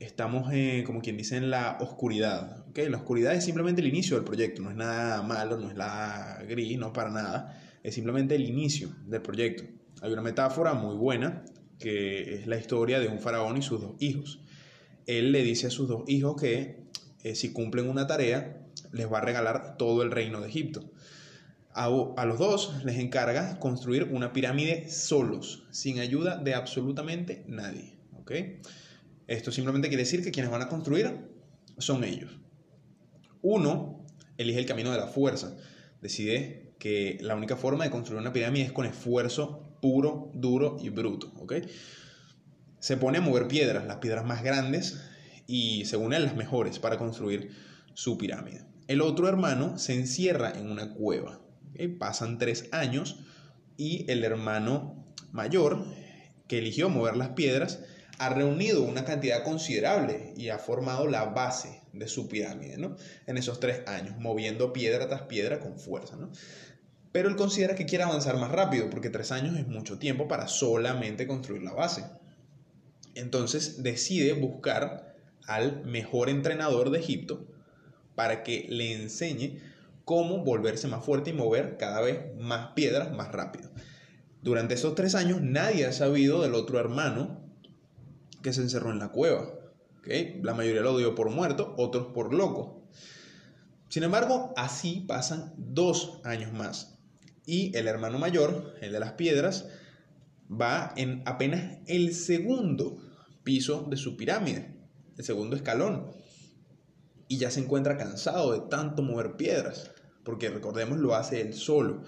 Estamos, 0.00 0.50
como 0.84 1.00
quien 1.00 1.16
dice, 1.16 1.36
en 1.36 1.50
la 1.50 1.78
oscuridad. 1.80 2.64
La 2.74 2.96
oscuridad 2.96 3.34
es 3.34 3.44
simplemente 3.44 3.80
el 3.80 3.88
inicio 3.88 4.16
del 4.16 4.24
proyecto, 4.24 4.62
no 4.62 4.70
es 4.70 4.76
nada 4.76 5.22
malo, 5.22 5.56
no 5.56 5.70
es 5.70 5.76
la 5.76 6.42
gris, 6.48 6.78
no 6.78 6.92
para 6.92 7.10
nada. 7.10 7.60
Es 7.82 7.94
simplemente 7.94 8.34
el 8.34 8.44
inicio 8.44 8.90
del 9.06 9.22
proyecto. 9.22 9.64
Hay 10.02 10.12
una 10.12 10.22
metáfora 10.22 10.74
muy 10.74 10.96
buena 10.96 11.44
que 11.78 12.34
es 12.34 12.46
la 12.46 12.56
historia 12.56 13.00
de 13.00 13.08
un 13.08 13.20
faraón 13.20 13.56
y 13.56 13.62
sus 13.62 13.80
dos 13.80 13.94
hijos 14.00 14.40
él 15.06 15.32
le 15.32 15.42
dice 15.42 15.66
a 15.66 15.70
sus 15.70 15.88
dos 15.88 16.04
hijos 16.06 16.40
que 16.40 16.84
eh, 17.22 17.34
si 17.34 17.52
cumplen 17.52 17.88
una 17.88 18.06
tarea, 18.06 18.66
les 18.92 19.10
va 19.10 19.18
a 19.18 19.22
regalar 19.22 19.76
todo 19.76 20.02
el 20.02 20.10
reino 20.10 20.40
de 20.40 20.48
Egipto. 20.48 20.90
A, 21.74 22.24
los 22.24 22.38
dos 22.38 22.84
les 22.84 22.98
encarga 22.98 23.58
construir 23.58 24.04
una 24.04 24.32
pirámide 24.32 24.88
solos, 24.88 25.66
sin 25.70 25.98
ayuda 25.98 26.36
de 26.36 26.54
absolutamente 26.54 27.44
nadie. 27.48 27.98
Esto 29.26 29.52
simplemente 29.52 29.88
quiere 29.88 30.04
decir 30.04 30.22
que 30.22 30.30
quienes 30.30 30.50
van 30.50 30.62
a 30.62 30.68
construir 30.68 31.18
son 31.78 32.04
ellos. 32.04 32.38
Uno 33.42 34.06
elige 34.38 34.60
el 34.60 34.66
camino 34.66 34.92
de 34.92 34.98
la 34.98 35.08
fuerza, 35.08 35.56
decide 36.00 36.74
que 36.78 37.18
la 37.20 37.34
única 37.34 37.56
forma 37.56 37.84
de 37.84 37.90
construir 37.90 38.20
una 38.20 38.32
pirámide 38.32 38.66
es 38.66 38.72
con 38.72 38.86
esfuerzo 38.86 39.76
puro, 39.80 40.30
duro 40.34 40.78
y 40.80 40.88
bruto 40.88 41.32
se 42.84 42.98
pone 42.98 43.16
a 43.16 43.22
mover 43.22 43.48
piedras, 43.48 43.86
las 43.86 43.96
piedras 43.96 44.26
más 44.26 44.42
grandes 44.42 45.00
y 45.46 45.86
según 45.86 46.12
él 46.12 46.24
las 46.24 46.36
mejores 46.36 46.78
para 46.78 46.98
construir 46.98 47.48
su 47.94 48.18
pirámide. 48.18 48.66
El 48.88 49.00
otro 49.00 49.26
hermano 49.26 49.78
se 49.78 49.94
encierra 49.94 50.50
en 50.50 50.70
una 50.70 50.92
cueva. 50.92 51.40
Pasan 51.98 52.38
tres 52.38 52.68
años 52.72 53.20
y 53.76 54.10
el 54.10 54.24
hermano 54.24 55.04
mayor, 55.32 55.84
que 56.48 56.58
eligió 56.58 56.88
mover 56.88 57.16
las 57.16 57.30
piedras, 57.30 57.80
ha 58.18 58.28
reunido 58.28 58.82
una 58.82 59.04
cantidad 59.04 59.42
considerable 59.42 60.34
y 60.36 60.48
ha 60.50 60.58
formado 60.58 61.06
la 61.08 61.24
base 61.24 61.82
de 61.92 62.06
su 62.06 62.28
pirámide, 62.28 62.78
¿no? 62.78 62.96
En 63.26 63.36
esos 63.36 63.60
tres 63.60 63.86
años, 63.86 64.16
moviendo 64.18 64.72
piedra 64.72 65.08
tras 65.08 65.22
piedra 65.22 65.58
con 65.58 65.78
fuerza, 65.78 66.16
¿no? 66.16 66.30
Pero 67.12 67.28
él 67.28 67.36
considera 67.36 67.74
que 67.74 67.86
quiere 67.86 68.04
avanzar 68.04 68.36
más 68.38 68.50
rápido, 68.50 68.90
porque 68.90 69.10
tres 69.10 69.32
años 69.32 69.56
es 69.56 69.66
mucho 69.66 69.98
tiempo 69.98 70.26
para 70.28 70.48
solamente 70.48 71.26
construir 71.26 71.62
la 71.62 71.72
base. 71.72 72.04
Entonces 73.14 73.82
decide 73.82 74.32
buscar 74.32 75.14
al 75.46 75.84
mejor 75.84 76.28
entrenador 76.28 76.90
de 76.90 76.98
Egipto 76.98 77.46
para 78.14 78.42
que 78.42 78.66
le 78.68 78.94
enseñe 78.94 79.60
cómo 80.04 80.44
volverse 80.44 80.88
más 80.88 81.04
fuerte 81.04 81.30
y 81.30 81.34
mover 81.34 81.76
cada 81.76 82.00
vez 82.00 82.36
más 82.38 82.72
piedras 82.74 83.12
más 83.12 83.32
rápido. 83.32 83.70
Durante 84.42 84.74
esos 84.74 84.94
tres 84.94 85.14
años 85.14 85.40
nadie 85.40 85.86
ha 85.86 85.92
sabido 85.92 86.42
del 86.42 86.54
otro 86.54 86.78
hermano 86.78 87.40
que 88.42 88.52
se 88.52 88.60
encerró 88.60 88.90
en 88.90 88.98
la 88.98 89.08
cueva. 89.08 89.48
La 90.42 90.52
mayoría 90.52 90.82
lo 90.82 90.98
dio 90.98 91.14
por 91.14 91.30
muerto, 91.30 91.74
otros 91.78 92.08
por 92.12 92.34
loco. 92.34 92.82
Sin 93.88 94.02
embargo, 94.02 94.52
así 94.56 95.04
pasan 95.08 95.54
dos 95.56 96.20
años 96.24 96.52
más. 96.52 96.98
Y 97.46 97.74
el 97.76 97.88
hermano 97.88 98.18
mayor, 98.18 98.74
el 98.82 98.92
de 98.92 99.00
las 99.00 99.12
piedras, 99.12 99.66
va 100.50 100.92
en 100.96 101.22
apenas 101.24 101.78
el 101.86 102.14
segundo 102.14 102.98
piso 103.44 103.86
de 103.88 103.96
su 103.96 104.16
pirámide, 104.16 104.76
el 105.16 105.24
segundo 105.24 105.56
escalón. 105.56 106.10
Y 107.28 107.38
ya 107.38 107.50
se 107.50 107.60
encuentra 107.60 107.96
cansado 107.96 108.52
de 108.52 108.68
tanto 108.68 109.02
mover 109.02 109.36
piedras, 109.36 109.90
porque 110.24 110.48
recordemos 110.48 110.98
lo 110.98 111.14
hace 111.14 111.40
él 111.40 111.54
solo. 111.54 112.02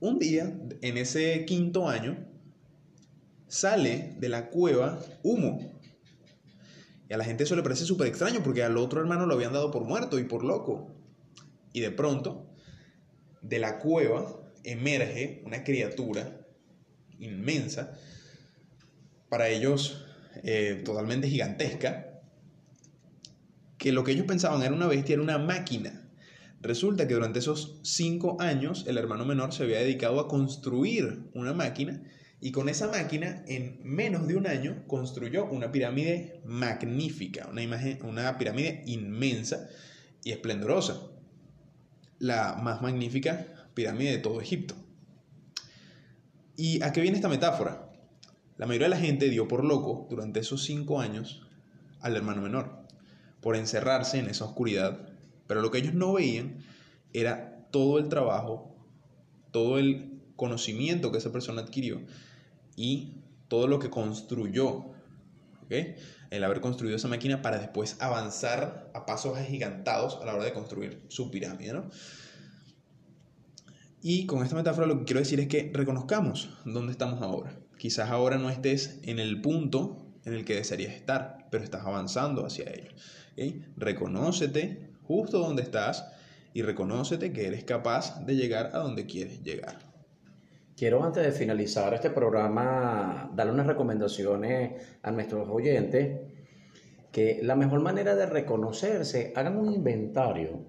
Un 0.00 0.18
día, 0.18 0.56
en 0.80 0.98
ese 0.98 1.44
quinto 1.44 1.88
año, 1.88 2.28
sale 3.48 4.14
de 4.18 4.28
la 4.28 4.48
cueva 4.50 5.00
humo. 5.22 5.80
Y 7.08 7.14
a 7.14 7.16
la 7.16 7.24
gente 7.24 7.44
eso 7.44 7.56
le 7.56 7.62
parece 7.62 7.84
súper 7.84 8.06
extraño 8.06 8.42
porque 8.44 8.62
al 8.62 8.76
otro 8.76 9.00
hermano 9.00 9.26
lo 9.26 9.34
habían 9.34 9.52
dado 9.52 9.70
por 9.70 9.84
muerto 9.84 10.18
y 10.18 10.24
por 10.24 10.44
loco. 10.44 10.94
Y 11.72 11.80
de 11.80 11.90
pronto, 11.90 12.46
de 13.42 13.58
la 13.58 13.78
cueva 13.78 14.38
emerge 14.62 15.42
una 15.44 15.64
criatura 15.64 16.46
inmensa, 17.18 17.98
para 19.28 19.48
ellos 19.48 20.04
eh, 20.42 20.82
totalmente 20.84 21.28
gigantesca, 21.28 22.20
que 23.76 23.92
lo 23.92 24.04
que 24.04 24.12
ellos 24.12 24.26
pensaban 24.26 24.62
era 24.62 24.74
una 24.74 24.86
bestia, 24.86 25.14
era 25.14 25.22
una 25.22 25.38
máquina. 25.38 25.97
Resulta 26.60 27.06
que 27.06 27.14
durante 27.14 27.38
esos 27.38 27.78
cinco 27.82 28.36
años 28.40 28.84
el 28.88 28.98
hermano 28.98 29.24
menor 29.24 29.52
se 29.52 29.62
había 29.62 29.78
dedicado 29.78 30.18
a 30.18 30.28
construir 30.28 31.30
una 31.34 31.52
máquina 31.52 32.02
y 32.40 32.50
con 32.50 32.68
esa 32.68 32.88
máquina 32.88 33.44
en 33.46 33.80
menos 33.84 34.26
de 34.26 34.36
un 34.36 34.46
año 34.46 34.84
construyó 34.86 35.46
una 35.46 35.70
pirámide 35.70 36.40
magnífica, 36.44 37.48
una, 37.50 37.62
imagen, 37.62 37.98
una 38.04 38.38
pirámide 38.38 38.82
inmensa 38.86 39.68
y 40.24 40.32
esplendorosa, 40.32 41.00
la 42.18 42.54
más 42.54 42.82
magnífica 42.82 43.46
pirámide 43.74 44.10
de 44.10 44.18
todo 44.18 44.40
Egipto. 44.40 44.74
¿Y 46.56 46.82
a 46.82 46.92
qué 46.92 47.00
viene 47.00 47.16
esta 47.16 47.28
metáfora? 47.28 47.92
La 48.56 48.66
mayoría 48.66 48.86
de 48.88 48.94
la 48.94 49.00
gente 49.00 49.30
dio 49.30 49.46
por 49.46 49.64
loco 49.64 50.08
durante 50.10 50.40
esos 50.40 50.64
cinco 50.64 51.00
años 51.00 51.46
al 52.00 52.16
hermano 52.16 52.42
menor, 52.42 52.84
por 53.40 53.54
encerrarse 53.54 54.18
en 54.18 54.26
esa 54.26 54.44
oscuridad 54.44 55.08
pero 55.48 55.60
lo 55.62 55.72
que 55.72 55.78
ellos 55.78 55.94
no 55.94 56.12
veían 56.12 56.58
era 57.12 57.66
todo 57.72 57.98
el 57.98 58.08
trabajo, 58.08 58.76
todo 59.50 59.78
el 59.78 60.22
conocimiento 60.36 61.10
que 61.10 61.18
esa 61.18 61.32
persona 61.32 61.62
adquirió 61.62 62.00
y 62.76 63.14
todo 63.48 63.66
lo 63.66 63.80
que 63.80 63.90
construyó. 63.90 64.92
El 66.30 66.44
haber 66.44 66.62
construido 66.62 66.96
esa 66.96 67.08
máquina 67.08 67.42
para 67.42 67.58
después 67.58 67.96
avanzar 68.00 68.90
a 68.94 69.04
pasos 69.04 69.36
agigantados 69.36 70.18
a 70.22 70.24
la 70.24 70.34
hora 70.34 70.44
de 70.44 70.54
construir 70.54 71.02
su 71.08 71.30
pirámide. 71.30 71.82
Y 74.00 74.26
con 74.26 74.42
esta 74.42 74.56
metáfora 74.56 74.86
lo 74.86 74.98
que 74.98 75.04
quiero 75.04 75.20
decir 75.20 75.40
es 75.40 75.48
que 75.48 75.70
reconozcamos 75.74 76.50
dónde 76.64 76.92
estamos 76.92 77.20
ahora. 77.20 77.58
Quizás 77.76 78.10
ahora 78.10 78.38
no 78.38 78.48
estés 78.48 78.98
en 79.02 79.18
el 79.18 79.42
punto 79.42 80.06
en 80.24 80.34
el 80.34 80.44
que 80.44 80.54
desearías 80.54 80.94
estar, 80.94 81.48
pero 81.50 81.64
estás 81.64 81.84
avanzando 81.84 82.46
hacia 82.46 82.64
ello. 82.70 82.90
Reconócete 83.76 84.88
justo 85.08 85.38
donde 85.38 85.62
estás 85.62 86.06
y 86.52 86.62
reconócete 86.62 87.32
que 87.32 87.46
eres 87.46 87.64
capaz 87.64 88.24
de 88.24 88.36
llegar 88.36 88.70
a 88.74 88.78
donde 88.78 89.06
quieres 89.06 89.42
llegar. 89.42 89.78
Quiero 90.76 91.02
antes 91.02 91.24
de 91.24 91.32
finalizar 91.32 91.92
este 91.94 92.10
programa 92.10 93.30
darle 93.34 93.52
unas 93.52 93.66
recomendaciones 93.66 94.80
a 95.02 95.10
nuestros 95.10 95.48
oyentes 95.48 96.20
que 97.10 97.40
la 97.42 97.56
mejor 97.56 97.80
manera 97.80 98.14
de 98.14 98.26
reconocerse, 98.26 99.32
hagan 99.34 99.56
un 99.56 99.72
inventario 99.72 100.66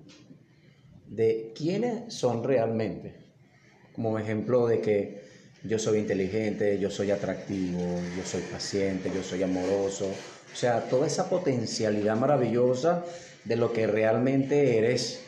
de 1.06 1.52
quiénes 1.54 2.14
son 2.14 2.44
realmente. 2.44 3.16
Como 3.94 4.18
ejemplo 4.18 4.68
de 4.68 4.80
que 4.80 5.22
yo 5.64 5.78
soy 5.78 6.00
inteligente, 6.00 6.80
yo 6.80 6.90
soy 6.90 7.12
atractivo, 7.12 7.82
yo 8.18 8.24
soy 8.24 8.42
paciente, 8.44 9.12
yo 9.14 9.22
soy 9.22 9.44
amoroso. 9.44 10.06
O 10.52 10.56
sea, 10.56 10.88
toda 10.90 11.06
esa 11.06 11.30
potencialidad 11.30 12.16
maravillosa 12.16 13.04
de 13.46 13.56
lo 13.56 13.74
que 13.74 13.88
realmente 13.88 14.78
eres. 14.78 15.22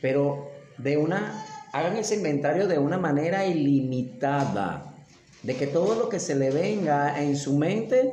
Pero 0.00 0.50
de 0.78 0.96
una, 0.96 1.44
hagan 1.72 1.96
ese 1.96 2.16
inventario 2.16 2.66
de 2.66 2.78
una 2.78 2.98
manera 2.98 3.46
ilimitada, 3.46 4.94
de 5.42 5.56
que 5.56 5.66
todo 5.66 5.94
lo 5.94 6.08
que 6.08 6.18
se 6.18 6.34
le 6.34 6.50
venga 6.50 7.22
en 7.22 7.36
su 7.36 7.56
mente, 7.56 8.12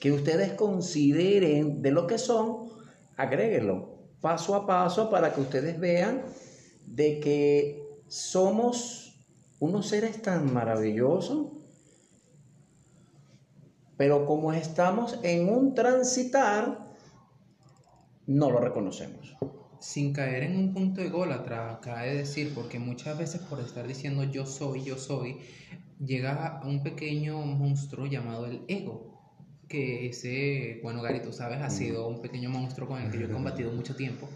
que 0.00 0.12
ustedes 0.12 0.52
consideren 0.52 1.82
de 1.82 1.90
lo 1.90 2.06
que 2.06 2.18
son, 2.18 2.70
agréguenlo 3.16 3.92
paso 4.22 4.54
a 4.54 4.64
paso 4.64 5.10
para 5.10 5.34
que 5.34 5.42
ustedes 5.42 5.78
vean 5.78 6.22
de 6.86 7.20
que 7.20 7.82
somos 8.06 9.20
unos 9.58 9.88
seres 9.88 10.22
tan 10.22 10.52
maravillosos, 10.52 11.48
pero 13.96 14.24
como 14.24 14.52
estamos 14.52 15.18
en 15.22 15.48
un 15.48 15.74
transitar, 15.74 16.91
no 18.26 18.50
lo 18.50 18.60
reconocemos. 18.60 19.36
Sin 19.80 20.12
caer 20.12 20.44
en 20.44 20.56
un 20.56 20.72
punto 20.72 21.00
ególatra, 21.00 21.80
cabe 21.82 22.14
decir, 22.14 22.52
porque 22.54 22.78
muchas 22.78 23.18
veces 23.18 23.40
por 23.40 23.60
estar 23.60 23.86
diciendo 23.86 24.22
yo 24.24 24.46
soy, 24.46 24.84
yo 24.84 24.96
soy, 24.96 25.38
llega 25.98 26.58
a 26.58 26.66
un 26.66 26.82
pequeño 26.82 27.38
monstruo 27.42 28.06
llamado 28.06 28.46
el 28.46 28.62
ego. 28.68 29.10
Que 29.68 30.06
ese, 30.08 30.80
bueno, 30.82 31.02
Gary, 31.02 31.22
tú 31.22 31.32
sabes, 31.32 31.60
ha 31.62 31.70
sido 31.70 32.06
un 32.06 32.20
pequeño 32.20 32.50
monstruo 32.50 32.86
con 32.86 33.00
el 33.00 33.10
que 33.10 33.18
yo 33.18 33.26
he 33.26 33.30
combatido 33.32 33.72
mucho 33.72 33.96
tiempo. 33.96 34.28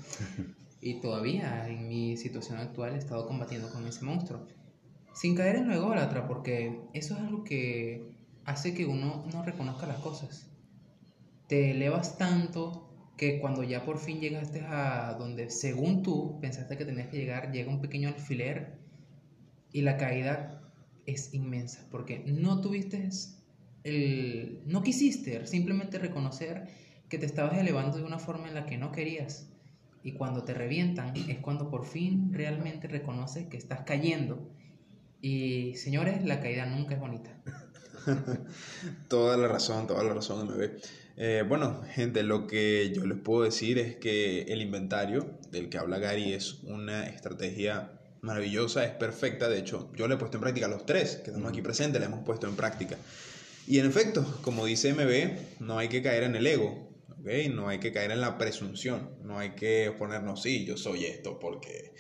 Y 0.81 1.01
todavía 1.01 1.69
en 1.69 1.89
mi 1.89 2.17
situación 2.17 2.59
actual 2.59 2.95
he 2.95 2.99
estado 2.99 3.27
combatiendo 3.27 3.71
con 3.71 3.87
ese 3.87 4.05
monstruo. 4.05 4.47
Sin 5.15 5.35
caer 5.35 5.57
en 5.57 5.69
lo 5.69 5.75
ególatra, 5.75 6.27
porque 6.27 6.81
eso 6.93 7.15
es 7.15 7.21
algo 7.21 7.45
que 7.45 8.17
hace 8.45 8.75
que 8.75 8.85
uno 8.85 9.25
no 9.33 9.43
reconozca 9.45 9.87
las 9.87 9.99
cosas. 9.99 10.51
Te 11.49 11.71
elevas 11.71 12.19
tanto 12.19 12.86
que 13.17 13.41
cuando 13.41 13.63
ya 13.63 13.85
por 13.85 13.99
fin 13.99 14.21
llegaste 14.21 14.61
a 14.61 15.15
donde 15.19 15.51
según 15.51 16.03
tú 16.03 16.39
pensaste 16.41 16.77
que 16.77 16.85
tenías 16.85 17.09
que 17.09 17.17
llegar, 17.17 17.51
llega 17.51 17.71
un 17.71 17.81
pequeño 17.81 18.09
alfiler 18.09 18.79
y 19.73 19.83
la 19.83 19.97
caída 19.97 20.63
es 21.07 21.33
inmensa, 21.33 21.87
porque 21.91 22.19
no 22.27 22.61
tuviste 22.61 23.09
el... 23.85 24.61
no 24.67 24.83
quisiste 24.83 25.47
simplemente 25.47 25.99
reconocer 25.99 26.69
que 27.09 27.19
te 27.19 27.27
estabas 27.27 27.59
elevando 27.59 27.99
de 27.99 28.05
una 28.05 28.19
forma 28.19 28.49
en 28.49 28.55
la 28.55 28.67
que 28.67 28.77
no 28.77 28.93
querías. 28.93 29.49
Y 30.03 30.13
cuando 30.13 30.45
te 30.45 30.55
revientan 30.55 31.17
es 31.17 31.39
cuando 31.39 31.69
por 31.69 31.85
fin 31.85 32.33
realmente 32.33 32.87
reconoces 32.87 33.47
que 33.47 33.57
estás 33.57 33.81
cayendo. 33.81 34.49
Y 35.21 35.75
señores, 35.77 36.25
la 36.25 36.41
caída 36.41 36.67
nunca 36.67 36.95
es 36.95 37.01
bonita. 37.01 37.31
toda 39.09 39.37
la 39.37 39.49
razón, 39.49 39.87
toda 39.87 40.05
la 40.05 40.15
razón, 40.15 40.47
MB. 40.47 40.81
Eh, 41.19 41.45
bueno, 41.49 41.83
gente, 41.95 42.23
lo 42.23 42.47
que 42.47 42.93
yo 42.95 43.07
les 43.07 43.19
puedo 43.19 43.43
decir 43.45 43.79
es 43.79 43.97
que 43.97 44.43
el 44.43 44.61
inventario 44.61 45.39
del 45.51 45.71
que 45.71 45.79
habla 45.79 45.99
Gary 45.99 46.35
es 46.35 46.63
una 46.65 47.07
estrategia 47.07 47.93
maravillosa, 48.21 48.85
es 48.85 48.93
perfecta. 48.93 49.49
De 49.49 49.59
hecho, 49.59 49.91
yo 49.95 50.09
le 50.09 50.17
he 50.17 50.19
puesto 50.19 50.37
en 50.37 50.43
práctica 50.43 50.69
los 50.69 50.85
tres 50.85 51.17
que 51.17 51.31
estamos 51.31 51.51
aquí 51.51 51.63
presentes, 51.63 52.01
le 52.01 52.07
hemos 52.07 52.23
puesto 52.25 52.47
en 52.47 52.55
práctica. 52.55 52.99
Y 53.67 53.79
en 53.79 53.87
efecto, 53.87 54.25
como 54.43 54.67
dice 54.67 54.93
MB, 54.93 55.65
no 55.65 55.79
hay 55.79 55.89
que 55.89 56.03
caer 56.03 56.25
en 56.25 56.37
el 56.37 56.47
ego, 56.47 56.91
¿okay? 57.19 57.49
no 57.49 57.69
hay 57.69 57.79
que 57.81 57.93
caer 57.93 58.11
en 58.11 58.21
la 58.21 58.37
presunción, 58.37 59.11
no 59.25 59.39
hay 59.39 59.51
que 59.51 59.93
ponernos, 59.99 60.43
sí, 60.43 60.67
yo 60.67 60.77
soy 60.77 61.07
esto, 61.07 61.39
porque... 61.39 61.95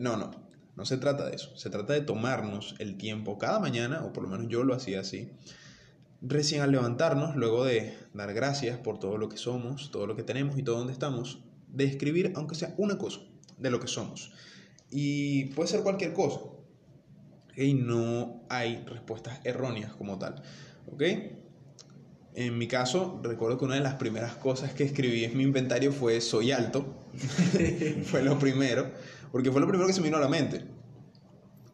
No, 0.00 0.16
no, 0.16 0.30
no 0.74 0.86
se 0.86 0.96
trata 0.96 1.28
de 1.28 1.36
eso. 1.36 1.54
Se 1.56 1.68
trata 1.68 1.92
de 1.92 2.00
tomarnos 2.00 2.74
el 2.78 2.96
tiempo 2.96 3.36
cada 3.36 3.60
mañana, 3.60 4.02
o 4.04 4.12
por 4.14 4.24
lo 4.24 4.30
menos 4.30 4.48
yo 4.48 4.64
lo 4.64 4.74
hacía 4.74 5.00
así, 5.00 5.30
recién 6.22 6.62
al 6.62 6.70
levantarnos, 6.70 7.36
luego 7.36 7.64
de 7.64 7.94
dar 8.14 8.32
gracias 8.32 8.78
por 8.78 8.98
todo 8.98 9.18
lo 9.18 9.28
que 9.28 9.36
somos, 9.36 9.90
todo 9.90 10.06
lo 10.06 10.16
que 10.16 10.22
tenemos 10.22 10.56
y 10.58 10.62
todo 10.62 10.78
donde 10.78 10.92
estamos, 10.92 11.40
de 11.68 11.84
escribir, 11.84 12.32
aunque 12.36 12.54
sea 12.54 12.74
una 12.78 12.96
cosa, 12.96 13.20
de 13.58 13.70
lo 13.70 13.80
que 13.80 13.88
somos. 13.88 14.32
Y 14.90 15.46
puede 15.46 15.68
ser 15.68 15.82
cualquier 15.82 16.12
cosa. 16.12 16.40
Y 17.56 17.74
no 17.74 18.44
hay 18.48 18.84
respuestas 18.86 19.40
erróneas 19.44 19.92
como 19.94 20.18
tal. 20.18 20.42
¿Ok? 20.90 21.02
En 22.34 22.56
mi 22.56 22.66
caso, 22.66 23.20
recuerdo 23.22 23.58
que 23.58 23.64
una 23.66 23.74
de 23.74 23.82
las 23.82 23.94
primeras 23.94 24.34
cosas 24.36 24.72
que 24.72 24.84
escribí 24.84 25.24
en 25.24 25.36
mi 25.36 25.42
inventario 25.42 25.92
fue 25.92 26.20
soy 26.20 26.52
alto. 26.52 27.04
fue 28.04 28.22
lo 28.22 28.38
primero, 28.38 28.90
porque 29.32 29.50
fue 29.50 29.60
lo 29.60 29.66
primero 29.66 29.86
que 29.86 29.92
se 29.92 30.00
me 30.00 30.06
vino 30.06 30.16
a 30.16 30.20
la 30.20 30.28
mente. 30.28 30.64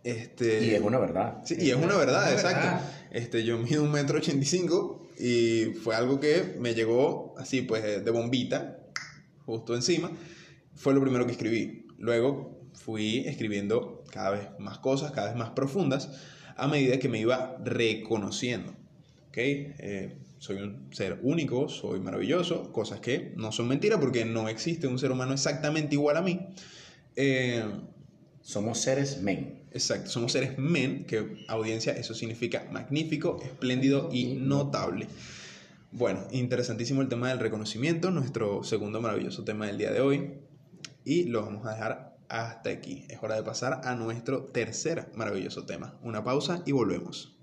Este, 0.05 0.65
Y 0.67 0.71
es 0.75 0.81
una 0.81 0.99
verdad. 0.99 1.43
Sí, 1.45 1.57
y 1.59 1.71
es 1.71 1.77
una 1.77 1.97
verdad, 1.97 2.33
Es 2.33 2.41
una 2.41 2.51
exacto. 2.51 2.67
verdad. 2.67 2.93
Este, 3.11 3.45
yo 3.45 3.59
mido 3.59 3.83
un 3.83 3.91
metro 3.91 4.19
ochenta 4.19 4.43
y 4.43 4.47
cinco 4.47 5.09
y 5.19 5.75
fue 5.83 5.95
algo 5.97 6.21
que 6.21 6.57
me 6.59 6.75
llegó 6.75 7.35
así, 7.39 7.63
pues, 7.63 8.05
de 8.05 8.11
bombita, 8.11 8.79
justo 9.45 9.75
encima. 9.75 10.11
Fue 10.75 10.95
lo 10.95 11.01
primero 11.01 11.27
que 11.27 11.33
escribí. 11.33 11.87
Luego 11.99 12.61
fui 12.75 13.27
escribiendo 13.27 14.05
cada 14.13 14.31
vez 14.31 14.49
más 14.59 14.79
cosas, 14.79 15.11
cada 15.11 15.29
vez 15.29 15.37
más 15.37 15.51
profundas, 15.51 16.11
a 16.57 16.69
medida 16.69 16.99
que 16.99 17.09
me 17.09 17.19
iba 17.19 17.57
reconociendo. 17.65 18.73
¿Ok? 19.29 19.37
Eh, 19.37 20.19
soy 20.39 20.59
un 20.59 20.89
ser 20.95 21.19
único, 21.23 21.69
soy 21.69 21.99
maravilloso, 21.99 22.73
cosas 22.73 23.01
que 23.01 23.33
no 23.37 23.51
son 23.51 23.67
mentiras 23.69 23.99
porque 23.99 24.25
no 24.25 24.49
existe 24.49 24.87
un 24.87 24.99
ser 24.99 25.11
humano 25.11 25.33
exactamente 25.33 25.97
igual 25.97 26.17
a 26.17 26.23
mí. 26.23 26.47
Eh, 27.17 27.65
Somos 28.41 28.79
seres 28.79 29.21
men. 29.21 29.58
Exacto, 29.73 30.11
somos 30.11 30.33
seres 30.33 30.59
men, 30.59 31.05
que 31.05 31.45
audiencia, 31.49 31.93
eso 31.93 32.15
significa 32.15 32.67
magnífico, 32.71 33.39
espléndido 33.43 34.09
y 34.13 34.35
notable. 34.35 35.09
Bueno, 35.93 36.27
interesantísimo 36.33 37.03
el 37.03 37.09
tema 37.09 37.29
del 37.29 37.39
reconocimiento, 37.39 38.11
nuestro 38.11 38.63
segundo 38.63 39.01
maravilloso 39.01 39.45
tema 39.45 39.67
del 39.67 39.79
día 39.79 39.91
de 39.91 40.01
hoy. 40.01 40.35
Y 41.05 41.25
lo 41.25 41.43
vamos 41.43 41.67
a 41.67 41.73
dejar 41.73 42.17
hasta 42.29 42.71
aquí. 42.71 43.07
Es 43.09 43.23
hora 43.23 43.37
de 43.37 43.43
pasar 43.43 43.81
a 43.85 43.95
nuestro 43.95 44.45
tercer 44.45 45.11
maravilloso 45.15 45.65
tema. 45.65 45.99
Una 46.03 46.25
pausa 46.25 46.63
y 46.67 46.73
volvemos. 46.73 47.35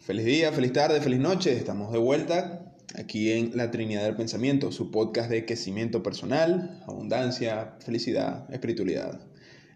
Feliz 0.00 0.24
día, 0.24 0.52
feliz 0.52 0.72
tarde, 0.72 1.00
feliz 1.00 1.20
noche. 1.20 1.52
Estamos 1.52 1.92
de 1.92 1.98
vuelta 1.98 2.69
aquí 2.94 3.32
en 3.32 3.56
La 3.56 3.70
Trinidad 3.70 4.04
del 4.04 4.16
Pensamiento, 4.16 4.72
su 4.72 4.90
podcast 4.90 5.30
de 5.30 5.44
crecimiento 5.44 6.02
personal, 6.02 6.82
abundancia, 6.86 7.74
felicidad, 7.80 8.52
espiritualidad, 8.52 9.20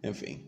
en 0.02 0.14
fin. 0.14 0.46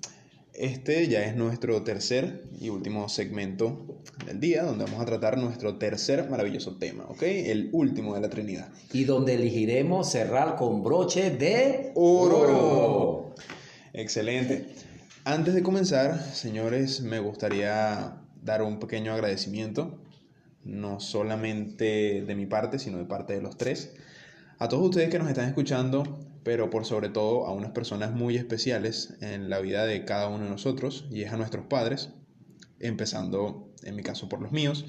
Este 0.53 1.07
ya 1.07 1.23
es 1.25 1.37
nuestro 1.37 1.83
tercer 1.83 2.45
y 2.59 2.71
último 2.71 3.11
segmento 3.11 4.01
del 4.25 4.41
día, 4.41 4.63
donde 4.63 4.85
vamos 4.85 5.03
a 5.03 5.05
tratar 5.05 5.37
nuestro 5.37 5.77
tercer 5.77 6.31
maravilloso 6.31 6.77
tema, 6.77 7.05
¿ok? 7.09 7.23
El 7.25 7.69
último 7.73 8.15
de 8.15 8.23
la 8.23 8.31
Trinidad. 8.31 8.69
Y 8.91 9.05
donde 9.05 9.35
elegiremos 9.35 10.11
cerrar 10.11 10.57
con 10.57 10.83
broche 10.83 11.31
de 11.31 11.93
Oro. 11.95 13.35
Excelente. 13.93 14.67
Antes 15.25 15.55
de 15.55 15.63
comenzar, 15.63 16.19
señores, 16.33 17.03
me 17.03 17.19
gustaría 17.21 18.23
dar 18.43 18.63
un 18.63 18.79
pequeño 18.79 19.13
agradecimiento, 19.13 19.99
no 20.67 21.01
solamente 21.01 22.23
de 22.27 22.35
mi 22.35 22.47
parte, 22.47 22.79
sino 22.79 22.99
de 22.99 23.05
parte 23.05 23.35
de 23.35 23.41
los 23.41 23.57
tres, 23.57 23.95
a 24.59 24.69
todos 24.69 24.85
ustedes 24.85 25.11
que 25.11 25.19
nos 25.19 25.29
están 25.29 25.49
escuchando, 25.49 26.19
pero 26.43 26.71
por 26.71 26.85
sobre 26.85 27.09
todo 27.09 27.47
a 27.47 27.53
unas 27.53 27.71
personas 27.71 28.13
muy 28.13 28.37
especiales 28.37 29.15
en 29.21 29.49
la 29.49 29.61
vida 29.61 29.87
de 29.87 30.05
cada 30.05 30.29
uno 30.29 30.45
de 30.45 30.51
nosotros, 30.51 31.07
y 31.11 31.23
es 31.23 31.33
a 31.33 31.37
nuestros 31.37 31.67
padres, 31.67 32.11
empezando 32.81 33.73
en 33.83 33.97
mi 33.97 34.03
caso 34.03 34.29
por 34.29 34.41
los 34.41 34.53
míos, 34.53 34.85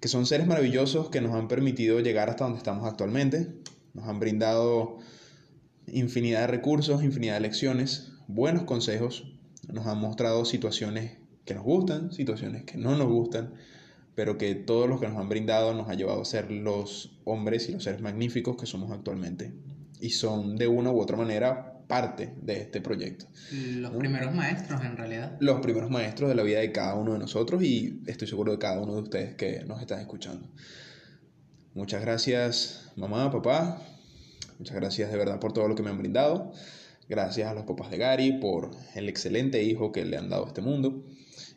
que 0.00 0.08
son 0.08 0.26
seres 0.26 0.46
maravillosos 0.46 1.10
que 1.10 1.20
nos 1.20 1.34
han 1.34 1.48
permitido 1.48 2.00
llegar 2.00 2.30
hasta 2.30 2.44
donde 2.44 2.58
estamos 2.58 2.86
actualmente, 2.86 3.48
nos 3.94 4.06
han 4.06 4.20
brindado 4.20 4.98
infinidad 5.86 6.42
de 6.42 6.46
recursos, 6.48 7.02
infinidad 7.02 7.34
de 7.34 7.40
lecciones, 7.40 8.12
buenos 8.26 8.64
consejos, 8.64 9.32
nos 9.72 9.86
han 9.86 9.98
mostrado 9.98 10.44
situaciones 10.44 11.18
que 11.44 11.54
nos 11.54 11.64
gustan, 11.64 12.12
situaciones 12.12 12.64
que 12.64 12.76
no 12.76 12.96
nos 12.96 13.08
gustan, 13.08 13.54
pero 14.18 14.36
que 14.36 14.56
todos 14.56 14.88
los 14.88 14.98
que 14.98 15.06
nos 15.06 15.16
han 15.16 15.28
brindado 15.28 15.72
nos 15.74 15.88
ha 15.88 15.94
llevado 15.94 16.20
a 16.20 16.24
ser 16.24 16.50
los 16.50 17.16
hombres 17.22 17.68
y 17.68 17.72
los 17.74 17.84
seres 17.84 18.00
magníficos 18.00 18.56
que 18.56 18.66
somos 18.66 18.90
actualmente. 18.90 19.52
Y 20.00 20.10
son 20.10 20.56
de 20.56 20.66
una 20.66 20.90
u 20.90 21.00
otra 21.00 21.16
manera 21.16 21.84
parte 21.86 22.34
de 22.42 22.62
este 22.62 22.80
proyecto. 22.80 23.26
Los 23.52 23.92
primeros 23.92 24.34
maestros, 24.34 24.84
en 24.84 24.96
realidad. 24.96 25.36
Los 25.38 25.60
primeros 25.60 25.88
maestros 25.88 26.28
de 26.28 26.34
la 26.34 26.42
vida 26.42 26.58
de 26.58 26.72
cada 26.72 26.96
uno 26.96 27.12
de 27.12 27.20
nosotros 27.20 27.62
y 27.62 28.02
estoy 28.08 28.26
seguro 28.26 28.50
de 28.50 28.58
cada 28.58 28.80
uno 28.80 28.96
de 28.96 29.02
ustedes 29.02 29.36
que 29.36 29.62
nos 29.66 29.80
están 29.80 30.00
escuchando. 30.00 30.48
Muchas 31.74 32.00
gracias 32.00 32.90
mamá, 32.96 33.30
papá. 33.30 33.80
Muchas 34.58 34.74
gracias 34.74 35.12
de 35.12 35.16
verdad 35.16 35.38
por 35.38 35.52
todo 35.52 35.68
lo 35.68 35.76
que 35.76 35.84
me 35.84 35.90
han 35.90 35.98
brindado. 35.98 36.50
Gracias 37.08 37.48
a 37.48 37.54
los 37.54 37.66
papás 37.66 37.88
de 37.92 37.98
Gary 37.98 38.32
por 38.40 38.72
el 38.96 39.08
excelente 39.08 39.62
hijo 39.62 39.92
que 39.92 40.04
le 40.04 40.16
han 40.16 40.28
dado 40.28 40.46
a 40.46 40.48
este 40.48 40.60
mundo. 40.60 41.04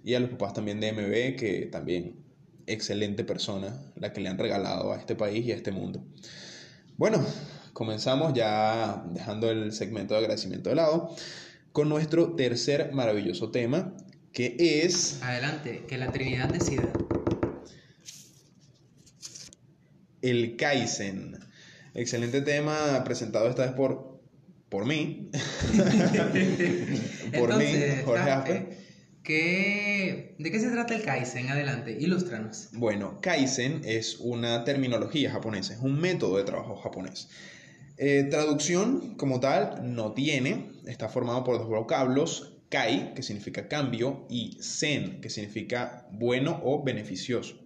Y 0.03 0.13
a 0.13 0.19
los 0.19 0.29
papás 0.29 0.53
también 0.53 0.79
de 0.79 0.93
MB, 0.93 1.39
que 1.39 1.67
también 1.71 2.21
excelente 2.67 3.23
persona 3.23 3.81
la 3.95 4.13
que 4.13 4.21
le 4.21 4.29
han 4.29 4.37
regalado 4.37 4.93
a 4.93 4.97
este 4.97 5.15
país 5.15 5.45
y 5.45 5.51
a 5.51 5.55
este 5.55 5.71
mundo. 5.71 6.03
Bueno, 6.97 7.25
comenzamos 7.73 8.33
ya 8.33 9.03
dejando 9.11 9.49
el 9.49 9.71
segmento 9.73 10.13
de 10.13 10.21
agradecimiento 10.21 10.69
de 10.69 10.75
lado 10.75 11.15
con 11.71 11.89
nuestro 11.89 12.35
tercer 12.35 12.91
maravilloso 12.91 13.51
tema, 13.51 13.95
que 14.33 14.55
es 14.83 15.21
Adelante, 15.23 15.85
que 15.87 15.97
la 15.97 16.11
Trinidad 16.11 16.49
decida. 16.49 16.91
el 20.21 20.55
Kaizen. 20.55 21.39
Excelente 21.93 22.41
tema 22.41 23.03
presentado 23.03 23.49
esta 23.49 23.63
vez 23.63 23.71
por, 23.73 24.21
por 24.69 24.85
mí. 24.85 25.29
por 27.37 27.57
mí, 27.57 27.65
Jorge 28.05 28.80
¿qué- 29.23 30.35
¿De 30.37 30.51
qué 30.51 30.59
se 30.59 30.69
trata 30.69 30.95
el 30.95 31.03
Kaizen? 31.03 31.49
Adelante, 31.49 31.97
ilústranos. 31.99 32.69
Bueno, 32.73 33.19
Kaizen 33.21 33.81
es 33.85 34.17
una 34.19 34.63
terminología 34.63 35.31
japonesa, 35.31 35.73
es 35.73 35.79
un 35.79 35.99
método 35.99 36.37
de 36.37 36.43
trabajo 36.43 36.75
japonés. 36.75 37.29
Eh, 37.97 38.23
traducción 38.29 39.15
como 39.15 39.39
tal 39.39 39.93
no 39.95 40.13
tiene, 40.13 40.71
está 40.87 41.07
formado 41.09 41.43
por 41.43 41.59
dos 41.59 41.67
vocablos, 41.67 42.57
kai, 42.69 43.13
que 43.13 43.21
significa 43.21 43.67
cambio, 43.67 44.25
y 44.29 44.57
zen, 44.61 45.21
que 45.21 45.29
significa 45.29 46.07
bueno 46.11 46.59
o 46.63 46.83
beneficioso. 46.83 47.57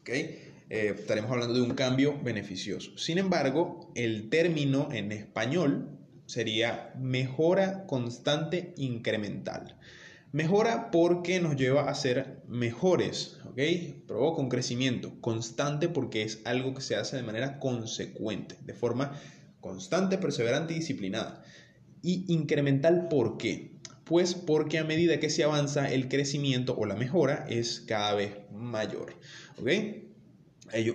¿Ok? 0.00 0.08
Eh, 0.10 0.94
estaremos 0.98 1.30
hablando 1.30 1.54
de 1.54 1.62
un 1.62 1.74
cambio 1.74 2.20
beneficioso. 2.22 2.96
Sin 2.98 3.18
embargo, 3.18 3.90
el 3.94 4.28
término 4.30 4.88
en 4.92 5.10
español 5.12 5.98
sería 6.26 6.92
mejora 6.98 7.86
constante 7.86 8.72
incremental. 8.76 9.76
Mejora 10.32 10.92
porque 10.92 11.40
nos 11.40 11.56
lleva 11.56 11.90
a 11.90 11.94
ser 11.94 12.42
mejores, 12.46 13.38
¿ok? 13.46 13.58
Provoca 14.06 14.40
un 14.40 14.48
crecimiento 14.48 15.20
constante 15.20 15.88
porque 15.88 16.22
es 16.22 16.40
algo 16.44 16.72
que 16.72 16.82
se 16.82 16.94
hace 16.94 17.16
de 17.16 17.24
manera 17.24 17.58
consecuente, 17.58 18.56
de 18.64 18.72
forma 18.72 19.18
constante, 19.60 20.18
perseverante 20.18 20.72
y 20.72 20.76
disciplinada. 20.76 21.42
Y 22.00 22.32
incremental, 22.32 23.08
¿por 23.08 23.38
qué? 23.38 23.72
Pues 24.04 24.34
porque 24.34 24.78
a 24.78 24.84
medida 24.84 25.18
que 25.18 25.30
se 25.30 25.42
avanza 25.42 25.90
el 25.90 26.08
crecimiento 26.08 26.76
o 26.78 26.86
la 26.86 26.94
mejora 26.94 27.44
es 27.48 27.80
cada 27.80 28.14
vez 28.14 28.32
mayor, 28.52 29.14
¿ok? 29.58 29.68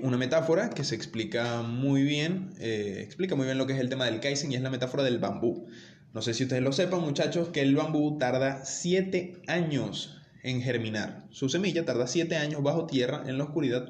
Una 0.02 0.18
metáfora 0.18 0.70
que 0.70 0.86
se 0.86 0.96
explica 0.96 1.62
muy 1.62 2.04
bien, 2.04 2.52
eh, 2.60 3.02
explica 3.04 3.36
muy 3.36 3.46
bien 3.46 3.58
lo 3.58 3.68
que 3.68 3.74
es 3.74 3.80
el 3.80 3.90
tema 3.90 4.06
del 4.06 4.22
Kaizen 4.22 4.54
y 4.54 4.56
es 4.56 4.62
la 4.62 4.70
metáfora 4.70 5.04
del 5.04 5.20
bambú. 5.20 5.68
No 6.16 6.22
sé 6.22 6.34
si 6.34 6.44
ustedes 6.44 6.64
lo 6.64 6.72
sepan, 6.72 7.02
muchachos, 7.02 7.50
que 7.50 7.60
el 7.60 7.76
bambú 7.76 8.18
tarda 8.18 8.64
7 8.64 9.42
años 9.48 10.18
en 10.44 10.62
germinar. 10.62 11.28
Su 11.30 11.50
semilla 11.50 11.84
tarda 11.84 12.08
7 12.08 12.38
años 12.38 12.64
bajo 12.64 12.88
tierra 12.88 13.26
en 13.28 13.38
la 13.38 13.44
oscuridad 13.44 13.90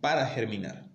para 0.00 0.26
germinar. 0.28 0.88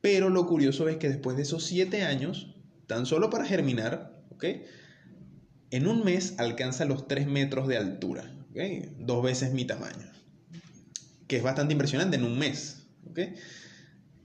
Pero 0.00 0.30
lo 0.30 0.46
curioso 0.46 0.88
es 0.88 0.98
que 0.98 1.08
después 1.08 1.36
de 1.36 1.42
esos 1.42 1.64
7 1.64 2.04
años, 2.04 2.54
tan 2.86 3.06
solo 3.06 3.28
para 3.28 3.44
germinar. 3.44 4.22
En 5.72 5.88
un 5.88 6.04
mes 6.04 6.36
alcanza 6.38 6.84
los 6.84 7.08
3 7.08 7.26
metros 7.26 7.66
de 7.66 7.76
altura. 7.76 8.32
Dos 9.00 9.24
veces 9.24 9.52
mi 9.52 9.64
tamaño. 9.64 10.12
Que 11.26 11.38
es 11.38 11.42
bastante 11.42 11.72
impresionante 11.72 12.16
en 12.16 12.22
un 12.22 12.38
mes. 12.38 12.86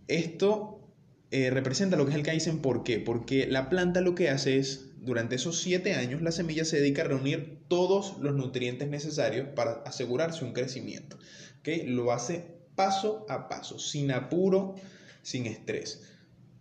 Esto 0.07 0.87
eh, 1.31 1.49
representa 1.49 1.97
lo 1.97 2.05
que 2.05 2.11
es 2.11 2.17
el 2.17 2.23
Kaizen, 2.23 2.59
¿por 2.59 2.83
qué? 2.83 2.99
Porque 2.99 3.47
la 3.47 3.69
planta 3.69 4.01
lo 4.01 4.13
que 4.13 4.29
hace 4.29 4.59
es, 4.59 4.84
durante 5.05 5.35
esos 5.35 5.59
7 5.61 5.93
años, 5.93 6.21
la 6.21 6.31
semilla 6.31 6.65
se 6.65 6.77
dedica 6.77 7.03
a 7.03 7.05
reunir 7.05 7.59
todos 7.67 8.17
los 8.19 8.33
nutrientes 8.35 8.89
necesarios 8.89 9.47
para 9.55 9.83
asegurarse 9.85 10.43
un 10.43 10.53
crecimiento. 10.53 11.17
¿ok? 11.59 11.69
Lo 11.85 12.11
hace 12.11 12.45
paso 12.75 13.25
a 13.29 13.47
paso, 13.47 13.79
sin 13.79 14.11
apuro, 14.11 14.75
sin 15.21 15.45
estrés. 15.45 16.01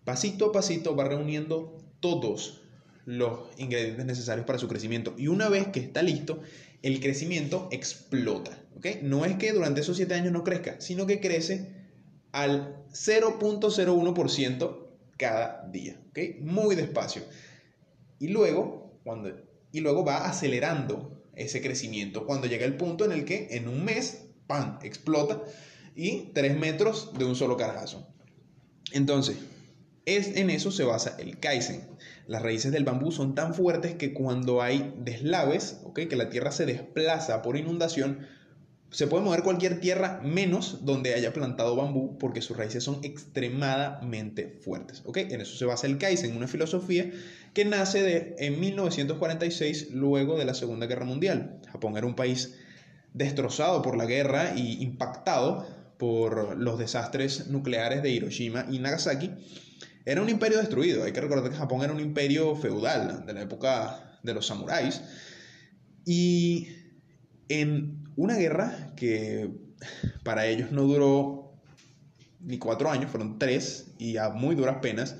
Pasito 0.05 0.47
a 0.47 0.53
pasito 0.53 0.95
va 0.95 1.05
reuniendo 1.05 1.79
todos 2.01 2.61
los 3.07 3.49
ingredientes 3.59 4.05
necesarios 4.05 4.47
para 4.47 4.59
su 4.59 4.69
crecimiento. 4.69 5.15
Y 5.17 5.29
una 5.29 5.49
vez 5.49 5.69
que 5.69 5.81
está 5.81 6.03
listo, 6.03 6.41
el 6.83 7.01
crecimiento 7.01 7.69
explota. 7.73 8.59
¿ok? 8.77 8.87
No 9.03 9.25
es 9.25 9.37
que 9.37 9.53
durante 9.53 9.81
esos 9.81 9.97
7 9.97 10.15
años 10.15 10.33
no 10.33 10.45
crezca, 10.45 10.81
sino 10.81 11.07
que 11.07 11.21
crece 11.21 11.73
al 12.33 12.85
0.01% 12.93 14.87
cada 15.17 15.67
día. 15.71 15.99
¿ok? 16.11 16.19
Muy 16.41 16.75
despacio. 16.75 17.23
Y 18.19 18.29
luego, 18.29 19.01
cuando 19.05 19.31
y 19.75 19.81
luego 19.81 20.05
va 20.05 20.29
acelerando 20.29 21.21
ese 21.35 21.61
crecimiento 21.61 22.27
cuando 22.27 22.47
llega 22.47 22.65
el 22.65 22.77
punto 22.77 23.05
en 23.05 23.11
el 23.11 23.25
que 23.25 23.49
en 23.57 23.67
un 23.67 23.85
mes, 23.85 24.27
¡pam!, 24.47 24.79
explota 24.85 25.43
y 25.97 26.31
tres 26.33 26.57
metros 26.57 27.11
de 27.19 27.25
un 27.25 27.35
solo 27.35 27.57
carajazo. 27.57 28.07
Entonces, 28.93 29.37
es, 30.07 30.37
en 30.37 30.51
eso 30.51 30.71
se 30.71 30.85
basa 30.85 31.17
el 31.19 31.41
Kaizen. 31.41 31.83
Las 32.29 32.43
raíces 32.43 32.71
del 32.71 32.85
bambú 32.85 33.11
son 33.11 33.35
tan 33.35 33.53
fuertes 33.53 33.95
que 33.95 34.13
cuando 34.13 34.63
hay 34.63 34.95
deslaves, 34.99 35.81
¿okay? 35.85 36.07
que 36.07 36.17
la 36.17 36.31
tierra 36.31 36.53
se 36.53 36.67
desplaza 36.67 37.43
por 37.43 37.57
inundación, 37.57 38.27
se 38.91 39.09
puede 39.09 39.25
mover 39.25 39.43
cualquier 39.43 39.81
tierra 39.81 40.21
menos 40.23 40.85
donde 40.85 41.15
haya 41.15 41.33
plantado 41.33 41.75
bambú 41.75 42.17
porque 42.19 42.43
sus 42.43 42.57
raíces 42.57 42.85
son 42.85 43.01
extremadamente 43.03 44.61
fuertes. 44.61 45.03
¿okay? 45.05 45.27
En 45.31 45.41
eso 45.41 45.57
se 45.57 45.65
basa 45.65 45.89
el 45.89 45.99
Kaizen, 45.99 46.37
una 46.37 46.47
filosofía 46.47 47.11
que 47.55 47.65
nace 47.65 48.03
de, 48.03 48.37
en 48.39 48.61
1946 48.61 49.93
luego 49.93 50.37
de 50.37 50.45
la 50.45 50.55
Segunda 50.55 50.87
Guerra 50.87 51.05
Mundial. 51.05 51.61
Japón 51.71 51.97
era 51.97 52.07
un 52.07 52.17
país 52.17 52.57
destrozado 53.13 53.81
por 53.81 53.97
la 53.97 54.07
guerra 54.07 54.55
y 54.57 54.83
impactado 54.83 55.67
por 55.99 56.59
los 56.59 56.79
desastres 56.79 57.47
nucleares 57.47 58.03
de 58.03 58.11
Hiroshima 58.11 58.67
y 58.71 58.81
Nagasaki. 58.81 59.31
Era 60.05 60.21
un 60.21 60.29
imperio 60.29 60.59
destruido. 60.59 61.05
Hay 61.05 61.13
que 61.13 61.21
recordar 61.21 61.51
que 61.51 61.57
Japón 61.57 61.83
era 61.83 61.93
un 61.93 62.01
imperio 62.01 62.57
feudal 62.57 63.25
de 63.25 63.33
la 63.33 63.43
época 63.43 64.19
de 64.23 64.35
los 64.35 64.47
samuráis. 64.47 65.01
Y 66.05 66.69
en 67.49 68.05
una 68.17 68.37
guerra 68.37 68.93
que 68.97 69.51
para 70.25 70.47
ellos 70.47 70.73
no 70.73 70.83
duró 70.83 71.55
ni 72.41 72.59
cuatro 72.59 72.91
años, 72.91 73.11
fueron 73.11 73.39
tres 73.39 73.95
y 73.99 74.17
a 74.17 74.31
muy 74.31 74.55
duras 74.55 74.79
penas, 74.83 75.17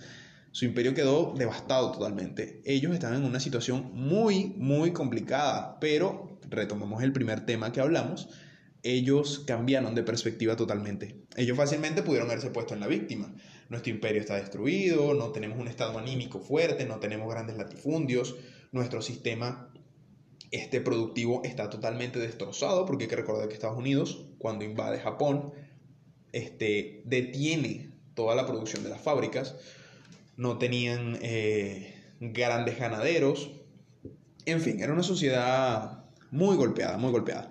su 0.55 0.67
imperio 0.67 0.95
quedó 0.95 1.35
devastado 1.37 1.91
totalmente. 1.91 2.63
Ellos 2.65 2.95
estaban 2.95 3.17
en 3.17 3.25
una 3.25 3.41
situación 3.41 3.91
muy, 3.93 4.55
muy 4.57 4.93
complicada, 4.93 5.81
pero 5.81 6.39
retomamos 6.49 7.03
el 7.03 7.13
primer 7.13 7.45
tema 7.45 7.73
que 7.73 7.81
hablamos, 7.81 8.29
ellos 8.85 9.43
cambiaron 9.49 9.97
de 9.97 10.05
perspectiva 10.05 10.55
totalmente. 10.55 11.25
Ellos 11.37 11.57
fácilmente 11.57 12.05
pudieron 12.05 12.31
haberse 12.31 12.51
puesto 12.51 12.73
en 12.73 12.79
la 12.79 12.87
víctima. 12.87 13.35
Nuestro 13.69 13.93
imperio 13.93 14.21
está 14.21 14.37
destruido, 14.37 15.13
no 15.15 15.33
tenemos 15.33 15.59
un 15.59 15.67
estado 15.67 15.99
anímico 15.99 16.39
fuerte, 16.39 16.87
no 16.87 17.01
tenemos 17.01 17.29
grandes 17.29 17.57
latifundios, 17.57 18.37
nuestro 18.71 19.03
sistema 19.03 19.73
este 20.53 20.81
productivo 20.81 21.43
está 21.43 21.69
totalmente 21.69 22.21
destrozado, 22.21 22.87
porque 22.87 23.05
hay 23.05 23.11
que 23.11 23.17
recordar 23.17 23.49
que 23.49 23.55
Estados 23.55 23.77
Unidos, 23.77 24.29
cuando 24.39 24.65
invade 24.65 25.01
Japón, 25.01 25.53
este, 26.31 27.03
detiene 27.07 27.91
toda 28.15 28.37
la 28.37 28.47
producción 28.47 28.85
de 28.85 28.91
las 28.91 29.01
fábricas, 29.01 29.57
no 30.37 30.59
tenían 30.59 31.19
eh, 31.23 31.95
grandes 32.21 32.79
ganaderos, 32.79 33.51
en 34.47 34.61
fin, 34.61 34.81
era 34.81 34.93
una 34.93 35.03
sociedad 35.03 36.05
muy 36.31 36.57
golpeada, 36.57 36.99
muy 36.99 37.11
golpeada. 37.11 37.51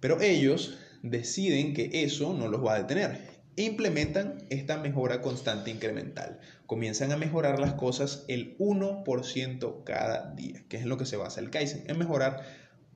Pero 0.00 0.20
ellos 0.20 0.78
deciden 1.02 1.74
que 1.74 1.90
eso 2.04 2.34
no 2.34 2.48
los 2.48 2.64
va 2.64 2.74
a 2.74 2.82
detener 2.82 3.38
e 3.56 3.62
implementan 3.62 4.46
esta 4.50 4.76
mejora 4.76 5.20
constante 5.20 5.70
incremental. 5.70 6.38
Comienzan 6.66 7.10
a 7.10 7.16
mejorar 7.16 7.58
las 7.58 7.74
cosas 7.74 8.24
el 8.28 8.56
1% 8.58 9.82
cada 9.84 10.32
día, 10.34 10.64
que 10.68 10.76
es 10.76 10.84
lo 10.84 10.96
que 10.96 11.06
se 11.06 11.16
basa 11.16 11.40
el 11.40 11.50
Kaizen, 11.50 11.82
en 11.88 11.98
mejorar 11.98 12.44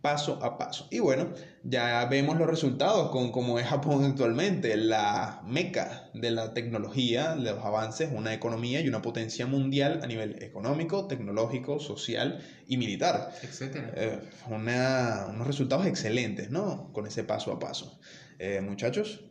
paso 0.02 0.38
a 0.42 0.58
paso. 0.58 0.88
Y 0.90 0.98
bueno, 0.98 1.28
ya 1.62 2.04
vemos 2.06 2.36
los 2.36 2.48
resultados 2.48 3.10
con 3.10 3.30
cómo 3.32 3.58
es 3.60 3.66
Japón 3.66 4.04
actualmente, 4.10 4.76
la 4.76 5.40
meca 5.46 6.10
de 6.12 6.30
la 6.32 6.52
tecnología, 6.54 7.34
de 7.36 7.52
los 7.52 7.64
avances, 7.64 8.10
una 8.12 8.34
economía 8.34 8.80
y 8.80 8.88
una 8.88 9.00
potencia 9.00 9.46
mundial 9.46 10.00
a 10.02 10.06
nivel 10.08 10.42
económico, 10.42 11.06
tecnológico, 11.06 11.78
social 11.78 12.40
y 12.66 12.76
militar. 12.76 13.32
Etcétera. 13.42 13.92
Eh, 13.96 14.18
una- 14.50 15.26
unos 15.30 15.46
resultados 15.46 15.86
excelentes, 15.86 16.50
¿no? 16.50 16.92
Con 16.92 17.06
ese 17.06 17.22
paso 17.24 17.52
a 17.52 17.58
paso. 17.58 17.98
Eh, 18.38 18.60
muchachos, 18.60 19.24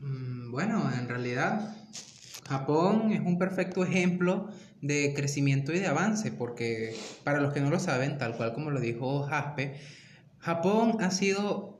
Mm, 0.00 0.50
Bueno, 0.50 0.90
en 0.98 1.08
realidad 1.08 1.74
Japón 2.48 3.12
es 3.12 3.20
un 3.20 3.38
perfecto 3.38 3.84
ejemplo 3.84 4.48
de 4.82 5.14
crecimiento 5.14 5.72
y 5.72 5.78
de 5.78 5.86
avance, 5.86 6.30
porque 6.30 6.94
para 7.24 7.40
los 7.40 7.52
que 7.54 7.60
no 7.60 7.70
lo 7.70 7.78
saben, 7.80 8.18
tal 8.18 8.36
cual 8.36 8.52
como 8.52 8.70
lo 8.70 8.80
dijo 8.80 9.22
Jaspe, 9.22 9.76
Japón 10.44 10.98
ha 11.00 11.10
sido, 11.10 11.78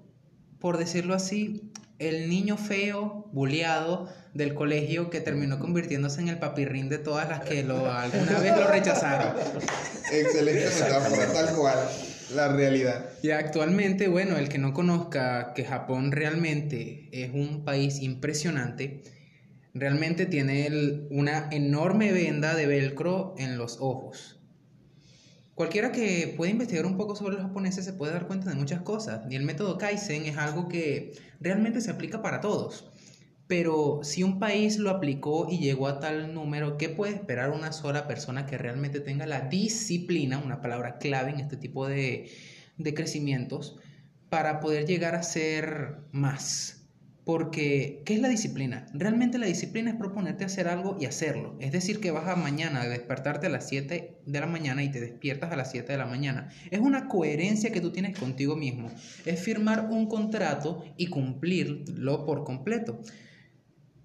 por 0.58 0.78
decirlo 0.78 1.14
así, 1.14 1.70
el 1.98 2.30
niño 2.30 2.56
feo, 2.56 3.28
buleado 3.32 4.08
del 4.32 4.54
colegio 4.54 5.10
que 5.10 5.20
terminó 5.20 5.58
convirtiéndose 5.58 6.22
en 6.22 6.28
el 6.28 6.38
papirrín 6.38 6.88
de 6.88 6.96
todas 6.96 7.28
las 7.28 7.40
que 7.40 7.62
lo, 7.62 7.90
alguna 7.92 8.38
vez 8.40 8.56
lo 8.56 8.66
rechazaron. 8.66 9.34
excelente 10.10 10.64
metáfora, 10.64 11.32
tal 11.32 11.54
cual, 11.54 11.78
la 12.34 12.48
realidad. 12.48 13.04
Y 13.22 13.30
actualmente, 13.32 14.08
bueno, 14.08 14.38
el 14.38 14.48
que 14.48 14.56
no 14.58 14.72
conozca 14.72 15.52
que 15.54 15.64
Japón 15.66 16.10
realmente 16.10 17.10
es 17.12 17.32
un 17.34 17.64
país 17.66 18.00
impresionante, 18.00 19.02
realmente 19.74 20.24
tiene 20.24 20.66
el- 20.66 21.06
una 21.10 21.48
enorme 21.52 22.12
venda 22.12 22.54
de 22.54 22.66
velcro 22.66 23.34
en 23.36 23.58
los 23.58 23.76
ojos. 23.80 24.33
Cualquiera 25.54 25.92
que 25.92 26.34
pueda 26.36 26.50
investigar 26.50 26.84
un 26.84 26.96
poco 26.96 27.14
sobre 27.14 27.36
los 27.36 27.46
japoneses 27.46 27.84
se 27.84 27.92
puede 27.92 28.12
dar 28.12 28.26
cuenta 28.26 28.50
de 28.50 28.56
muchas 28.56 28.82
cosas. 28.82 29.22
Y 29.30 29.36
el 29.36 29.44
método 29.44 29.78
Kaizen 29.78 30.26
es 30.26 30.36
algo 30.36 30.68
que 30.68 31.12
realmente 31.40 31.80
se 31.80 31.92
aplica 31.92 32.22
para 32.22 32.40
todos. 32.40 32.90
Pero 33.46 34.00
si 34.02 34.22
un 34.22 34.40
país 34.40 34.78
lo 34.78 34.90
aplicó 34.90 35.46
y 35.48 35.58
llegó 35.58 35.86
a 35.86 36.00
tal 36.00 36.34
número, 36.34 36.76
¿qué 36.76 36.88
puede 36.88 37.14
esperar 37.14 37.50
una 37.50 37.72
sola 37.72 38.08
persona 38.08 38.46
que 38.46 38.58
realmente 38.58 39.00
tenga 39.00 39.26
la 39.26 39.42
disciplina, 39.42 40.38
una 40.38 40.60
palabra 40.60 40.98
clave 40.98 41.30
en 41.30 41.40
este 41.40 41.56
tipo 41.56 41.86
de, 41.86 42.30
de 42.78 42.94
crecimientos, 42.94 43.76
para 44.30 44.60
poder 44.60 44.86
llegar 44.86 45.14
a 45.14 45.22
ser 45.22 45.98
más? 46.10 46.73
Porque, 47.24 48.02
¿qué 48.04 48.14
es 48.14 48.20
la 48.20 48.28
disciplina? 48.28 48.86
Realmente 48.92 49.38
la 49.38 49.46
disciplina 49.46 49.90
es 49.90 49.96
proponerte 49.96 50.44
hacer 50.44 50.68
algo 50.68 50.98
y 51.00 51.06
hacerlo. 51.06 51.56
Es 51.58 51.72
decir, 51.72 51.98
que 51.98 52.10
vas 52.10 52.28
a 52.28 52.36
mañana 52.36 52.82
a 52.82 52.88
despertarte 52.88 53.46
a 53.46 53.50
las 53.50 53.66
7 53.66 54.20
de 54.26 54.40
la 54.40 54.46
mañana 54.46 54.82
y 54.82 54.90
te 54.90 55.00
despiertas 55.00 55.50
a 55.50 55.56
las 55.56 55.70
7 55.70 55.90
de 55.90 55.98
la 55.98 56.06
mañana. 56.06 56.50
Es 56.70 56.80
una 56.80 57.08
coherencia 57.08 57.72
que 57.72 57.80
tú 57.80 57.92
tienes 57.92 58.18
contigo 58.18 58.56
mismo. 58.56 58.90
Es 59.24 59.40
firmar 59.40 59.88
un 59.90 60.06
contrato 60.06 60.84
y 60.98 61.06
cumplirlo 61.06 62.26
por 62.26 62.44
completo. 62.44 63.00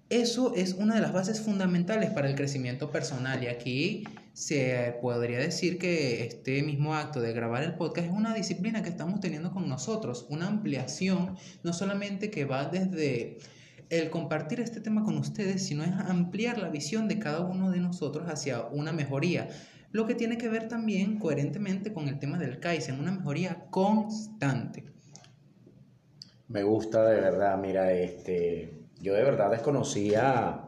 Eso 0.08 0.54
es 0.56 0.72
una 0.72 0.94
de 0.94 1.02
las 1.02 1.12
bases 1.12 1.40
fundamentales 1.40 2.10
para 2.10 2.28
el 2.28 2.34
crecimiento 2.34 2.90
personal 2.90 3.44
y 3.44 3.48
aquí 3.48 4.04
se 4.32 4.96
podría 5.00 5.38
decir 5.38 5.78
que 5.78 6.24
este 6.24 6.62
mismo 6.62 6.94
acto 6.94 7.20
de 7.20 7.32
grabar 7.32 7.62
el 7.62 7.74
podcast 7.74 8.08
es 8.08 8.12
una 8.12 8.34
disciplina 8.34 8.82
que 8.82 8.88
estamos 8.88 9.20
teniendo 9.20 9.50
con 9.50 9.68
nosotros, 9.68 10.26
una 10.28 10.46
ampliación 10.46 11.36
no 11.62 11.72
solamente 11.72 12.30
que 12.30 12.44
va 12.44 12.66
desde 12.66 13.38
el 13.90 14.08
compartir 14.08 14.60
este 14.60 14.80
tema 14.80 15.04
con 15.04 15.18
ustedes, 15.18 15.66
sino 15.66 15.82
es 15.82 15.90
ampliar 15.90 16.58
la 16.58 16.68
visión 16.68 17.08
de 17.08 17.18
cada 17.18 17.40
uno 17.40 17.70
de 17.70 17.80
nosotros 17.80 18.28
hacia 18.28 18.62
una 18.66 18.92
mejoría, 18.92 19.48
lo 19.90 20.06
que 20.06 20.14
tiene 20.14 20.38
que 20.38 20.48
ver 20.48 20.68
también 20.68 21.18
coherentemente 21.18 21.92
con 21.92 22.06
el 22.06 22.20
tema 22.20 22.38
del 22.38 22.60
Kaizen, 22.60 23.00
una 23.00 23.10
mejoría 23.10 23.66
constante. 23.70 24.84
Me 26.46 26.62
gusta 26.62 27.04
de 27.04 27.20
verdad, 27.20 27.58
mira, 27.58 27.92
este, 27.92 28.72
yo 29.00 29.14
de 29.14 29.24
verdad 29.24 29.50
desconocía 29.50 30.62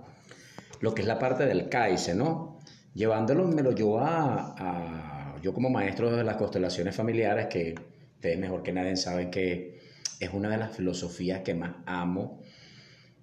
lo 0.80 0.94
que 0.94 1.02
es 1.02 1.08
la 1.08 1.20
parte 1.20 1.46
del 1.46 1.68
Kaizen, 1.68 2.18
¿no? 2.18 2.51
Llevándolo, 2.94 3.46
me 3.48 3.62
lo 3.62 3.72
llevó 3.72 4.00
a, 4.00 4.54
a- 4.58 5.38
yo 5.42 5.52
como 5.52 5.70
maestro 5.70 6.14
de 6.14 6.22
las 6.24 6.36
constelaciones 6.36 6.94
familiares, 6.94 7.46
que 7.46 7.74
ustedes 8.14 8.38
mejor 8.38 8.62
que 8.62 8.72
nadie 8.72 8.96
saben 8.96 9.30
que 9.30 9.80
es 10.20 10.30
una 10.32 10.50
de 10.50 10.58
las 10.58 10.76
filosofías 10.76 11.40
que 11.40 11.54
más 11.54 11.72
amo, 11.86 12.40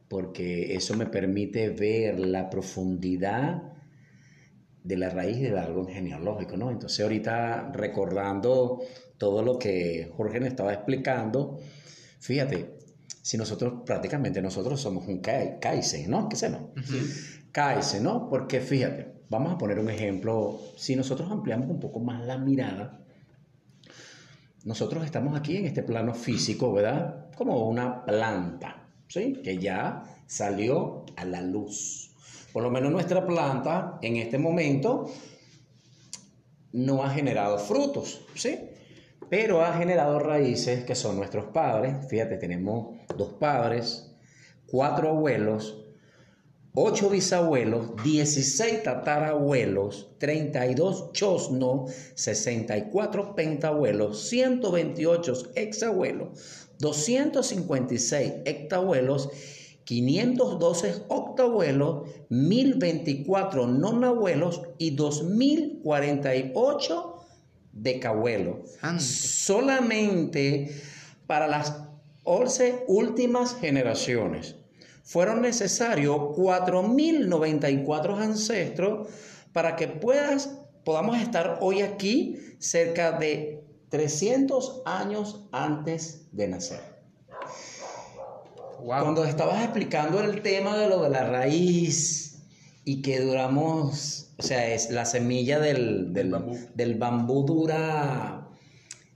porque 0.09 0.75
eso 0.75 0.95
me 0.97 1.05
permite 1.05 1.69
ver 1.69 2.19
la 2.19 2.49
profundidad 2.49 3.63
de 4.83 4.97
la 4.97 5.09
raíz 5.09 5.39
del 5.39 5.57
árbol 5.57 5.87
genealógico, 5.87 6.57
¿no? 6.57 6.71
Entonces 6.71 6.99
ahorita 7.01 7.71
recordando 7.73 8.81
todo 9.17 9.43
lo 9.43 9.59
que 9.59 10.09
Jorge 10.17 10.39
me 10.39 10.47
estaba 10.47 10.73
explicando, 10.73 11.59
fíjate, 12.19 12.75
si 13.21 13.37
nosotros 13.37 13.83
prácticamente 13.85 14.41
nosotros 14.41 14.81
somos 14.81 15.07
un 15.07 15.21
kai- 15.21 15.59
Kaizen, 15.61 16.09
¿no? 16.09 16.27
¿Qué 16.27 16.35
sé, 16.35 16.49
no? 16.49 16.71
Kaizen, 17.51 18.03
¿no? 18.03 18.27
Porque 18.29 18.59
fíjate, 18.61 19.18
vamos 19.29 19.53
a 19.53 19.57
poner 19.57 19.79
un 19.79 19.89
ejemplo, 19.89 20.59
si 20.75 20.95
nosotros 20.95 21.31
ampliamos 21.31 21.69
un 21.69 21.79
poco 21.79 21.99
más 21.99 22.25
la 22.25 22.37
mirada, 22.37 22.99
nosotros 24.65 25.05
estamos 25.05 25.37
aquí 25.37 25.57
en 25.57 25.65
este 25.65 25.83
plano 25.83 26.13
físico, 26.13 26.73
¿verdad? 26.73 27.29
Como 27.37 27.67
una 27.69 28.03
planta, 28.03 28.87
¿sí? 29.07 29.41
Que 29.43 29.57
ya 29.57 30.03
salió 30.27 31.05
a 31.15 31.25
la 31.25 31.41
luz. 31.41 32.11
Por 32.51 32.63
lo 32.63 32.71
menos 32.71 32.91
nuestra 32.91 33.25
planta 33.25 33.99
en 34.01 34.17
este 34.17 34.37
momento 34.37 35.09
no 36.73 37.03
ha 37.03 37.09
generado 37.09 37.57
frutos, 37.57 38.25
¿sí? 38.35 38.59
Pero 39.29 39.61
ha 39.61 39.73
generado 39.73 40.19
raíces 40.19 40.83
que 40.83 40.95
son 40.95 41.17
nuestros 41.17 41.45
padres. 41.45 42.07
Fíjate, 42.09 42.37
tenemos 42.37 42.97
dos 43.15 43.33
padres, 43.33 44.15
cuatro 44.67 45.09
abuelos, 45.09 45.85
8 46.75 47.09
bisabuelos, 47.09 47.95
16 48.03 48.83
tatarabuelos, 48.83 50.11
32 50.19 51.11
chosnos, 51.13 51.91
64 52.13 53.33
pentabuelos, 53.33 54.29
128 54.29 55.33
exabuelos, 55.55 56.67
256 56.77 58.33
hectabuelos, 58.45 59.29
512 59.83 61.05
octabuelos, 61.07 62.07
1024 62.29 63.65
nonabuelos 63.65 64.61
y 64.77 64.91
2048 64.91 67.15
decabuelos. 67.73 68.77
Solamente 68.99 70.69
para 71.25 71.47
las 71.47 71.81
11 72.23 72.83
últimas 72.87 73.55
generaciones 73.55 74.58
fueron 75.09 75.41
necesarios 75.41 76.17
4.094 76.37 78.19
ancestros 78.19 79.09
para 79.51 79.75
que 79.75 79.87
puedas, 79.87 80.59
podamos 80.85 81.19
estar 81.19 81.57
hoy 81.61 81.81
aquí 81.81 82.37
cerca 82.59 83.13
de 83.13 83.63
300 83.89 84.83
años 84.85 85.47
antes 85.51 86.27
de 86.31 86.47
nacer. 86.49 86.81
Wow. 88.83 89.01
Cuando 89.01 89.25
estabas 89.25 89.63
explicando 89.63 90.21
el 90.21 90.43
tema 90.43 90.77
de 90.77 90.87
lo 90.87 91.01
de 91.01 91.09
la 91.09 91.23
raíz 91.23 92.43
y 92.85 93.01
que 93.01 93.19
duramos, 93.19 94.35
o 94.37 94.43
sea, 94.43 94.67
es 94.67 94.91
la 94.91 95.05
semilla 95.05 95.59
del, 95.59 96.13
del, 96.13 96.29
Bambú. 96.29 96.55
del 96.75 96.95
bambú 96.99 97.45
dura 97.47 98.47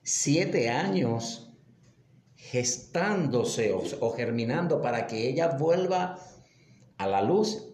siete 0.02 0.72
años 0.72 1.53
gestándose 2.54 3.74
o, 3.74 4.12
germinando 4.12 4.80
para 4.80 5.08
que 5.08 5.28
ella 5.28 5.58
vuelva 5.58 6.20
a 7.00 7.08
la 7.08 7.24
luz. 7.24 7.70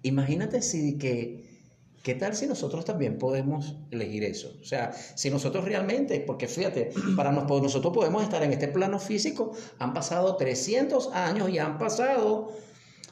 Imagínate 0.00 0.62
si 0.62 0.96
que, 0.96 1.60
¿qué 2.02 2.14
tal 2.14 2.34
si 2.34 2.46
nosotros 2.46 2.86
también 2.86 3.18
podemos 3.18 3.76
elegir 3.90 4.24
eso? 4.24 4.56
O 4.58 4.64
sea, 4.64 4.94
si 4.94 5.28
nosotros 5.28 5.66
realmente, 5.66 6.18
porque 6.20 6.48
fíjate, 6.48 6.92
para 7.14 7.30
nos- 7.30 7.46
nosotros 7.62 7.92
podemos 7.92 8.22
estar 8.22 8.42
en 8.42 8.54
este 8.54 8.68
plano 8.68 8.98
físico, 8.98 9.52
han 9.78 9.92
pasado 9.92 10.36
300 10.36 11.12
años 11.12 11.50
y 11.50 11.58
han 11.58 11.76
pasado 11.76 12.52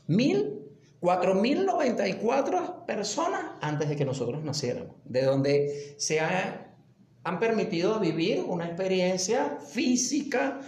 mil, 0.06 0.62
4.094 1.02 2.86
personas 2.86 3.42
antes 3.60 3.90
de 3.90 3.96
que 3.96 4.06
nosotros 4.06 4.42
naciéramos, 4.42 4.96
de 5.04 5.22
donde 5.22 5.94
se 5.98 6.20
ha- 6.20 6.74
han 7.24 7.38
permitido 7.38 8.00
vivir 8.00 8.42
una 8.46 8.64
experiencia 8.64 9.58
física 9.70 10.60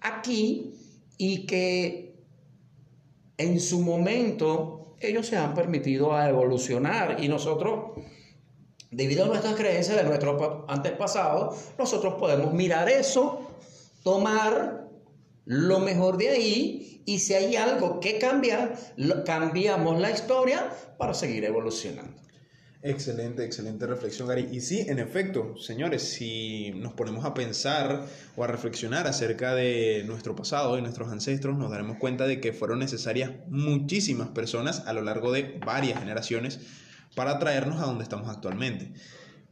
aquí 0.00 0.72
y 1.18 1.46
que 1.46 2.14
en 3.38 3.60
su 3.60 3.80
momento 3.80 4.96
ellos 5.00 5.26
se 5.26 5.36
han 5.36 5.54
permitido 5.54 6.14
a 6.14 6.28
evolucionar 6.28 7.22
y 7.22 7.28
nosotros, 7.28 7.92
debido 8.90 9.24
a 9.24 9.28
nuestras 9.28 9.54
creencias 9.54 9.96
de 9.96 10.04
nuestros 10.04 10.38
pa- 10.40 10.64
antepasados, 10.68 11.70
nosotros 11.78 12.14
podemos 12.14 12.52
mirar 12.52 12.88
eso, 12.88 13.40
tomar 14.02 14.88
lo 15.46 15.80
mejor 15.80 16.16
de 16.18 16.28
ahí 16.28 17.02
y 17.06 17.18
si 17.18 17.34
hay 17.34 17.56
algo 17.56 17.98
que 18.00 18.18
cambiar, 18.18 18.74
cambiamos 19.24 19.98
la 20.00 20.10
historia 20.10 20.70
para 20.98 21.14
seguir 21.14 21.44
evolucionando. 21.44 22.20
Excelente, 22.82 23.44
excelente 23.44 23.86
reflexión, 23.86 24.26
Gary. 24.26 24.48
Y 24.50 24.60
sí, 24.62 24.86
en 24.88 24.98
efecto, 24.98 25.54
señores, 25.58 26.02
si 26.02 26.70
nos 26.76 26.94
ponemos 26.94 27.26
a 27.26 27.34
pensar 27.34 28.06
o 28.36 28.44
a 28.44 28.46
reflexionar 28.46 29.06
acerca 29.06 29.54
de 29.54 30.02
nuestro 30.06 30.34
pasado, 30.34 30.76
de 30.76 30.82
nuestros 30.82 31.10
ancestros, 31.12 31.58
nos 31.58 31.70
daremos 31.70 31.98
cuenta 31.98 32.26
de 32.26 32.40
que 32.40 32.54
fueron 32.54 32.78
necesarias 32.78 33.32
muchísimas 33.48 34.28
personas 34.28 34.84
a 34.86 34.94
lo 34.94 35.02
largo 35.02 35.30
de 35.30 35.60
varias 35.64 35.98
generaciones 35.98 36.58
para 37.14 37.38
traernos 37.38 37.82
a 37.82 37.84
donde 37.84 38.02
estamos 38.04 38.30
actualmente. 38.30 38.92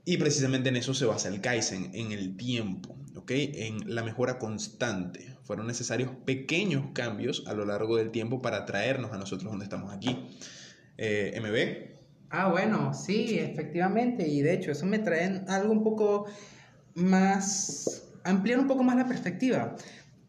Y 0.06 0.16
precisamente 0.16 0.70
en 0.70 0.76
eso 0.76 0.94
se 0.94 1.04
basa 1.04 1.28
el 1.28 1.42
Kaizen, 1.42 1.90
en 1.92 2.12
el 2.12 2.38
tiempo, 2.38 2.96
¿ok? 3.14 3.30
En 3.32 3.94
la 3.94 4.02
mejora 4.02 4.38
constante. 4.38 5.36
Fueron 5.42 5.66
necesarios 5.66 6.12
pequeños 6.24 6.92
cambios 6.94 7.44
a 7.46 7.52
lo 7.52 7.66
largo 7.66 7.98
del 7.98 8.10
tiempo 8.10 8.40
para 8.40 8.64
traernos 8.64 9.12
a 9.12 9.18
nosotros 9.18 9.50
donde 9.50 9.64
estamos 9.64 9.92
aquí. 9.92 10.16
Eh, 10.96 11.38
MB, 11.42 11.97
Ah, 12.30 12.50
bueno, 12.50 12.92
sí, 12.94 13.38
efectivamente. 13.38 14.28
Y 14.28 14.42
de 14.42 14.54
hecho, 14.54 14.70
eso 14.70 14.86
me 14.86 14.98
trae 14.98 15.42
algo 15.48 15.72
un 15.72 15.82
poco 15.82 16.26
más. 16.94 18.04
ampliar 18.24 18.58
un 18.58 18.66
poco 18.66 18.82
más 18.82 18.96
la 18.96 19.06
perspectiva. 19.06 19.76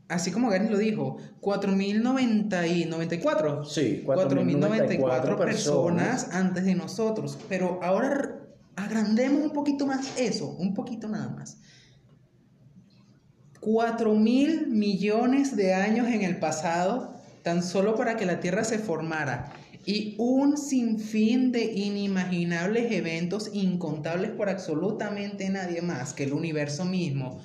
Así 0.08 0.32
como 0.32 0.50
Gary 0.50 0.70
lo 0.70 0.78
dijo, 0.78 1.18
4.094. 1.42 3.66
Sí, 3.66 4.04
4.094 4.06 5.38
personas 5.38 6.30
antes 6.32 6.66
de 6.66 6.76
nosotros. 6.76 7.38
Pero 7.48 7.80
ahora 7.84 8.40
agrandemos 8.76 9.44
un 9.44 9.52
poquito 9.52 9.86
más 9.86 10.18
eso, 10.18 10.50
un 10.58 10.74
poquito 10.74 11.08
nada 11.08 11.30
más. 11.30 11.60
4 13.60 14.16
mil 14.16 14.68
millones 14.68 15.56
de 15.56 15.74
años 15.74 16.08
en 16.08 16.24
el 16.24 16.40
pasado, 16.40 17.14
tan 17.44 17.62
solo 17.62 17.96
para 17.96 18.18
que 18.18 18.26
la 18.26 18.40
Tierra 18.40 18.64
se 18.64 18.80
formara. 18.80 19.52
Y 19.86 20.16
un 20.20 20.58
sinfín 20.58 21.52
de 21.52 21.64
inimaginables 21.64 22.92
eventos 22.92 23.50
incontables 23.54 24.32
por 24.32 24.50
absolutamente 24.50 25.50
nadie 25.50 25.82
más 25.82 26.14
que 26.14 26.26
el 26.26 26.34
universo 26.34 26.86
mismo. 26.86 27.42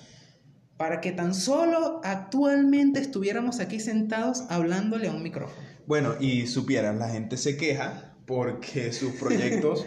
Para 0.77 1.01
que 1.01 1.13
tan 1.13 1.35
solo 1.35 2.01
actualmente 2.05 3.01
estuviéramos 3.01 3.61
aquí 3.61 3.79
sentados 3.81 4.43
hablándole 4.49 5.09
a 5.09 5.13
un 5.13 5.23
micrófono. 5.23 5.67
Bueno, 5.87 6.15
y 6.19 6.47
supieran, 6.47 6.99
la 6.99 7.09
gente 7.09 7.37
se 7.37 7.57
queja 7.57 8.17
porque 8.27 8.93
sus 8.93 9.13
proyectos 9.13 9.87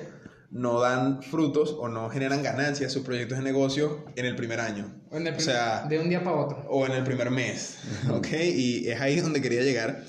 no 0.49 0.79
dan 0.79 1.21
frutos 1.21 1.75
o 1.77 1.89
no 1.89 2.09
generan 2.09 2.41
ganancias, 2.41 2.93
sus 2.93 3.03
proyectos 3.03 3.37
de 3.39 3.43
negocio 3.43 4.05
en 4.15 4.25
el 4.25 4.35
primer 4.37 4.61
año. 4.61 4.95
En 5.11 5.27
el 5.27 5.33
O 5.33 5.35
prim- 5.35 5.45
sea, 5.45 5.85
de 5.89 5.99
un 5.99 6.07
día 6.07 6.23
para 6.23 6.37
otro. 6.37 6.65
o 6.69 6.85
en 6.85 6.93
el 6.93 7.03
primer 7.03 7.29
mes, 7.31 7.79
¿ok? 8.09 8.27
Y 8.55 8.87
es 8.87 9.01
ahí 9.01 9.19
donde 9.19 9.41
quería 9.41 9.61
llegar, 9.63 10.03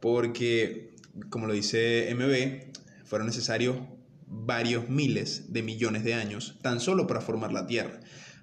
porque, 0.00 0.83
como 1.30 1.46
lo 1.46 1.52
dice 1.52 2.14
MB, 2.14 3.04
fueron 3.04 3.26
necesarios 3.26 3.76
varios 4.26 4.88
miles 4.88 5.52
de 5.52 5.62
millones 5.62 6.04
de 6.04 6.14
años 6.14 6.58
tan 6.62 6.80
solo 6.80 7.06
para 7.06 7.20
formar 7.20 7.52
la 7.52 7.66
Tierra, 7.66 8.00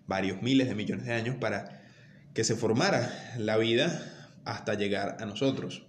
varios 0.07 0.41
miles 0.41 0.67
de 0.67 0.75
millones 0.75 1.05
de 1.05 1.13
años 1.13 1.35
para 1.35 1.81
que 2.33 2.43
se 2.43 2.55
formara 2.55 3.33
la 3.37 3.57
vida 3.57 4.39
hasta 4.45 4.75
llegar 4.75 5.17
a 5.19 5.25
nosotros. 5.25 5.83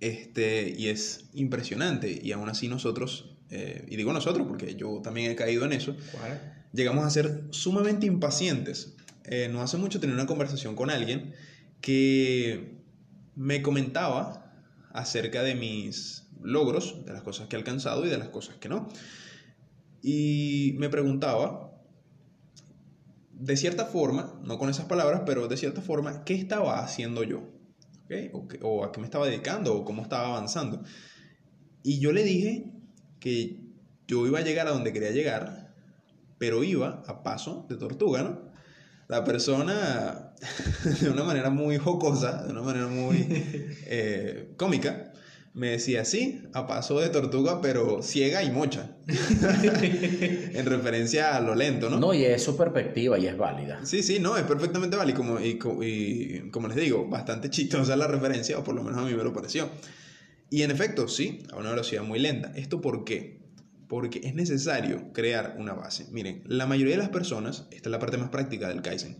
Este, 0.00 0.74
y 0.76 0.88
es 0.88 1.26
impresionante, 1.34 2.20
y 2.22 2.32
aún 2.32 2.48
así 2.48 2.68
nosotros, 2.68 3.36
eh, 3.50 3.84
y 3.88 3.96
digo 3.96 4.12
nosotros 4.12 4.46
porque 4.46 4.74
yo 4.74 5.00
también 5.02 5.30
he 5.30 5.34
caído 5.34 5.64
en 5.64 5.72
eso, 5.72 5.96
llegamos 6.72 7.04
a 7.04 7.10
ser 7.10 7.44
sumamente 7.50 8.06
impacientes. 8.06 8.94
Eh, 9.24 9.48
no 9.50 9.62
hace 9.62 9.76
mucho 9.76 10.00
tenía 10.00 10.14
una 10.14 10.26
conversación 10.26 10.74
con 10.74 10.90
alguien 10.90 11.34
que 11.80 12.78
me 13.36 13.62
comentaba 13.62 14.49
acerca 14.92 15.42
de 15.42 15.54
mis 15.54 16.28
logros, 16.42 17.04
de 17.04 17.12
las 17.12 17.22
cosas 17.22 17.48
que 17.48 17.56
he 17.56 17.58
alcanzado 17.58 18.06
y 18.06 18.08
de 18.08 18.18
las 18.18 18.28
cosas 18.28 18.56
que 18.56 18.68
no. 18.68 18.88
Y 20.02 20.74
me 20.78 20.88
preguntaba, 20.88 21.72
de 23.32 23.56
cierta 23.56 23.86
forma, 23.86 24.40
no 24.42 24.58
con 24.58 24.70
esas 24.70 24.86
palabras, 24.86 25.22
pero 25.26 25.48
de 25.48 25.56
cierta 25.56 25.82
forma, 25.82 26.24
¿qué 26.24 26.34
estaba 26.34 26.80
haciendo 26.80 27.22
yo? 27.22 27.38
¿Ok? 28.04 28.34
O, 28.62 28.68
o 28.68 28.84
a 28.84 28.92
qué 28.92 29.00
me 29.00 29.06
estaba 29.06 29.26
dedicando 29.26 29.74
o 29.74 29.84
cómo 29.84 30.02
estaba 30.02 30.28
avanzando. 30.28 30.82
Y 31.82 32.00
yo 32.00 32.12
le 32.12 32.24
dije 32.24 32.72
que 33.18 33.60
yo 34.06 34.26
iba 34.26 34.38
a 34.38 34.42
llegar 34.42 34.66
a 34.66 34.72
donde 34.72 34.92
quería 34.92 35.10
llegar, 35.10 35.74
pero 36.38 36.64
iba 36.64 37.02
a 37.06 37.22
paso 37.22 37.66
de 37.68 37.76
tortuga, 37.76 38.22
¿no? 38.22 38.49
La 39.10 39.24
persona, 39.24 40.34
de 41.00 41.10
una 41.10 41.24
manera 41.24 41.50
muy 41.50 41.78
jocosa, 41.78 42.44
de 42.44 42.52
una 42.52 42.62
manera 42.62 42.86
muy 42.86 43.26
eh, 43.86 44.52
cómica, 44.56 45.12
me 45.52 45.70
decía, 45.70 46.04
sí, 46.04 46.42
a 46.52 46.68
paso 46.68 47.00
de 47.00 47.08
tortuga, 47.08 47.60
pero 47.60 48.04
ciega 48.04 48.44
y 48.44 48.52
mocha. 48.52 48.98
en 49.08 50.64
referencia 50.64 51.36
a 51.36 51.40
lo 51.40 51.56
lento, 51.56 51.90
¿no? 51.90 51.98
No, 51.98 52.14
y 52.14 52.24
es 52.24 52.40
su 52.40 52.56
perspectiva 52.56 53.18
y 53.18 53.26
es 53.26 53.36
válida. 53.36 53.84
Sí, 53.84 54.04
sí, 54.04 54.20
no, 54.20 54.36
es 54.36 54.44
perfectamente 54.44 54.96
válido. 54.96 55.16
Como, 55.16 55.40
y, 55.40 55.58
y 55.82 56.50
como 56.52 56.68
les 56.68 56.76
digo, 56.76 57.08
bastante 57.08 57.50
chistosa 57.50 57.96
la 57.96 58.06
referencia, 58.06 58.60
o 58.60 58.62
por 58.62 58.76
lo 58.76 58.84
menos 58.84 59.00
a 59.00 59.02
mí 59.02 59.12
me 59.12 59.24
lo 59.24 59.32
pareció. 59.32 59.70
Y 60.50 60.62
en 60.62 60.70
efecto, 60.70 61.08
sí, 61.08 61.42
a 61.50 61.56
una 61.56 61.70
velocidad 61.70 62.04
muy 62.04 62.20
lenta. 62.20 62.52
¿Esto 62.54 62.80
por 62.80 63.02
qué? 63.02 63.39
Porque 63.90 64.20
es 64.22 64.36
necesario 64.36 65.12
crear 65.12 65.56
una 65.58 65.74
base. 65.74 66.06
Miren, 66.12 66.44
la 66.46 66.64
mayoría 66.64 66.94
de 66.94 67.02
las 67.02 67.08
personas, 67.08 67.66
esta 67.72 67.88
es 67.88 67.90
la 67.90 67.98
parte 67.98 68.18
más 68.18 68.28
práctica 68.30 68.68
del 68.68 68.82
Kaizen, 68.82 69.16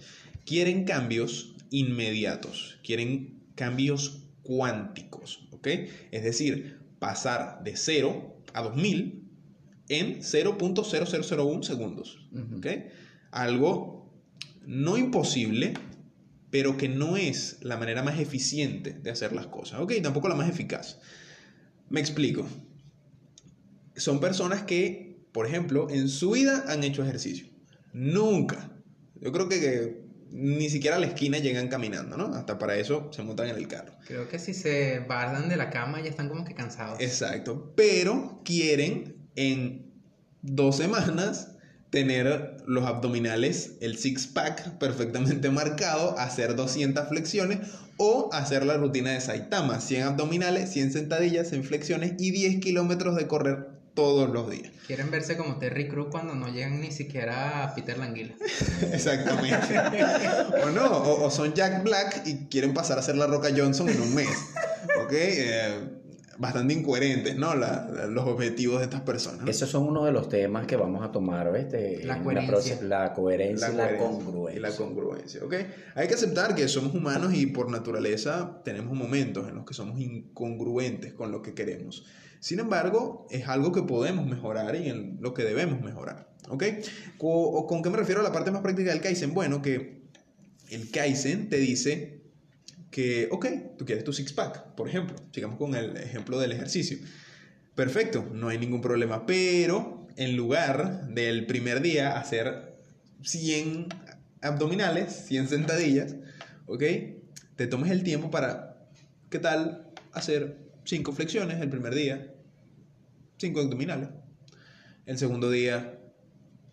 quieren 0.46 0.84
cambios 0.84 1.56
inmediatos, 1.70 2.78
quieren 2.84 3.42
cambios 3.56 4.28
cuánticos, 4.44 5.48
¿ok? 5.50 5.66
Es 6.12 6.22
decir, 6.22 6.78
pasar 7.00 7.64
de 7.64 7.76
0 7.76 8.36
a 8.54 8.62
2000 8.62 9.28
en 9.88 10.20
0.0001 10.20 11.62
segundos, 11.64 12.28
¿ok? 12.56 12.66
Algo 13.32 14.08
no 14.64 14.96
imposible, 14.98 15.74
pero 16.52 16.76
que 16.76 16.88
no 16.88 17.16
es 17.16 17.58
la 17.62 17.76
manera 17.76 18.04
más 18.04 18.20
eficiente 18.20 18.92
de 18.92 19.10
hacer 19.10 19.32
las 19.32 19.48
cosas, 19.48 19.80
¿ok? 19.80 19.94
Tampoco 20.00 20.28
la 20.28 20.36
más 20.36 20.48
eficaz. 20.48 21.00
Me 21.88 21.98
explico. 21.98 22.46
Son 24.00 24.18
personas 24.20 24.62
que, 24.62 25.24
por 25.32 25.46
ejemplo, 25.46 25.88
en 25.90 26.08
su 26.08 26.32
vida 26.32 26.64
han 26.68 26.82
hecho 26.84 27.02
ejercicio. 27.02 27.46
Nunca. 27.92 28.70
Yo 29.20 29.30
creo 29.32 29.48
que, 29.48 29.60
que 29.60 30.00
ni 30.30 30.70
siquiera 30.70 30.96
a 30.96 31.00
la 31.00 31.06
esquina 31.06 31.38
llegan 31.38 31.68
caminando, 31.68 32.16
¿no? 32.16 32.34
Hasta 32.34 32.58
para 32.58 32.76
eso 32.76 33.10
se 33.12 33.22
montan 33.22 33.48
en 33.48 33.56
el 33.56 33.68
carro. 33.68 33.92
Creo 34.06 34.28
que 34.28 34.38
si 34.38 34.54
se 34.54 35.00
bardan 35.00 35.48
de 35.48 35.56
la 35.56 35.70
cama 35.70 36.00
ya 36.00 36.08
están 36.08 36.28
como 36.28 36.44
que 36.44 36.54
cansados. 36.54 37.00
Exacto. 37.00 37.72
Pero 37.76 38.40
quieren 38.44 39.16
en 39.36 39.92
dos 40.42 40.76
semanas 40.76 41.56
tener 41.90 42.56
los 42.66 42.86
abdominales, 42.86 43.76
el 43.80 43.98
six 43.98 44.28
pack 44.28 44.78
perfectamente 44.78 45.50
marcado, 45.50 46.16
hacer 46.18 46.54
200 46.54 47.08
flexiones 47.08 47.58
o 47.96 48.30
hacer 48.32 48.64
la 48.64 48.76
rutina 48.76 49.10
de 49.10 49.20
Saitama, 49.20 49.80
100 49.80 50.02
abdominales, 50.04 50.70
100 50.70 50.92
sentadillas, 50.92 51.48
100 51.48 51.64
flexiones 51.64 52.14
y 52.18 52.30
10 52.30 52.60
kilómetros 52.60 53.16
de 53.16 53.26
correr 53.26 53.79
todos 53.94 54.30
los 54.30 54.50
días. 54.50 54.72
Quieren 54.86 55.10
verse 55.10 55.36
como 55.36 55.58
Terry 55.58 55.88
Crews 55.88 56.08
cuando 56.10 56.34
no 56.34 56.48
llegan 56.48 56.80
ni 56.80 56.90
siquiera 56.90 57.64
a 57.64 57.74
Peter 57.74 57.98
Languila. 57.98 58.34
Exactamente. 58.92 59.78
o 60.64 60.70
no, 60.70 60.86
o, 60.86 61.24
o 61.24 61.30
son 61.30 61.54
Jack 61.54 61.82
Black 61.82 62.22
y 62.26 62.46
quieren 62.46 62.74
pasar 62.74 62.98
a 62.98 63.02
ser 63.02 63.16
la 63.16 63.26
Roca 63.26 63.50
Johnson 63.56 63.88
en 63.88 64.00
un 64.00 64.14
mes. 64.14 64.28
¿Ok? 65.04 65.12
Eh, 65.12 65.99
bastante 66.40 66.72
incoherentes, 66.72 67.36
¿no? 67.36 67.54
La- 67.54 67.86
la- 67.94 68.06
los 68.06 68.26
objetivos 68.26 68.78
de 68.78 68.84
estas 68.84 69.02
personas. 69.02 69.46
Esos 69.46 69.68
son 69.68 69.86
uno 69.86 70.06
de 70.06 70.10
los 70.12 70.30
temas 70.30 70.66
que 70.66 70.74
vamos 70.74 71.04
a 71.04 71.12
tomar, 71.12 71.52
¿viste? 71.52 72.02
La 72.06 72.16
En 72.16 72.24
coherencia. 72.24 72.78
la 72.82 73.12
coherencia 73.12 73.68
y 73.68 73.76
la 73.76 73.88
coherencia 73.88 73.98
congruencia. 73.98 74.56
Y 74.58 74.60
la 74.62 74.70
congruencia, 74.74 75.44
¿ok? 75.44 75.54
Hay 75.96 76.08
que 76.08 76.14
aceptar 76.14 76.54
que 76.54 76.66
somos 76.66 76.94
humanos 76.94 77.34
y 77.34 77.46
por 77.46 77.70
naturaleza 77.70 78.62
tenemos 78.64 78.94
momentos 78.96 79.48
en 79.48 79.54
los 79.56 79.66
que 79.66 79.74
somos 79.74 80.00
incongruentes 80.00 81.12
con 81.12 81.30
lo 81.30 81.42
que 81.42 81.52
queremos. 81.52 82.04
Sin 82.40 82.58
embargo, 82.58 83.26
es 83.30 83.46
algo 83.46 83.70
que 83.70 83.82
podemos 83.82 84.26
mejorar 84.26 84.74
y 84.76 84.88
en 84.88 85.18
lo 85.20 85.34
que 85.34 85.42
debemos 85.44 85.82
mejorar, 85.82 86.30
¿ok? 86.48 86.64
Co- 87.18 87.28
o 87.50 87.66
¿Con 87.66 87.82
qué 87.82 87.90
me 87.90 87.98
refiero 87.98 88.22
a 88.22 88.24
la 88.24 88.32
parte 88.32 88.50
más 88.50 88.62
práctica 88.62 88.90
del 88.92 89.02
Kaizen? 89.02 89.34
Bueno, 89.34 89.60
que 89.60 90.00
el 90.70 90.90
Kaizen 90.90 91.50
te 91.50 91.58
dice 91.58 92.19
que, 92.90 93.28
ok, 93.30 93.46
tú 93.78 93.84
quieres 93.84 94.04
tu 94.04 94.12
six-pack, 94.12 94.74
por 94.74 94.88
ejemplo. 94.88 95.16
Sigamos 95.32 95.58
con 95.58 95.74
el 95.74 95.96
ejemplo 95.96 96.38
del 96.38 96.52
ejercicio. 96.52 96.98
Perfecto, 97.74 98.28
no 98.32 98.48
hay 98.48 98.58
ningún 98.58 98.80
problema, 98.80 99.26
pero 99.26 100.06
en 100.16 100.36
lugar 100.36 101.06
del 101.08 101.46
primer 101.46 101.80
día 101.80 102.18
hacer 102.18 102.76
100 103.22 103.86
abdominales, 104.42 105.12
100 105.26 105.48
sentadillas, 105.48 106.16
¿ok? 106.66 106.82
Te 107.56 107.66
tomes 107.66 107.90
el 107.90 108.02
tiempo 108.02 108.30
para, 108.30 108.88
¿qué 109.30 109.38
tal 109.38 109.90
hacer 110.12 110.58
5 110.84 111.12
flexiones 111.12 111.60
el 111.60 111.70
primer 111.70 111.94
día? 111.94 112.34
5 113.38 113.60
abdominales. 113.60 114.08
El 115.06 115.18
segundo 115.18 115.50
día, 115.50 115.98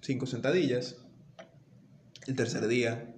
5 0.01 0.25
sentadillas. 0.25 0.97
El 2.25 2.35
tercer 2.35 2.67
día, 2.67 3.15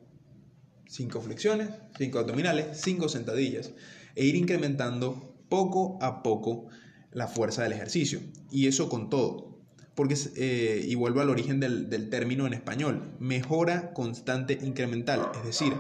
5 0.90 1.22
flexiones, 1.22 1.70
5 1.98 2.20
abdominales, 2.20 2.82
5 2.82 3.10
sentadillas. 3.10 3.72
E 4.16 4.26
ir 4.26 4.36
incrementando 4.36 5.36
poco 5.48 6.00
a 6.02 6.24
poco 6.24 6.68
la 7.12 7.28
fuerza 7.28 7.64
del 7.64 7.74
ejercicio. 7.74 8.20
Y 8.52 8.68
eso 8.68 8.90
con 8.90 9.10
todo. 9.10 9.60
Porque, 9.94 10.18
eh, 10.36 10.86
y 10.88 10.96
vuelvo 10.96 11.22
al 11.22 11.30
origen 11.30 11.60
del, 11.60 11.90
del 11.90 12.10
término 12.10 12.48
en 12.48 12.54
español, 12.54 13.16
mejora 13.20 13.94
constante 13.94 14.58
incremental. 14.62 15.30
Es 15.36 15.46
decir, 15.46 15.74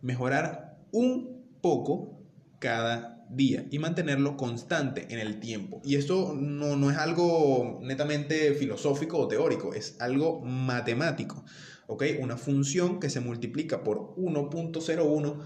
mejorar 0.00 0.78
un 0.92 1.44
poco 1.60 2.22
cada 2.58 3.26
día 3.30 3.66
y 3.70 3.78
mantenerlo 3.78 4.36
constante 4.36 5.06
en 5.10 5.18
el 5.18 5.40
tiempo. 5.40 5.82
Y 5.84 5.96
esto 5.96 6.34
no, 6.34 6.76
no 6.76 6.90
es 6.90 6.96
algo 6.96 7.80
netamente 7.82 8.54
filosófico 8.54 9.18
o 9.18 9.28
teórico, 9.28 9.74
es 9.74 9.96
algo 10.00 10.40
matemático. 10.40 11.44
¿Ok? 11.88 12.04
Una 12.20 12.36
función 12.36 13.00
que 13.00 13.10
se 13.10 13.20
multiplica 13.20 13.82
por 13.82 14.14
1.01 14.16 15.42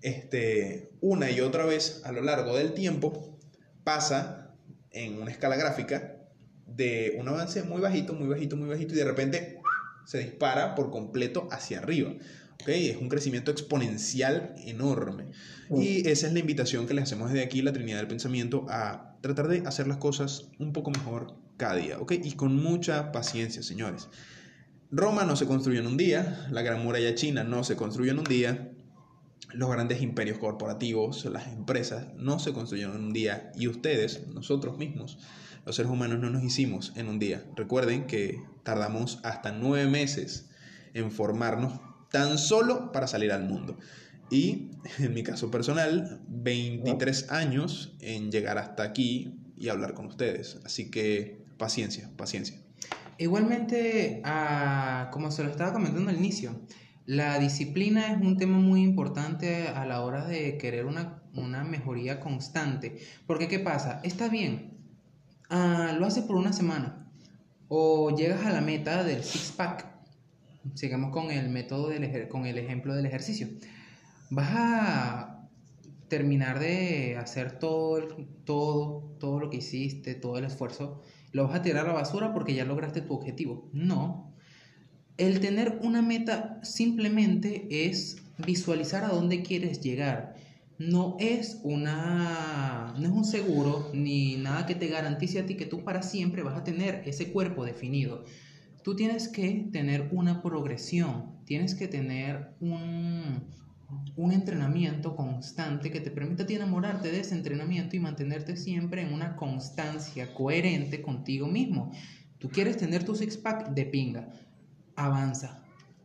este, 0.00 0.92
una 1.00 1.30
y 1.30 1.40
otra 1.40 1.66
vez 1.66 2.02
a 2.04 2.12
lo 2.12 2.22
largo 2.22 2.56
del 2.56 2.74
tiempo 2.74 3.38
pasa 3.84 4.54
en 4.90 5.20
una 5.20 5.30
escala 5.30 5.56
gráfica 5.56 6.16
de 6.66 7.16
un 7.18 7.28
avance 7.28 7.62
muy 7.62 7.80
bajito, 7.80 8.14
muy 8.14 8.28
bajito, 8.28 8.56
muy 8.56 8.68
bajito 8.68 8.94
y 8.94 8.98
de 8.98 9.04
repente 9.04 9.60
se 10.06 10.18
dispara 10.18 10.74
por 10.74 10.90
completo 10.90 11.48
hacia 11.50 11.78
arriba. 11.78 12.12
¿ok? 12.60 12.68
Es 12.68 12.96
un 12.96 13.08
crecimiento 13.08 13.50
exponencial 13.50 14.54
enorme. 14.58 15.32
Y 15.74 16.06
esa 16.08 16.26
es 16.26 16.32
la 16.32 16.38
invitación 16.38 16.86
que 16.86 16.94
les 16.94 17.04
hacemos 17.04 17.30
desde 17.30 17.44
aquí, 17.44 17.62
la 17.62 17.72
Trinidad 17.72 17.98
del 17.98 18.06
Pensamiento, 18.06 18.66
a 18.68 19.16
tratar 19.22 19.48
de 19.48 19.62
hacer 19.66 19.86
las 19.86 19.96
cosas 19.96 20.48
un 20.58 20.72
poco 20.72 20.90
mejor 20.90 21.34
cada 21.56 21.76
día. 21.76 21.98
¿ok? 21.98 22.12
Y 22.22 22.32
con 22.32 22.54
mucha 22.62 23.10
paciencia, 23.10 23.62
señores. 23.62 24.08
Roma 24.96 25.24
no 25.24 25.34
se 25.34 25.46
construyó 25.46 25.80
en 25.80 25.88
un 25.88 25.96
día, 25.96 26.46
la 26.52 26.62
Gran 26.62 26.80
Muralla 26.80 27.16
China 27.16 27.42
no 27.42 27.64
se 27.64 27.74
construyó 27.74 28.12
en 28.12 28.20
un 28.20 28.24
día, 28.24 28.70
los 29.52 29.68
grandes 29.68 30.00
imperios 30.02 30.38
corporativos, 30.38 31.24
las 31.24 31.48
empresas, 31.48 32.14
no 32.16 32.38
se 32.38 32.52
construyeron 32.52 32.94
en 32.94 33.04
un 33.06 33.12
día 33.12 33.50
y 33.56 33.66
ustedes, 33.66 34.28
nosotros 34.28 34.78
mismos, 34.78 35.18
los 35.66 35.74
seres 35.74 35.90
humanos 35.90 36.20
no 36.20 36.30
nos 36.30 36.44
hicimos 36.44 36.92
en 36.94 37.08
un 37.08 37.18
día. 37.18 37.44
Recuerden 37.56 38.06
que 38.06 38.40
tardamos 38.62 39.18
hasta 39.24 39.50
nueve 39.50 39.90
meses 39.90 40.48
en 40.92 41.10
formarnos 41.10 41.80
tan 42.12 42.38
solo 42.38 42.92
para 42.92 43.08
salir 43.08 43.32
al 43.32 43.42
mundo. 43.42 43.76
Y 44.30 44.70
en 45.00 45.12
mi 45.12 45.24
caso 45.24 45.50
personal, 45.50 46.20
23 46.28 47.32
años 47.32 47.96
en 48.00 48.30
llegar 48.30 48.58
hasta 48.58 48.84
aquí 48.84 49.34
y 49.56 49.70
hablar 49.70 49.94
con 49.94 50.06
ustedes. 50.06 50.60
Así 50.64 50.88
que 50.92 51.42
paciencia, 51.58 52.12
paciencia. 52.16 52.63
Igualmente, 53.18 54.20
ah, 54.24 55.08
como 55.12 55.30
se 55.30 55.44
lo 55.44 55.50
estaba 55.50 55.72
comentando 55.72 56.10
al 56.10 56.16
inicio, 56.16 56.60
la 57.06 57.38
disciplina 57.38 58.12
es 58.12 58.20
un 58.20 58.36
tema 58.36 58.58
muy 58.58 58.82
importante 58.82 59.68
a 59.68 59.84
la 59.86 60.02
hora 60.02 60.24
de 60.26 60.56
querer 60.58 60.86
una, 60.86 61.22
una 61.34 61.62
mejoría 61.64 62.20
constante. 62.20 62.98
Porque, 63.26 63.48
¿qué 63.48 63.58
pasa? 63.58 64.00
Está 64.02 64.28
bien, 64.28 64.78
ah, 65.50 65.94
lo 65.98 66.06
haces 66.06 66.24
por 66.24 66.36
una 66.36 66.52
semana 66.52 67.10
o 67.68 68.14
llegas 68.16 68.44
a 68.46 68.52
la 68.52 68.60
meta 68.60 69.04
del 69.04 69.22
six-pack. 69.22 69.86
Sigamos 70.74 71.10
con 71.12 71.30
el 71.30 71.50
método, 71.50 71.88
del 71.88 72.28
con 72.28 72.46
el 72.46 72.58
ejemplo 72.58 72.94
del 72.94 73.06
ejercicio. 73.06 73.48
Vas 74.30 74.50
a 74.54 75.48
terminar 76.08 76.58
de 76.58 77.16
hacer 77.16 77.58
todo, 77.58 78.00
todo, 78.44 79.16
todo 79.18 79.40
lo 79.40 79.50
que 79.50 79.58
hiciste, 79.58 80.14
todo 80.14 80.38
el 80.38 80.44
esfuerzo, 80.44 81.02
lo 81.34 81.48
vas 81.48 81.56
a 81.56 81.62
tirar 81.62 81.84
a 81.84 81.88
la 81.88 81.94
basura 81.94 82.32
porque 82.32 82.54
ya 82.54 82.64
lograste 82.64 83.00
tu 83.00 83.12
objetivo. 83.12 83.68
No. 83.72 84.32
El 85.16 85.40
tener 85.40 85.80
una 85.82 86.00
meta 86.00 86.60
simplemente 86.62 87.66
es 87.88 88.22
visualizar 88.38 89.04
a 89.04 89.08
dónde 89.08 89.42
quieres 89.42 89.80
llegar. 89.80 90.36
No 90.78 91.16
es 91.18 91.60
una 91.64 92.94
no 92.96 93.04
es 93.04 93.12
un 93.12 93.24
seguro 93.24 93.90
ni 93.92 94.36
nada 94.36 94.64
que 94.64 94.76
te 94.76 94.86
garantice 94.86 95.40
a 95.40 95.46
ti 95.46 95.56
que 95.56 95.66
tú 95.66 95.82
para 95.82 96.02
siempre 96.02 96.44
vas 96.44 96.56
a 96.56 96.62
tener 96.62 97.02
ese 97.04 97.32
cuerpo 97.32 97.64
definido. 97.64 98.24
Tú 98.84 98.94
tienes 98.94 99.26
que 99.26 99.68
tener 99.72 100.10
una 100.12 100.40
progresión, 100.40 101.40
tienes 101.46 101.74
que 101.74 101.88
tener 101.88 102.54
un, 102.60 103.44
un 104.16 104.32
entrenamiento 104.32 105.16
constante 105.16 105.90
que 105.90 106.00
te 106.00 106.10
permita 106.10 106.46
ti 106.46 106.54
enamorarte 106.54 107.10
de 107.10 107.20
ese 107.20 107.34
entrenamiento 107.34 107.96
y 107.96 108.00
mantenerte 108.00 108.56
siempre 108.56 109.02
en 109.02 109.12
una 109.12 109.36
constancia 109.36 110.32
coherente 110.34 111.02
contigo 111.02 111.46
mismo. 111.46 111.92
Tú 112.38 112.48
quieres 112.48 112.76
tener 112.76 113.04
tu 113.04 113.14
six-pack 113.14 113.70
de 113.70 113.86
pinga, 113.86 114.28
avanza, 114.96 115.62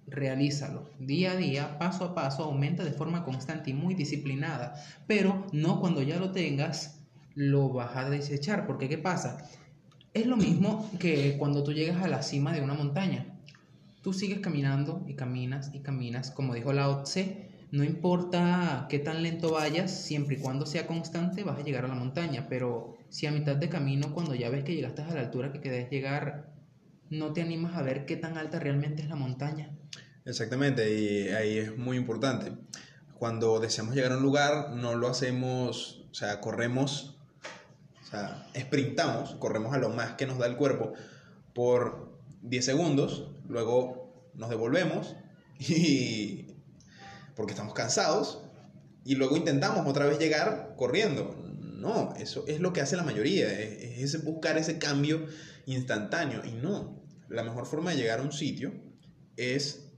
realízalo 0.08 0.90
día 1.00 1.34
a 1.34 1.36
día, 1.36 1.78
paso 1.78 2.06
a 2.06 2.16
paso, 2.16 2.44
aumenta 2.44 2.84
de 2.84 2.92
forma 2.92 3.24
constante 3.24 3.70
y 3.72 3.74
muy 3.74 3.94
disciplinada, 3.94 4.74
pero 5.08 5.46
no 5.52 5.80
cuando 5.80 6.02
ya 6.02 6.20
lo 6.20 6.32
tengas 6.32 7.00
lo 7.36 7.70
vas 7.70 7.96
a 7.96 8.10
desechar, 8.10 8.66
porque 8.66 8.90
¿qué 8.90 8.98
pasa? 8.98 9.50
Es 10.14 10.26
lo 10.26 10.36
mismo 10.36 10.90
que 11.00 11.38
cuando 11.38 11.64
tú 11.64 11.72
llegas 11.72 12.04
a 12.04 12.08
la 12.08 12.24
cima 12.24 12.52
de 12.52 12.62
una 12.62 12.74
montaña. 12.74 13.38
Tú 14.02 14.14
sigues 14.14 14.40
caminando 14.40 15.06
y 15.08 15.14
caminas 15.14 15.72
y 15.74 15.80
caminas, 15.80 16.32
como 16.32 16.54
dijo 16.54 16.74
Lao 16.74 17.04
Tse, 17.04 17.49
no 17.72 17.84
importa 17.84 18.88
qué 18.90 19.00
tan 19.00 19.22
lento 19.22 19.52
vayas, 19.52 19.92
siempre 19.92 20.38
y 20.38 20.40
cuando 20.40 20.66
sea 20.66 20.88
constante 20.88 21.44
vas 21.44 21.60
a 21.60 21.64
llegar 21.64 21.86
a 21.86 21.88
la 21.88 21.96
montaña, 21.96 22.48
pero 22.50 22.98
si 23.10 23.28
a 23.28 23.32
mitad 23.32 23.56
de 23.56 23.70
camino, 23.70 24.14
cuando 24.14 24.34
ya 24.34 24.50
ves 24.50 24.64
que 24.64 24.76
llegaste 24.76 25.04
a 25.04 25.14
la 25.14 25.22
altura 25.22 25.52
que 25.52 25.62
querés 25.62 25.90
llegar, 25.90 26.52
no 27.10 27.34
te 27.34 27.42
animas 27.42 27.76
a 27.76 27.84
ver 27.84 28.06
qué 28.06 28.18
tan 28.18 28.38
alta 28.38 28.60
realmente 28.60 29.04
es 29.04 29.10
la 29.10 29.16
montaña. 29.16 29.76
Exactamente, 30.26 30.94
y 30.94 31.30
ahí 31.30 31.58
es 31.58 31.78
muy 31.78 31.98
importante. 31.98 32.54
Cuando 33.16 33.60
deseamos 33.60 33.96
llegar 33.96 34.14
a 34.14 34.18
un 34.18 34.24
lugar, 34.24 34.72
no 34.72 34.96
lo 34.96 35.08
hacemos, 35.08 36.06
o 36.12 36.14
sea, 36.14 36.40
corremos, 36.40 37.18
o 38.04 38.06
sea, 38.06 38.48
sprintamos, 38.58 39.36
corremos 39.36 39.74
a 39.74 39.78
lo 39.78 39.90
más 39.90 40.14
que 40.14 40.26
nos 40.26 40.40
da 40.40 40.48
el 40.48 40.56
cuerpo 40.56 40.94
por 41.54 42.18
10 42.42 42.66
segundos, 42.66 43.28
luego 43.48 44.32
nos 44.34 44.50
devolvemos 44.50 45.16
y 45.60 46.49
porque 47.40 47.54
estamos 47.54 47.74
cansados 47.74 48.42
y 49.06 49.16
luego 49.16 49.38
intentamos 49.38 49.88
otra 49.88 50.06
vez 50.06 50.20
llegar 50.20 50.74
corriendo. 50.76 51.38
no, 51.80 52.14
eso 52.20 52.44
es 52.50 52.60
lo 52.60 52.74
que 52.74 52.82
hace 52.82 52.98
la 52.98 53.04
mayoría, 53.04 53.50
es, 53.50 54.26
buscar 54.26 54.58
ese 54.58 54.78
cambio 54.78 55.26
instantáneo. 55.66 56.44
Y 56.44 56.52
no, 56.52 57.02
la 57.30 57.44
mejor 57.44 57.66
forma 57.66 57.92
de 57.92 57.96
llegar 57.96 58.20
a 58.20 58.24
un 58.24 58.34
sitio 58.34 58.74
es 59.38 59.90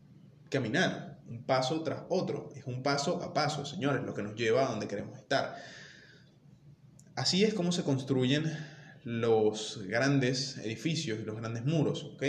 caminar, 0.51 1.19
un 1.27 1.43
paso 1.43 1.81
tras 1.81 2.03
otro, 2.09 2.51
es 2.55 2.67
un 2.67 2.83
paso 2.83 3.23
a 3.23 3.33
paso, 3.33 3.65
señores, 3.65 4.03
lo 4.03 4.13
que 4.13 4.21
nos 4.21 4.35
lleva 4.35 4.67
a 4.67 4.69
donde 4.69 4.87
queremos 4.87 5.17
estar. 5.17 5.55
Así 7.15 7.43
es 7.43 7.55
como 7.55 7.71
se 7.71 7.81
construyen 7.81 8.55
los 9.03 9.79
grandes 9.87 10.59
edificios 10.59 11.17
y 11.19 11.23
los 11.23 11.37
grandes 11.37 11.65
muros, 11.65 12.03
¿ok? 12.03 12.23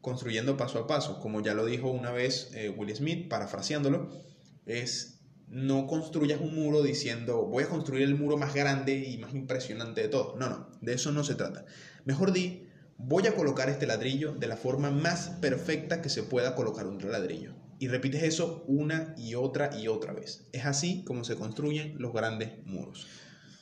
Construyendo 0.00 0.56
paso 0.56 0.78
a 0.78 0.86
paso, 0.86 1.20
como 1.20 1.42
ya 1.42 1.52
lo 1.52 1.66
dijo 1.66 1.90
una 1.90 2.12
vez 2.12 2.50
eh, 2.54 2.70
Will 2.70 2.96
Smith, 2.96 3.28
parafraseándolo, 3.28 4.33
es 4.66 5.20
no 5.48 5.86
construyas 5.86 6.40
un 6.40 6.54
muro 6.54 6.82
diciendo 6.82 7.44
voy 7.44 7.64
a 7.64 7.68
construir 7.68 8.02
el 8.02 8.16
muro 8.16 8.36
más 8.36 8.54
grande 8.54 8.96
y 8.96 9.18
más 9.18 9.34
impresionante 9.34 10.02
de 10.02 10.08
todo. 10.08 10.36
No, 10.36 10.48
no, 10.48 10.68
de 10.80 10.94
eso 10.94 11.12
no 11.12 11.24
se 11.24 11.34
trata. 11.34 11.64
Mejor 12.04 12.32
di, 12.32 12.66
voy 12.98 13.26
a 13.26 13.34
colocar 13.34 13.68
este 13.68 13.86
ladrillo 13.86 14.32
de 14.32 14.46
la 14.46 14.56
forma 14.56 14.90
más 14.90 15.28
perfecta 15.40 16.02
que 16.02 16.08
se 16.08 16.22
pueda 16.22 16.54
colocar 16.54 16.86
un 16.86 16.98
ladrillo. 17.10 17.52
Y 17.78 17.88
repites 17.88 18.22
eso 18.22 18.64
una 18.66 19.14
y 19.18 19.34
otra 19.34 19.76
y 19.76 19.88
otra 19.88 20.12
vez. 20.12 20.46
Es 20.52 20.64
así 20.64 21.04
como 21.04 21.24
se 21.24 21.36
construyen 21.36 21.96
los 21.98 22.12
grandes 22.12 22.64
muros. 22.64 23.06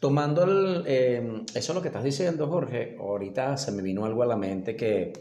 Tomando 0.00 0.44
el, 0.44 0.84
eh, 0.86 1.44
eso 1.54 1.74
lo 1.74 1.82
que 1.82 1.88
estás 1.88 2.04
diciendo, 2.04 2.48
Jorge, 2.48 2.96
ahorita 2.98 3.56
se 3.56 3.72
me 3.72 3.82
vino 3.82 4.04
algo 4.04 4.22
a 4.22 4.26
la 4.26 4.36
mente 4.36 4.76
que 4.76 5.12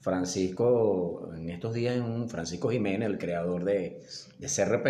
Francisco, 0.00 1.30
en 1.36 1.50
estos 1.50 1.74
días, 1.74 2.02
Francisco 2.28 2.70
Jiménez, 2.70 3.08
el 3.08 3.18
creador 3.18 3.64
de, 3.64 4.02
de 4.38 4.46
CRP, 4.46 4.86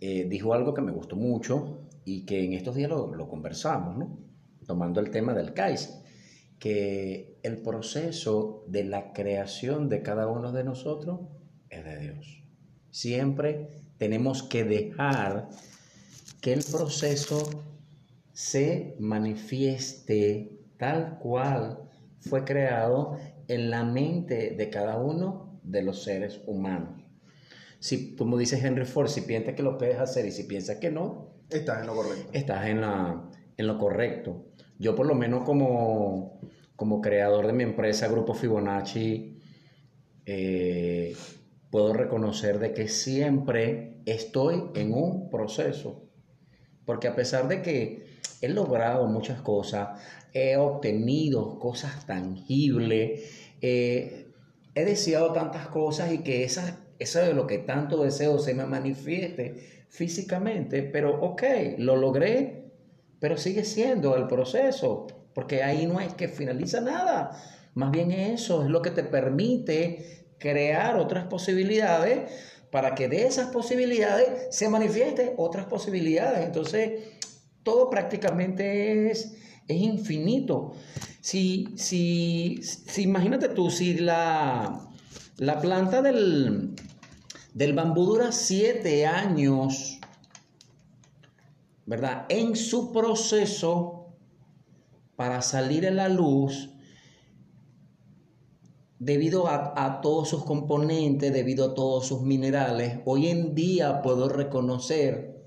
eh, 0.00 0.26
dijo 0.28 0.52
algo 0.52 0.74
que 0.74 0.82
me 0.82 0.92
gustó 0.92 1.16
mucho 1.16 1.86
y 2.04 2.26
que 2.26 2.44
en 2.44 2.52
estos 2.52 2.74
días 2.74 2.90
lo, 2.90 3.14
lo 3.14 3.28
conversamos, 3.28 3.96
¿no? 3.96 4.18
Tomando 4.66 5.00
el 5.00 5.10
tema 5.10 5.34
del 5.34 5.54
CAIS, 5.54 6.02
que 6.58 7.38
el 7.42 7.58
proceso 7.58 8.64
de 8.66 8.84
la 8.84 9.12
creación 9.12 9.88
de 9.88 10.02
cada 10.02 10.26
uno 10.26 10.52
de 10.52 10.64
nosotros 10.64 11.20
es 11.70 11.84
de 11.84 11.98
Dios. 11.98 12.42
Siempre 12.90 13.68
tenemos 13.98 14.42
que 14.42 14.64
dejar 14.64 15.48
que 16.40 16.52
el 16.52 16.64
proceso 16.64 17.64
se 18.32 18.96
manifieste 18.98 20.58
tal 20.76 21.18
cual 21.18 21.78
fue 22.20 22.44
creado 22.44 23.18
en 23.48 23.70
la 23.70 23.84
mente 23.84 24.54
de 24.56 24.70
cada 24.70 24.98
uno 24.98 25.60
de 25.62 25.82
los 25.82 26.02
seres 26.02 26.40
humanos. 26.46 27.02
Si, 27.78 28.16
como 28.16 28.36
dice 28.38 28.58
Henry 28.58 28.84
Ford, 28.84 29.08
si 29.08 29.22
piensas 29.22 29.54
que 29.54 29.62
lo 29.62 29.78
puedes 29.78 29.98
hacer 29.98 30.26
y 30.26 30.32
si 30.32 30.44
piensas 30.44 30.76
que 30.76 30.90
no, 30.90 31.34
estás 31.50 31.80
en 31.80 31.86
lo 31.86 31.94
correcto. 31.94 32.30
Estás 32.32 32.66
en, 32.66 32.80
la, 32.80 33.30
en 33.56 33.66
lo 33.66 33.78
correcto. 33.78 34.46
Yo 34.78 34.94
por 34.94 35.06
lo 35.06 35.14
menos 35.14 35.44
como, 35.44 36.40
como 36.74 37.00
creador 37.00 37.46
de 37.46 37.52
mi 37.52 37.62
empresa 37.62 38.08
Grupo 38.08 38.34
Fibonacci, 38.34 39.38
eh, 40.26 41.14
puedo 41.70 41.92
reconocer 41.92 42.58
de 42.58 42.72
que 42.72 42.88
siempre 42.88 44.02
estoy 44.06 44.70
en 44.74 44.92
un 44.92 45.30
proceso. 45.30 46.02
Porque 46.84 47.08
a 47.08 47.16
pesar 47.16 47.48
de 47.48 47.62
que 47.62 48.06
he 48.40 48.48
logrado 48.48 49.06
muchas 49.06 49.40
cosas, 49.40 50.00
he 50.36 50.56
obtenido 50.56 51.58
cosas 51.58 52.06
tangibles, 52.06 53.22
eh, 53.60 54.26
he 54.74 54.84
deseado 54.84 55.32
tantas 55.32 55.68
cosas 55.68 56.12
y 56.12 56.18
que 56.18 56.44
eso 56.44 57.18
de 57.20 57.34
lo 57.34 57.46
que 57.46 57.58
tanto 57.58 58.02
deseo 58.02 58.38
se 58.38 58.54
me 58.54 58.66
manifieste 58.66 59.84
físicamente, 59.88 60.82
pero 60.82 61.20
ok, 61.20 61.42
lo 61.78 61.96
logré, 61.96 62.64
pero 63.18 63.36
sigue 63.36 63.64
siendo 63.64 64.16
el 64.16 64.26
proceso, 64.26 65.06
porque 65.34 65.62
ahí 65.62 65.86
no 65.86 66.00
es 66.00 66.12
que 66.14 66.28
finaliza 66.28 66.80
nada, 66.80 67.30
más 67.74 67.90
bien 67.90 68.10
eso 68.10 68.62
es 68.62 68.68
lo 68.68 68.82
que 68.82 68.90
te 68.90 69.04
permite 69.04 70.26
crear 70.38 70.96
otras 70.96 71.24
posibilidades 71.24 72.30
para 72.70 72.94
que 72.94 73.08
de 73.08 73.26
esas 73.26 73.48
posibilidades 73.48 74.54
se 74.54 74.68
manifiesten 74.68 75.32
otras 75.36 75.66
posibilidades. 75.66 76.44
Entonces, 76.44 76.92
todo 77.62 77.88
prácticamente 77.88 79.10
es, 79.10 79.36
es 79.68 79.82
infinito. 79.82 80.72
Si, 81.20 81.68
si, 81.76 82.60
si, 82.62 83.02
imagínate 83.02 83.48
tú, 83.48 83.70
si 83.70 83.94
la, 83.94 84.88
la 85.38 85.60
planta 85.60 86.02
del, 86.02 86.74
del 87.54 87.72
bambú 87.72 88.04
dura 88.04 88.32
siete 88.32 89.06
años, 89.06 89.98
¿verdad? 91.84 92.26
En 92.28 92.54
su 92.56 92.92
proceso 92.92 94.14
para 95.16 95.42
salir 95.42 95.86
a 95.86 95.90
la 95.90 96.08
luz, 96.08 96.70
debido 98.98 99.46
a, 99.48 99.72
a, 99.76 100.00
todos 100.00 100.28
sus 100.28 100.44
componentes, 100.44 101.32
debido 101.32 101.66
a 101.66 101.74
todos 101.74 102.06
sus 102.06 102.22
minerales, 102.22 103.00
hoy 103.04 103.28
en 103.28 103.54
día 103.54 104.00
puedo 104.02 104.28
reconocer 104.28 105.44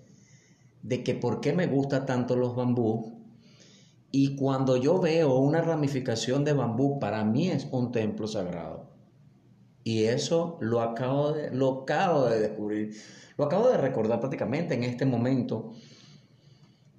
de 0.81 1.03
que 1.03 1.15
por 1.15 1.41
qué 1.41 1.53
me 1.53 1.67
gusta 1.67 2.05
tanto 2.05 2.35
los 2.35 2.55
bambú. 2.55 3.18
Y 4.11 4.35
cuando 4.35 4.77
yo 4.77 4.99
veo 4.99 5.37
una 5.37 5.61
ramificación 5.61 6.43
de 6.43 6.53
bambú, 6.53 6.99
para 6.99 7.23
mí 7.23 7.49
es 7.49 7.67
un 7.71 7.91
templo 7.91 8.27
sagrado. 8.27 8.89
Y 9.83 10.05
eso 10.05 10.57
lo 10.61 10.81
acabo 10.81 11.31
de, 11.31 11.51
lo 11.51 11.81
acabo 11.81 12.25
de 12.25 12.39
descubrir, 12.39 12.95
lo 13.37 13.45
acabo 13.45 13.69
de 13.69 13.77
recordar 13.77 14.19
prácticamente 14.19 14.73
en 14.73 14.83
este 14.83 15.05
momento, 15.05 15.73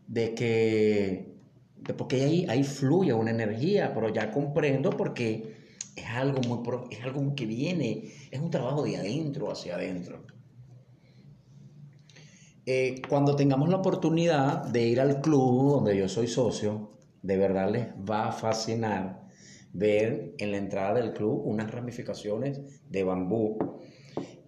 de 0.07 0.35
que, 0.35 1.37
de 1.77 1.95
porque 1.95 2.23
ahí, 2.23 2.47
ahí 2.49 2.65
fluye 2.65 3.13
una 3.13 3.31
energía, 3.31 3.93
pero 3.95 4.09
ya 4.09 4.31
comprendo 4.31 4.91
porque 4.91 5.57
es 5.95 6.07
algo, 6.07 6.41
muy, 6.43 6.61
es 6.91 7.03
algo 7.05 7.35
que 7.35 7.47
viene, 7.47 8.13
es 8.31 8.41
un 8.41 8.51
trabajo 8.51 8.83
de 8.83 8.97
adentro 8.97 9.51
hacia 9.51 9.75
adentro. 9.75 10.25
Eh, 12.67 13.03
cuando 13.09 13.37
tengamos 13.37 13.69
la 13.69 13.77
oportunidad 13.77 14.65
de 14.65 14.87
ir 14.87 15.01
al 15.01 15.21
club 15.21 15.73
donde 15.73 15.97
yo 15.97 16.09
soy 16.09 16.27
socio, 16.27 17.00
de 17.23 17.37
verdad 17.37 17.71
les 17.71 17.87
va 17.89 18.29
a 18.29 18.33
fascinar 18.33 19.21
ver 19.73 20.35
en 20.39 20.53
la 20.53 20.59
entrada 20.59 20.95
del 20.95 21.13
club 21.13 21.43
unas 21.45 21.71
ramificaciones 21.71 22.61
de 22.89 23.05
bambú 23.05 23.59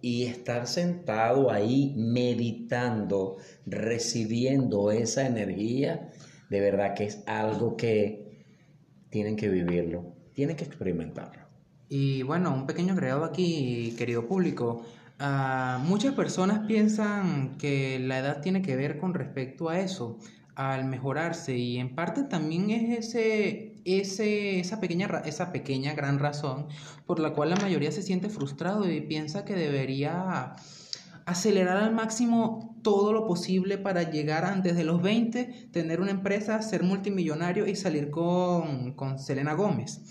y 0.01 0.25
estar 0.25 0.67
sentado 0.67 1.49
ahí 1.49 1.93
meditando, 1.95 3.37
recibiendo 3.65 4.91
esa 4.91 5.25
energía, 5.25 6.11
de 6.49 6.59
verdad 6.59 6.93
que 6.93 7.05
es 7.05 7.23
algo 7.25 7.77
que 7.77 8.45
tienen 9.09 9.37
que 9.37 9.47
vivirlo, 9.47 10.13
tienen 10.33 10.57
que 10.57 10.65
experimentarlo. 10.65 11.43
Y 11.87 12.23
bueno, 12.23 12.53
un 12.53 12.65
pequeño 12.65 12.93
agregado 12.93 13.23
aquí, 13.23 13.95
querido 13.97 14.27
público. 14.27 14.83
Uh, 15.21 15.79
muchas 15.79 16.13
personas 16.15 16.65
piensan 16.67 17.57
que 17.57 17.99
la 17.99 18.19
edad 18.19 18.41
tiene 18.41 18.61
que 18.61 18.75
ver 18.75 18.97
con 18.97 19.13
respecto 19.13 19.69
a 19.69 19.79
eso, 19.79 20.17
al 20.55 20.85
mejorarse, 20.85 21.55
y 21.57 21.77
en 21.77 21.95
parte 21.95 22.23
también 22.23 22.69
es 22.69 23.07
ese, 23.07 23.81
ese, 23.85 24.59
esa, 24.59 24.79
pequeña, 24.79 25.07
esa 25.25 25.51
pequeña 25.51 25.93
gran 25.93 26.19
razón 26.19 26.67
por 27.05 27.19
la 27.19 27.33
cual 27.33 27.49
la 27.49 27.55
mayoría 27.57 27.91
se 27.91 28.01
siente 28.01 28.29
frustrado 28.29 28.89
y 28.89 29.01
piensa 29.01 29.45
que 29.45 29.55
debería 29.55 30.55
acelerar 31.25 31.77
al 31.77 31.93
máximo 31.93 32.77
todo 32.83 33.13
lo 33.13 33.25
posible 33.25 33.77
para 33.77 34.09
llegar 34.11 34.45
antes 34.45 34.75
de 34.75 34.83
los 34.83 35.01
20, 35.01 35.69
tener 35.71 36.01
una 36.01 36.11
empresa, 36.11 36.61
ser 36.61 36.83
multimillonario 36.83 37.65
y 37.65 37.75
salir 37.75 38.09
con, 38.09 38.93
con 38.93 39.19
Selena 39.19 39.53
Gómez. 39.53 40.01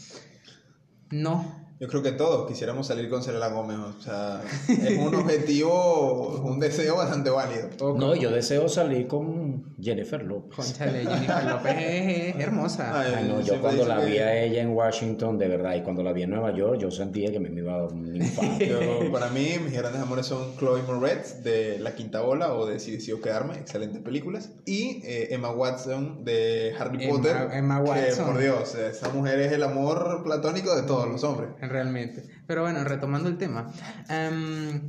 No, 1.10 1.61
yo 1.82 1.88
creo 1.88 2.00
que 2.00 2.12
todos 2.12 2.46
quisiéramos 2.46 2.86
salir 2.86 3.10
con 3.10 3.24
Selena 3.24 3.48
Gómez. 3.48 3.76
O 3.76 4.00
sea, 4.00 4.40
es 4.68 4.96
un 4.96 5.12
objetivo, 5.16 6.40
un 6.44 6.60
deseo 6.60 6.94
bastante 6.94 7.28
válido. 7.28 7.70
No, 7.96 8.14
yo 8.14 8.30
deseo 8.30 8.68
salir 8.68 9.08
con 9.08 9.74
Jennifer 9.80 10.22
López. 10.22 10.54
Conchale, 10.54 11.04
Jennifer 11.04 11.44
López 11.44 11.74
es, 11.76 12.36
hermosa. 12.36 13.00
Ay, 13.00 13.26
no, 13.28 13.40
yo 13.40 13.60
cuando 13.60 13.84
la 13.84 13.98
vi 13.98 14.18
a 14.18 14.44
ella 14.44 14.62
en 14.62 14.70
Washington, 14.70 15.38
de 15.38 15.48
verdad, 15.48 15.74
y 15.74 15.82
cuando 15.82 16.04
la 16.04 16.12
vi 16.12 16.22
en 16.22 16.30
Nueva 16.30 16.54
York, 16.54 16.78
yo 16.78 16.88
sentía 16.92 17.32
que 17.32 17.40
me 17.40 17.48
iba 17.48 17.74
a 17.74 17.78
dar 17.78 17.92
un 17.92 18.14
infarto. 18.14 19.10
para 19.10 19.30
mí, 19.30 19.56
mis 19.64 19.72
grandes 19.72 20.00
amores 20.00 20.26
son 20.26 20.56
Chloe 20.58 20.82
Moretz 20.82 21.42
de 21.42 21.80
La 21.80 21.96
Quinta 21.96 22.22
Ola 22.22 22.54
o 22.54 22.64
de 22.64 22.78
Si 22.78 22.92
decidió 22.92 23.20
quedarme, 23.20 23.54
excelentes 23.54 24.00
películas. 24.02 24.52
Y 24.66 25.02
eh, 25.04 25.34
Emma 25.34 25.50
Watson 25.50 26.24
de 26.24 26.74
Harry 26.78 27.08
Potter. 27.08 27.48
Emma 27.52 27.80
Watson. 27.80 28.24
Que, 28.24 28.30
por 28.30 28.40
Dios, 28.40 28.76
esa 28.76 29.08
mujer 29.08 29.40
es 29.40 29.50
el 29.50 29.64
amor 29.64 30.22
platónico 30.22 30.76
de 30.76 30.82
todos 30.82 31.08
los 31.08 31.24
hombres 31.24 31.48
realmente. 31.72 32.24
Pero 32.46 32.62
bueno, 32.62 32.84
retomando 32.84 33.28
el 33.28 33.38
tema. 33.38 33.72
Em, 34.08 34.88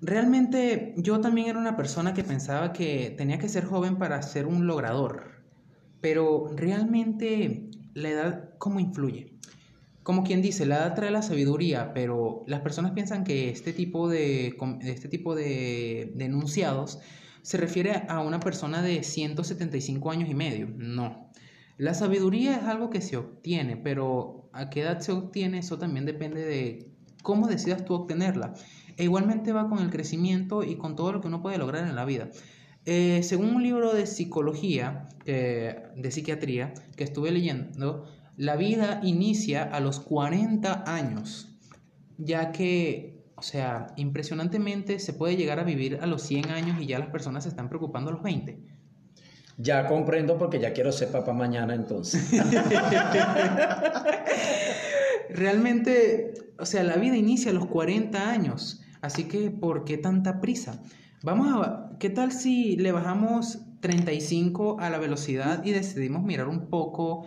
realmente 0.00 0.94
yo 0.96 1.20
también 1.20 1.48
era 1.48 1.58
una 1.58 1.76
persona 1.76 2.14
que 2.14 2.24
pensaba 2.24 2.72
que 2.72 3.14
tenía 3.16 3.38
que 3.38 3.48
ser 3.48 3.64
joven 3.64 3.96
para 3.96 4.22
ser 4.22 4.46
un 4.46 4.66
logrador. 4.66 5.42
Pero 6.00 6.50
realmente 6.54 7.70
la 7.94 8.08
edad, 8.10 8.50
¿cómo 8.58 8.80
influye? 8.80 9.34
Como 10.02 10.24
quien 10.24 10.40
dice, 10.40 10.64
la 10.64 10.76
edad 10.76 10.94
trae 10.94 11.10
la 11.10 11.22
sabiduría, 11.22 11.92
pero 11.92 12.44
las 12.46 12.60
personas 12.60 12.92
piensan 12.92 13.24
que 13.24 13.50
este 13.50 13.72
tipo 13.72 14.08
de, 14.08 14.56
este 14.82 15.08
tipo 15.08 15.34
de, 15.34 16.12
de 16.14 16.24
enunciados 16.24 16.98
se 17.42 17.58
refiere 17.58 18.04
a 18.08 18.20
una 18.20 18.40
persona 18.40 18.80
de 18.82 19.02
175 19.02 20.10
años 20.10 20.30
y 20.30 20.34
medio. 20.34 20.68
No. 20.76 21.30
La 21.78 21.94
sabiduría 21.94 22.56
es 22.56 22.64
algo 22.64 22.90
que 22.90 23.00
se 23.00 23.16
obtiene, 23.16 23.76
pero 23.76 24.47
a 24.58 24.70
qué 24.70 24.82
edad 24.82 25.00
se 25.00 25.12
obtiene 25.12 25.58
eso 25.58 25.78
también 25.78 26.04
depende 26.04 26.44
de 26.44 26.90
cómo 27.22 27.46
decidas 27.46 27.84
tú 27.84 27.94
obtenerla. 27.94 28.54
E 28.96 29.04
igualmente 29.04 29.52
va 29.52 29.68
con 29.68 29.78
el 29.78 29.90
crecimiento 29.90 30.64
y 30.64 30.76
con 30.76 30.96
todo 30.96 31.12
lo 31.12 31.20
que 31.20 31.28
uno 31.28 31.40
puede 31.40 31.58
lograr 31.58 31.86
en 31.86 31.94
la 31.94 32.04
vida. 32.04 32.30
Eh, 32.84 33.22
según 33.22 33.54
un 33.54 33.62
libro 33.62 33.94
de 33.94 34.06
psicología, 34.06 35.08
de 35.24 36.10
psiquiatría, 36.10 36.72
que 36.96 37.04
estuve 37.04 37.30
leyendo, 37.30 38.06
la 38.36 38.56
vida 38.56 39.00
inicia 39.02 39.62
a 39.64 39.80
los 39.80 40.00
40 40.00 40.84
años, 40.86 41.58
ya 42.16 42.52
que, 42.52 43.24
o 43.36 43.42
sea, 43.42 43.88
impresionantemente 43.96 45.00
se 45.00 45.12
puede 45.12 45.36
llegar 45.36 45.58
a 45.60 45.64
vivir 45.64 45.98
a 46.00 46.06
los 46.06 46.22
100 46.22 46.50
años 46.50 46.80
y 46.80 46.86
ya 46.86 46.98
las 46.98 47.08
personas 47.10 47.42
se 47.42 47.50
están 47.50 47.68
preocupando 47.68 48.10
a 48.10 48.14
los 48.14 48.22
20. 48.22 48.77
Ya 49.60 49.86
comprendo 49.88 50.38
porque 50.38 50.60
ya 50.60 50.72
quiero 50.72 50.92
ser 50.92 51.10
papá 51.10 51.32
mañana 51.32 51.74
entonces. 51.74 52.30
Realmente, 55.30 56.32
o 56.58 56.64
sea, 56.64 56.84
la 56.84 56.94
vida 56.96 57.16
inicia 57.16 57.50
a 57.50 57.54
los 57.54 57.66
40 57.66 58.30
años, 58.30 58.80
así 59.00 59.24
que 59.24 59.50
¿por 59.50 59.84
qué 59.84 59.98
tanta 59.98 60.40
prisa? 60.40 60.80
Vamos 61.24 61.66
a, 61.66 61.90
¿qué 61.98 62.08
tal 62.08 62.30
si 62.30 62.76
le 62.76 62.92
bajamos 62.92 63.58
35 63.80 64.78
a 64.78 64.90
la 64.90 64.98
velocidad 64.98 65.64
y 65.64 65.72
decidimos 65.72 66.22
mirar 66.22 66.46
un 66.46 66.68
poco 66.68 67.26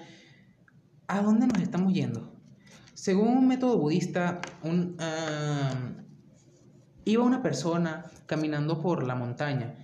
a 1.08 1.22
dónde 1.22 1.48
nos 1.48 1.62
estamos 1.62 1.94
yendo? 1.94 2.32
Según 2.94 3.28
un 3.28 3.48
método 3.49 3.78
budista, 3.78 4.40
un, 4.64 4.95
iba 7.03 7.24
una 7.24 7.41
persona 7.41 8.06
caminando 8.26 8.80
por 8.82 9.03
la 9.03 9.16
montaña. 9.16 9.81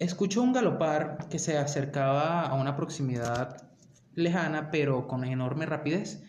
Escuchó 0.00 0.42
un 0.42 0.52
galopar 0.52 1.28
que 1.30 1.38
se 1.38 1.56
acercaba 1.56 2.42
a 2.42 2.54
una 2.54 2.74
proximidad 2.74 3.68
lejana, 4.14 4.70
pero 4.70 5.06
con 5.06 5.24
enorme 5.24 5.66
rapidez. 5.66 6.24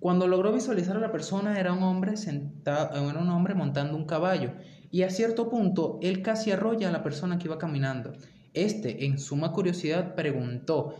Cuando 0.00 0.26
logró 0.26 0.52
visualizar 0.52 0.96
a 0.96 1.00
la 1.00 1.12
persona, 1.12 1.60
era 1.60 1.72
un 1.72 1.82
hombre 1.82 2.16
sentado, 2.16 3.10
era 3.10 3.18
un 3.18 3.28
hombre 3.28 3.54
montando 3.54 3.96
un 3.96 4.06
caballo 4.06 4.52
y 4.90 5.02
a 5.02 5.10
cierto 5.10 5.50
punto 5.50 5.98
él 6.02 6.22
casi 6.22 6.50
arrolla 6.50 6.88
a 6.88 6.92
la 6.92 7.02
persona 7.02 7.38
que 7.38 7.48
iba 7.48 7.58
caminando. 7.58 8.12
Este, 8.54 9.04
en 9.04 9.18
suma 9.18 9.52
curiosidad, 9.52 10.14
preguntó, 10.14 10.94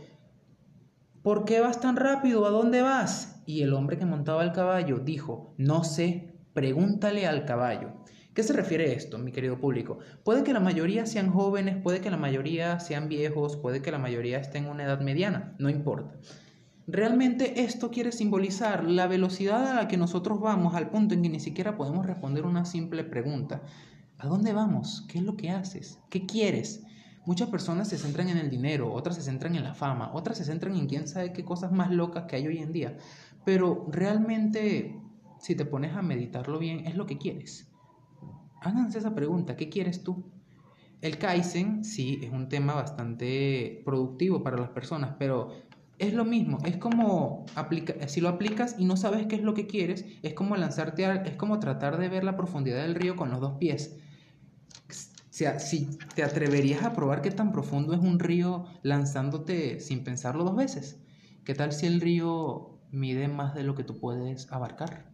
¿Por 1.22 1.47
qué 1.47 1.60
vas 1.60 1.81
tan 1.81 1.97
rápido? 1.97 2.44
¿A 2.44 2.51
dónde 2.51 2.82
vas? 2.82 3.43
Y 3.47 3.62
el 3.62 3.72
hombre 3.72 3.97
que 3.97 4.05
montaba 4.05 4.44
el 4.44 4.52
caballo 4.52 4.98
dijo, 4.98 5.55
no 5.56 5.82
sé, 5.82 6.35
pregúntale 6.52 7.26
al 7.26 7.47
caballo. 7.47 7.94
¿Qué 8.35 8.43
se 8.43 8.52
refiere 8.52 8.94
esto, 8.94 9.16
mi 9.16 9.31
querido 9.31 9.61
público? 9.61 10.01
Puede 10.24 10.43
que 10.43 10.52
la 10.52 10.59
mayoría 10.59 11.06
sean 11.06 11.31
jóvenes, 11.31 11.77
puede 11.81 12.01
que 12.01 12.11
la 12.11 12.16
mayoría 12.16 12.81
sean 12.81 13.09
viejos, 13.09 13.56
puede 13.56 13.81
que 13.81 13.93
la 13.93 13.98
mayoría 13.98 14.40
estén 14.40 14.65
en 14.65 14.70
una 14.70 14.82
edad 14.82 15.01
mediana, 15.01 15.55
no 15.61 15.70
importa. 15.70 16.19
Realmente 16.89 17.62
esto 17.62 17.93
quiere 17.93 18.11
simbolizar 18.11 18.82
la 18.82 19.06
velocidad 19.06 19.70
a 19.70 19.74
la 19.74 19.86
que 19.86 19.97
nosotros 19.97 20.40
vamos 20.40 20.74
al 20.74 20.90
punto 20.90 21.15
en 21.15 21.23
que 21.23 21.28
ni 21.28 21.39
siquiera 21.39 21.77
podemos 21.77 22.06
responder 22.06 22.44
una 22.44 22.65
simple 22.65 23.05
pregunta. 23.05 23.62
¿A 24.19 24.27
dónde 24.27 24.52
vamos? 24.52 25.06
¿Qué 25.09 25.19
es 25.19 25.24
lo 25.24 25.36
que 25.36 25.51
haces? 25.51 26.01
¿Qué 26.11 26.27
quieres? 26.27 26.82
Muchas 27.27 27.48
personas 27.51 27.86
se 27.86 27.98
centran 27.98 28.28
en 28.31 28.39
el 28.39 28.51
dinero, 28.51 28.93
otras 28.93 29.15
se 29.15 29.23
centran 29.23 29.55
en 29.55 29.62
la 29.62 29.74
fama, 29.74 30.11
otras 30.12 30.39
se 30.39 30.44
centran 30.44 30.74
en 30.74 30.89
quién 30.89 31.06
sabe 31.06 31.32
qué 31.32 31.44
cosas 31.44 31.70
más 31.70 31.93
locas 31.93 32.24
que 32.24 32.35
hay 32.35 32.48
hoy 32.48 32.59
en 32.59 32.73
día. 32.73 32.97
Pero 33.44 33.86
realmente, 33.93 35.01
si 35.39 35.55
te 35.55 35.65
pones 35.65 35.94
a 35.94 36.02
meditarlo 36.02 36.59
bien, 36.59 36.85
es 36.85 36.97
lo 36.97 37.06
que 37.06 37.16
quieres. 37.16 37.70
Háganse 38.65 38.99
esa 38.99 39.15
pregunta, 39.15 39.57
¿qué 39.57 39.69
quieres 39.69 40.03
tú? 40.03 40.24
El 41.03 41.19
Kaizen, 41.19 41.85
sí, 41.85 42.19
es 42.23 42.32
un 42.32 42.49
tema 42.49 42.73
bastante 42.73 43.82
productivo 43.85 44.43
para 44.43 44.57
las 44.57 44.70
personas, 44.70 45.16
pero 45.19 45.53
es 45.99 46.15
lo 46.15 46.24
mismo, 46.24 46.57
es 46.65 46.78
como 46.78 47.45
aplica, 47.55 48.09
si 48.09 48.23
lo 48.23 48.31
aplicas 48.31 48.77
y 48.78 48.86
no 48.86 48.97
sabes 48.97 49.27
qué 49.27 49.36
es 49.36 49.43
lo 49.43 49.53
que 49.53 49.66
quieres, 49.66 50.07
es 50.23 50.32
como 50.32 50.57
lanzarte, 50.57 51.05
es 51.28 51.36
como 51.36 51.61
tratar 51.61 51.99
de 51.99 52.09
ver 52.09 52.24
la 52.24 52.39
profundidad 52.39 52.82
del 52.82 52.95
río 52.95 53.16
con 53.16 53.31
los 53.31 53.41
dos 53.41 53.59
pies. 53.59 53.99
O 54.89 55.36
sea, 55.36 55.59
si 55.59 55.91
te 56.15 56.23
atreverías 56.23 56.85
a 56.85 56.95
probar 56.95 57.20
qué 57.20 57.31
tan 57.31 57.53
profundo 57.53 57.93
es 57.93 58.01
un 58.01 58.19
río 58.19 58.65
lanzándote 58.82 59.78
sin 59.81 60.05
pensarlo 60.05 60.43
dos 60.43 60.57
veces. 60.57 61.03
¿Qué 61.45 61.55
tal 61.55 61.73
si 61.73 61.85
el 61.85 62.01
río 62.01 62.78
mide 62.91 63.28
más 63.28 63.55
de 63.55 63.65
lo 63.65 63.74
que 63.74 63.85
tú 63.85 63.99
puedes 63.99 64.51
abarcar? 64.51 65.12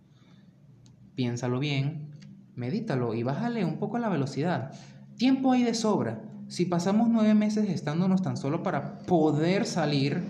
Piénsalo 1.17 1.59
bien, 1.59 2.10
medítalo 2.55 3.15
y 3.15 3.23
bájale 3.23 3.65
un 3.65 3.79
poco 3.79 3.99
la 3.99 4.09
velocidad. 4.09 4.73
Tiempo 5.17 5.53
hay 5.53 5.63
de 5.63 5.75
sobra. 5.75 6.23
Si 6.49 6.65
pasamos 6.65 7.09
nueve 7.09 7.35
meses 7.35 7.69
estándonos 7.69 8.23
tan 8.23 8.37
solo 8.37 8.63
para 8.63 8.99
poder 9.01 9.67
salir 9.67 10.23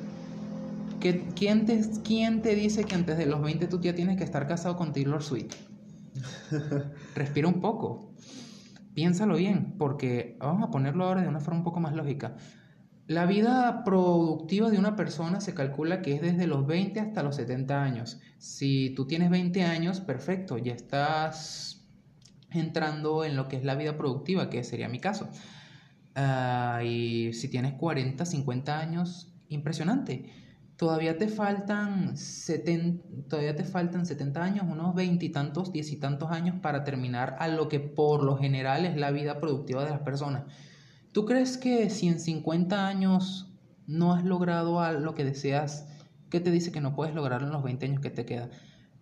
¿Quién 1.01 1.65
te, 1.65 1.81
¿Quién 2.05 2.43
te 2.43 2.55
dice 2.55 2.85
que 2.85 2.95
antes 2.95 3.17
de 3.17 3.25
los 3.25 3.41
20 3.41 3.67
tú 3.69 3.81
ya 3.81 3.95
tienes 3.95 4.19
que 4.19 4.25
estar 4.25 4.47
casado 4.47 4.77
con 4.77 4.93
Taylor 4.93 5.23
Swift? 5.23 5.55
Respira 7.15 7.49
un 7.49 7.61
poco. 7.61 8.13
Piénsalo 8.93 9.37
bien, 9.37 9.77
porque 9.79 10.37
vamos 10.41 10.69
a 10.69 10.71
ponerlo 10.71 11.05
ahora 11.05 11.23
de 11.23 11.29
una 11.29 11.41
forma 11.41 11.61
un 11.61 11.65
poco 11.65 11.81
más 11.81 11.95
lógica. 11.95 12.37
La 13.07 13.25
vida 13.25 13.83
productiva 13.83 14.71
de 14.71 14.79
una 14.79 14.95
persona 14.95 15.41
se 15.41 15.55
calcula 15.55 16.03
que 16.03 16.15
es 16.17 16.21
desde 16.21 16.47
los 16.47 16.67
20 16.67 17.01
hasta 17.01 17.23
los 17.23 17.37
70 17.37 17.83
años. 17.83 18.21
Si 18.39 18.91
tú 18.91 19.07
tienes 19.07 19.31
20 19.31 19.65
años, 19.65 20.01
perfecto, 20.01 20.59
ya 20.59 20.75
estás 20.75 21.80
entrando 22.53 23.25
en 23.25 23.37
lo 23.37 23.49
que 23.49 23.57
es 23.57 23.65
la 23.65 23.75
vida 23.75 23.97
productiva, 23.97 24.51
que 24.51 24.65
sería 24.65 24.89
mi 24.89 25.01
caso. 25.01 25.29
Ah, 26.15 26.83
y 26.85 27.33
si 27.33 27.49
tienes 27.49 27.75
40, 27.75 28.25
50 28.25 28.79
años, 28.79 29.33
impresionante 29.49 30.33
todavía 30.81 31.19
te 31.19 31.29
faltan 31.29 32.17
70, 32.17 33.29
todavía 33.29 33.55
te 33.55 33.65
faltan 33.65 34.07
70 34.07 34.43
años, 34.43 34.65
unos 34.67 34.95
veintitantos, 34.95 35.73
diez 35.73 35.93
y 35.93 35.97
tantos 35.97 36.31
años 36.31 36.57
para 36.63 36.85
terminar 36.85 37.37
a 37.39 37.49
lo 37.49 37.69
que 37.69 37.81
por 37.81 38.23
lo 38.23 38.39
general 38.39 38.87
es 38.87 38.97
la 38.97 39.11
vida 39.11 39.41
productiva 39.41 39.85
de 39.85 39.91
las 39.91 40.01
personas. 40.01 40.45
¿Tú 41.13 41.27
crees 41.27 41.59
que 41.59 41.91
si 41.91 42.09
en 42.09 42.19
50 42.19 42.89
años 42.89 43.53
no 43.87 44.15
has 44.15 44.25
logrado 44.25 44.91
lo 44.99 45.15
que 45.15 45.23
deseas, 45.23 45.87
qué 46.31 46.41
te 46.41 46.51
dice 46.51 46.73
que 46.73 46.81
no 46.81 46.95
puedes 46.95 47.15
lograrlo 47.15 47.49
en 47.49 47.53
los 47.53 47.63
20 47.63 47.85
años 47.85 48.01
que 48.01 48.09
te 48.09 48.25
queda? 48.25 48.49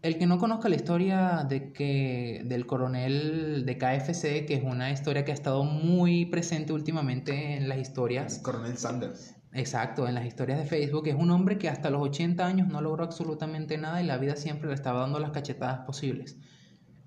El 0.01 0.17
que 0.17 0.27
no 0.27 0.39
conozca 0.39 0.69
la 0.69 0.77
historia 0.77 1.45
de 1.49 1.73
que, 1.73 2.43
del 2.45 2.67
coronel 2.67 3.65
de 3.67 3.79
KFC, 3.79 4.47
que 4.47 4.55
es 4.55 4.63
una 4.63 4.93
historia 4.93 5.25
que 5.25 5.33
ha 5.33 5.35
estado 5.35 5.65
muy 5.65 6.27
presente 6.27 6.73
últimamente 6.73 7.57
en 7.57 7.69
las 7.69 7.79
historias. 7.79 8.39
coronel 8.39 8.79
Sanders. 8.79 9.35
Exacto, 9.53 10.07
en 10.07 10.15
las 10.15 10.25
historias 10.25 10.59
de 10.59 10.67
Facebook 10.67 11.09
es 11.09 11.17
un 11.17 11.31
hombre 11.31 11.59
que 11.59 11.69
hasta 11.69 11.91
los 11.91 12.03
80 12.03 12.47
años 12.47 12.69
no 12.69 12.81
logró 12.81 13.03
absolutamente 13.03 13.77
nada 13.77 14.01
y 14.01 14.07
la 14.07 14.19
vida 14.19 14.37
siempre 14.37 14.69
le 14.69 14.75
estaba 14.75 15.01
dando 15.01 15.19
las 15.19 15.33
cachetadas 15.33 15.81
posibles. 15.81 16.37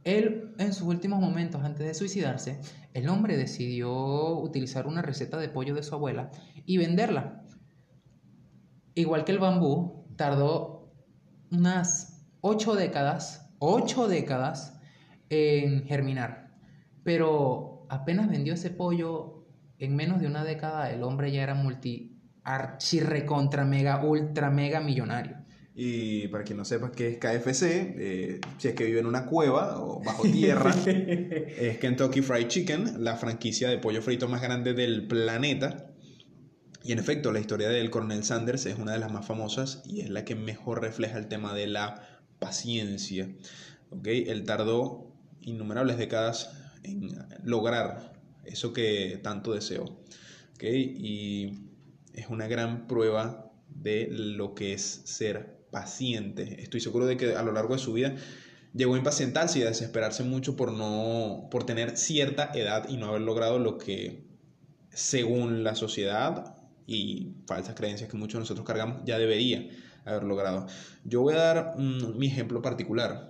Él, 0.03 0.53
en 0.57 0.73
sus 0.73 0.87
últimos 0.87 1.21
momentos 1.21 1.63
antes 1.63 1.85
de 1.85 1.93
suicidarse, 1.93 2.59
el 2.93 3.07
hombre 3.07 3.37
decidió 3.37 4.37
utilizar 4.39 4.87
una 4.87 5.01
receta 5.01 5.37
de 5.37 5.47
pollo 5.47 5.75
de 5.75 5.83
su 5.83 5.95
abuela 5.95 6.31
y 6.65 6.77
venderla. 6.77 7.45
Igual 8.95 9.23
que 9.23 9.31
el 9.31 9.39
bambú, 9.39 10.07
tardó 10.17 10.91
unas 11.51 12.10
ocho 12.41 12.75
décadas, 12.75 13.49
ocho 13.59 14.07
décadas 14.07 14.79
en 15.29 15.85
germinar. 15.85 16.51
Pero 17.03 17.85
apenas 17.89 18.29
vendió 18.29 18.53
ese 18.53 18.69
pollo, 18.69 19.45
en 19.79 19.95
menos 19.95 20.19
de 20.19 20.27
una 20.27 20.43
década 20.43 20.91
el 20.91 21.03
hombre 21.03 21.31
ya 21.31 21.43
era 21.43 21.55
multi 21.55 22.17
archi 22.43 22.99
contra 23.25 23.65
mega 23.65 24.03
ultra 24.03 24.49
mega 24.49 24.79
millonario. 24.79 25.37
Y 25.73 26.27
para 26.27 26.43
quien 26.43 26.57
no 26.57 26.65
sepa 26.65 26.91
qué 26.91 27.07
es 27.07 27.17
KFC, 27.17 27.95
eh, 27.97 28.41
si 28.57 28.67
es 28.67 28.75
que 28.75 28.83
vive 28.83 28.99
en 28.99 29.05
una 29.05 29.25
cueva 29.25 29.79
o 29.79 30.03
bajo 30.03 30.23
tierra, 30.23 30.75
es 30.85 31.77
Kentucky 31.77 32.21
Fried 32.21 32.47
Chicken, 32.47 33.03
la 33.03 33.15
franquicia 33.15 33.69
de 33.69 33.77
pollo 33.77 34.01
frito 34.01 34.27
más 34.27 34.41
grande 34.41 34.73
del 34.73 35.07
planeta. 35.07 35.87
Y 36.83 36.91
en 36.91 36.99
efecto, 36.99 37.31
la 37.31 37.39
historia 37.39 37.69
del 37.69 37.89
coronel 37.89 38.23
Sanders 38.23 38.65
es 38.65 38.77
una 38.77 38.91
de 38.91 38.99
las 38.99 39.11
más 39.11 39.25
famosas 39.25 39.81
y 39.85 40.01
es 40.01 40.09
la 40.09 40.25
que 40.25 40.35
mejor 40.35 40.81
refleja 40.81 41.17
el 41.17 41.27
tema 41.27 41.53
de 41.53 41.67
la 41.67 42.01
paciencia. 42.41 43.29
Él 44.03 44.43
tardó 44.45 45.13
innumerables 45.41 45.97
décadas 45.97 46.49
en 46.83 47.13
lograr 47.43 48.13
eso 48.43 48.73
que 48.73 49.19
tanto 49.23 49.53
deseó. 49.53 50.01
¿okay? 50.55 50.81
Y 50.97 51.69
es 52.13 52.27
una 52.29 52.47
gran 52.47 52.87
prueba 52.87 53.51
de 53.69 54.07
lo 54.09 54.55
que 54.55 54.73
es 54.73 55.01
ser 55.05 55.61
paciente. 55.71 56.61
Estoy 56.61 56.81
seguro 56.81 57.05
de 57.05 57.15
que 57.15 57.35
a 57.35 57.43
lo 57.43 57.51
largo 57.51 57.75
de 57.75 57.79
su 57.79 57.93
vida 57.93 58.15
llegó 58.73 58.95
a 58.95 58.97
impacientarse 58.97 59.59
y 59.59 59.61
a 59.61 59.67
desesperarse 59.67 60.23
mucho 60.23 60.55
por 60.55 60.73
no 60.73 61.47
por 61.51 61.65
tener 61.65 61.95
cierta 61.95 62.51
edad 62.55 62.89
y 62.89 62.97
no 62.97 63.07
haber 63.07 63.21
logrado 63.21 63.59
lo 63.59 63.77
que 63.77 64.25
según 64.89 65.63
la 65.63 65.75
sociedad 65.75 66.57
y 66.87 67.35
falsas 67.45 67.75
creencias 67.75 68.09
que 68.09 68.17
muchos 68.17 68.33
de 68.33 68.39
nosotros 68.39 68.65
cargamos 68.65 69.03
ya 69.05 69.19
debería 69.19 69.69
haber 70.05 70.23
logrado. 70.23 70.67
Yo 71.03 71.21
voy 71.21 71.33
a 71.33 71.37
dar 71.37 71.75
mi 71.77 72.27
ejemplo 72.27 72.61
particular. 72.61 73.29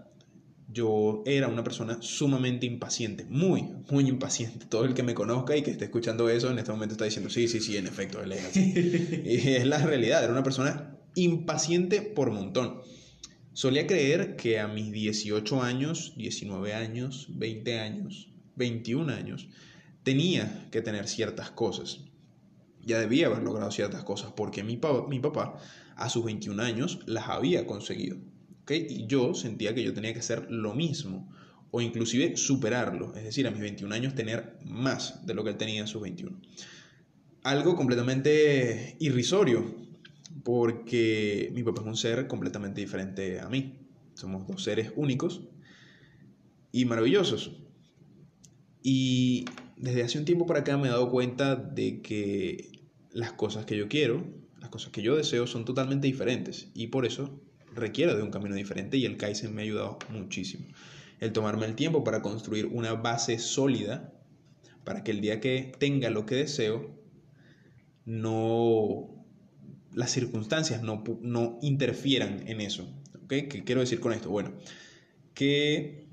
yo 0.74 1.22
era 1.26 1.50
una 1.50 1.66
persona 1.66 1.98
sumamente 2.00 2.66
impaciente, 2.66 3.26
muy, 3.26 3.64
muy 3.90 4.08
impaciente. 4.08 4.66
Todo 4.68 4.86
el 4.86 4.94
que 4.94 5.04
me 5.04 5.14
conozca 5.14 5.58
y 5.58 5.64
que 5.64 5.72
esté 5.72 5.86
escuchando 5.86 6.30
eso 6.30 6.50
en 6.50 6.60
este 6.60 6.72
momento 6.72 6.94
está 6.94 7.04
diciendo, 7.04 7.30
sí, 7.30 7.50
sí, 7.50 7.60
sí, 7.60 7.76
en 7.76 7.88
efecto, 7.88 8.22
él 8.24 8.32
es 8.32 8.46
así. 8.46 8.74
y 9.26 9.50
es 9.50 9.66
la 9.66 9.80
realidad, 9.80 10.24
era 10.24 10.32
una 10.32 10.44
persona 10.44 10.98
impaciente 11.16 12.02
por 12.02 12.32
montón. 12.32 12.82
Solía 13.54 13.86
creer 13.86 14.38
que 14.38 14.60
a 14.60 14.70
mis 14.70 14.94
18 14.94 15.62
años, 15.62 16.14
19 16.16 16.74
años, 16.74 17.28
20 17.32 17.80
años, 17.80 18.30
21 18.56 19.12
años, 19.12 19.50
tenía 20.04 20.70
que 20.72 20.82
tener 20.82 21.10
ciertas 21.10 21.52
cosas. 21.52 22.06
Ya 22.84 22.98
debía 22.98 23.28
haber 23.28 23.44
logrado 23.44 23.70
ciertas 23.72 24.04
cosas 24.04 24.32
porque 24.36 24.64
mi, 24.64 24.80
mi 25.10 25.20
papá 25.20 25.60
a 26.02 26.10
sus 26.10 26.26
21 26.26 26.62
años 26.62 27.00
las 27.06 27.30
había 27.30 27.66
conseguido. 27.66 28.18
Y 28.70 29.06
yo 29.08 29.34
sentía 29.34 29.76
que 29.76 29.84
yo 29.84 29.94
tenía 29.94 30.14
que 30.14 30.20
hacer 30.20 30.50
lo 30.50 30.74
mismo 30.74 31.30
o 31.72 31.82
inclusive 31.82 32.36
superarlo, 32.38 33.14
es 33.16 33.24
decir, 33.24 33.48
a 33.48 33.52
mis 33.52 33.62
21 33.62 33.94
años 33.94 34.16
tener 34.16 34.58
más 34.66 35.26
de 35.26 35.34
lo 35.34 35.44
que 35.44 35.52
él 35.52 35.58
tenía 35.58 35.84
a 35.84 35.88
sus 35.88 36.02
21. 36.02 36.40
Algo 37.44 37.76
completamente 37.76 38.98
irrisorio, 39.00 39.76
porque 40.44 41.50
mi 41.54 41.64
papá 41.64 41.82
es 41.82 41.88
un 41.88 41.98
ser 41.98 42.28
completamente 42.28 42.82
diferente 42.82 43.40
a 43.40 43.50
mí. 43.50 43.80
Somos 44.14 44.48
dos 44.48 44.64
seres 44.64 44.92
únicos 44.96 45.42
y 46.72 46.86
maravillosos. 46.86 47.52
Y 48.84 49.46
desde 49.78 50.04
hace 50.04 50.20
un 50.20 50.26
tiempo 50.26 50.46
para 50.46 50.62
acá 50.62 50.78
me 50.78 50.88
he 50.88 50.92
dado 50.92 51.10
cuenta 51.10 51.56
de 51.56 52.02
que 52.02 52.72
las 53.12 53.34
cosas 53.34 53.66
que 53.66 53.78
yo 53.78 53.88
quiero, 53.88 54.41
cosas 54.72 54.92
que 54.92 55.04
yo 55.04 55.16
deseo 55.16 55.46
son 55.46 55.66
totalmente 55.66 56.08
diferentes 56.08 56.70
y 56.74 56.88
por 56.88 57.06
eso 57.06 57.40
requiero 57.76 58.16
de 58.16 58.24
un 58.24 58.32
camino 58.32 58.56
diferente 58.56 58.98
y 58.98 59.06
el 59.06 59.18
Kaizen 59.18 59.54
me 59.54 59.62
ha 59.62 59.66
ayudado 59.66 60.00
muchísimo. 60.10 60.66
El 61.20 61.32
tomarme 61.32 61.68
el 61.68 61.76
tiempo 61.76 62.04
para 62.04 62.24
construir 62.24 62.66
una 62.66 62.94
base 62.94 63.38
sólida 63.38 64.12
para 64.84 65.04
que 65.04 65.12
el 65.12 65.22
día 65.22 65.40
que 65.40 65.72
tenga 65.78 66.10
lo 66.10 66.26
que 66.26 66.36
deseo, 66.36 66.90
no 68.06 69.10
las 69.94 70.12
circunstancias 70.12 70.82
no, 70.82 71.04
no 71.22 71.60
interfieran 71.62 72.48
en 72.48 72.62
eso. 72.62 72.88
¿okay? 73.24 73.48
¿Qué 73.48 73.64
quiero 73.64 73.82
decir 73.82 74.00
con 74.00 74.14
esto? 74.14 74.30
Bueno, 74.30 74.54
que 75.34 76.08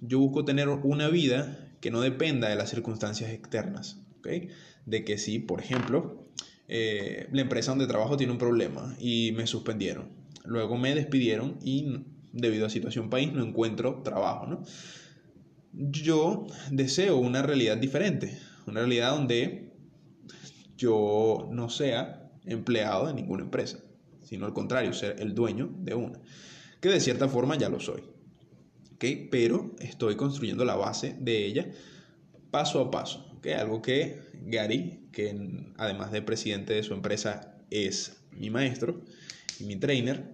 yo 0.00 0.18
busco 0.18 0.44
tener 0.44 0.68
una 0.68 1.08
vida 1.08 1.68
que 1.80 1.90
no 1.90 2.00
dependa 2.00 2.48
de 2.48 2.56
las 2.56 2.70
circunstancias 2.70 3.30
externas. 3.30 4.00
¿okay? 4.18 4.48
De 4.86 5.04
que 5.04 5.18
si, 5.18 5.38
por 5.38 5.60
ejemplo, 5.60 6.26
eh, 6.72 7.26
la 7.32 7.40
empresa 7.40 7.72
donde 7.72 7.88
trabajo 7.88 8.16
tiene 8.16 8.32
un 8.32 8.38
problema 8.38 8.94
y 9.00 9.32
me 9.32 9.48
suspendieron. 9.48 10.08
Luego 10.44 10.78
me 10.78 10.94
despidieron 10.94 11.58
y 11.64 12.04
debido 12.32 12.64
a 12.64 12.70
situación 12.70 13.10
país 13.10 13.32
no 13.32 13.44
encuentro 13.44 14.02
trabajo. 14.04 14.46
¿no? 14.46 14.62
Yo 15.72 16.46
deseo 16.70 17.16
una 17.16 17.42
realidad 17.42 17.76
diferente, 17.76 18.38
una 18.68 18.80
realidad 18.80 19.16
donde 19.16 19.72
yo 20.76 21.48
no 21.50 21.70
sea 21.70 22.30
empleado 22.44 23.08
de 23.08 23.14
ninguna 23.14 23.42
empresa, 23.42 23.80
sino 24.22 24.46
al 24.46 24.52
contrario, 24.52 24.92
ser 24.92 25.16
el 25.18 25.34
dueño 25.34 25.74
de 25.76 25.96
una, 25.96 26.20
que 26.80 26.88
de 26.88 27.00
cierta 27.00 27.28
forma 27.28 27.56
ya 27.56 27.68
lo 27.68 27.80
soy. 27.80 28.04
¿okay? 28.94 29.26
Pero 29.28 29.74
estoy 29.80 30.14
construyendo 30.14 30.64
la 30.64 30.76
base 30.76 31.16
de 31.18 31.46
ella 31.46 31.68
paso 32.52 32.80
a 32.80 32.92
paso. 32.92 33.29
¿Okay? 33.40 33.52
Algo 33.54 33.82
que 33.82 34.20
Gary, 34.46 35.08
que 35.12 35.34
además 35.76 36.12
de 36.12 36.22
presidente 36.22 36.74
de 36.74 36.82
su 36.82 36.94
empresa 36.94 37.56
es 37.70 38.22
mi 38.32 38.50
maestro 38.50 39.00
y 39.58 39.64
mi 39.64 39.76
trainer, 39.76 40.24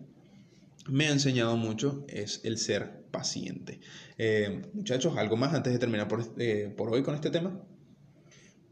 me 0.88 1.06
ha 1.06 1.10
enseñado 1.10 1.56
mucho 1.56 2.04
es 2.08 2.40
el 2.44 2.58
ser 2.58 3.06
paciente. 3.10 3.80
Eh, 4.18 4.62
muchachos, 4.74 5.16
¿algo 5.16 5.36
más 5.36 5.54
antes 5.54 5.72
de 5.72 5.78
terminar 5.78 6.08
por, 6.08 6.24
eh, 6.38 6.72
por 6.76 6.90
hoy 6.90 7.02
con 7.02 7.14
este 7.14 7.30
tema? 7.30 7.60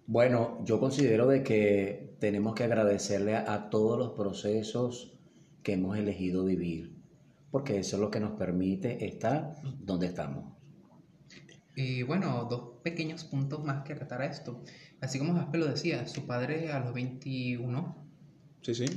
Bueno, 0.06 0.62
yo 0.64 0.78
considero 0.80 1.26
de 1.26 1.42
que 1.42 2.14
tenemos 2.18 2.54
que 2.54 2.64
agradecerle 2.64 3.36
a, 3.36 3.70
todos 3.70 3.98
los 3.98 4.12
procesos 4.12 5.18
que 5.62 5.72
hemos 5.72 5.96
elegido 5.96 6.44
vivir, 6.44 6.94
porque 7.50 7.78
eso 7.78 7.96
es 7.96 8.00
lo 8.00 8.10
que 8.10 8.20
nos 8.20 8.32
permite 8.32 9.06
estar 9.06 9.54
donde 9.80 10.08
estamos. 10.08 10.53
Y 11.76 12.02
bueno, 12.02 12.46
dos 12.48 12.80
pequeños 12.82 13.24
puntos 13.24 13.64
más 13.64 13.84
que 13.84 13.94
acatar 13.94 14.22
a 14.22 14.26
esto. 14.26 14.62
Así 15.00 15.18
como 15.18 15.34
Jaspe 15.34 15.58
lo 15.58 15.66
decía, 15.66 16.06
su 16.06 16.26
padre 16.26 16.72
a 16.72 16.80
los 16.80 16.94
21 16.94 18.04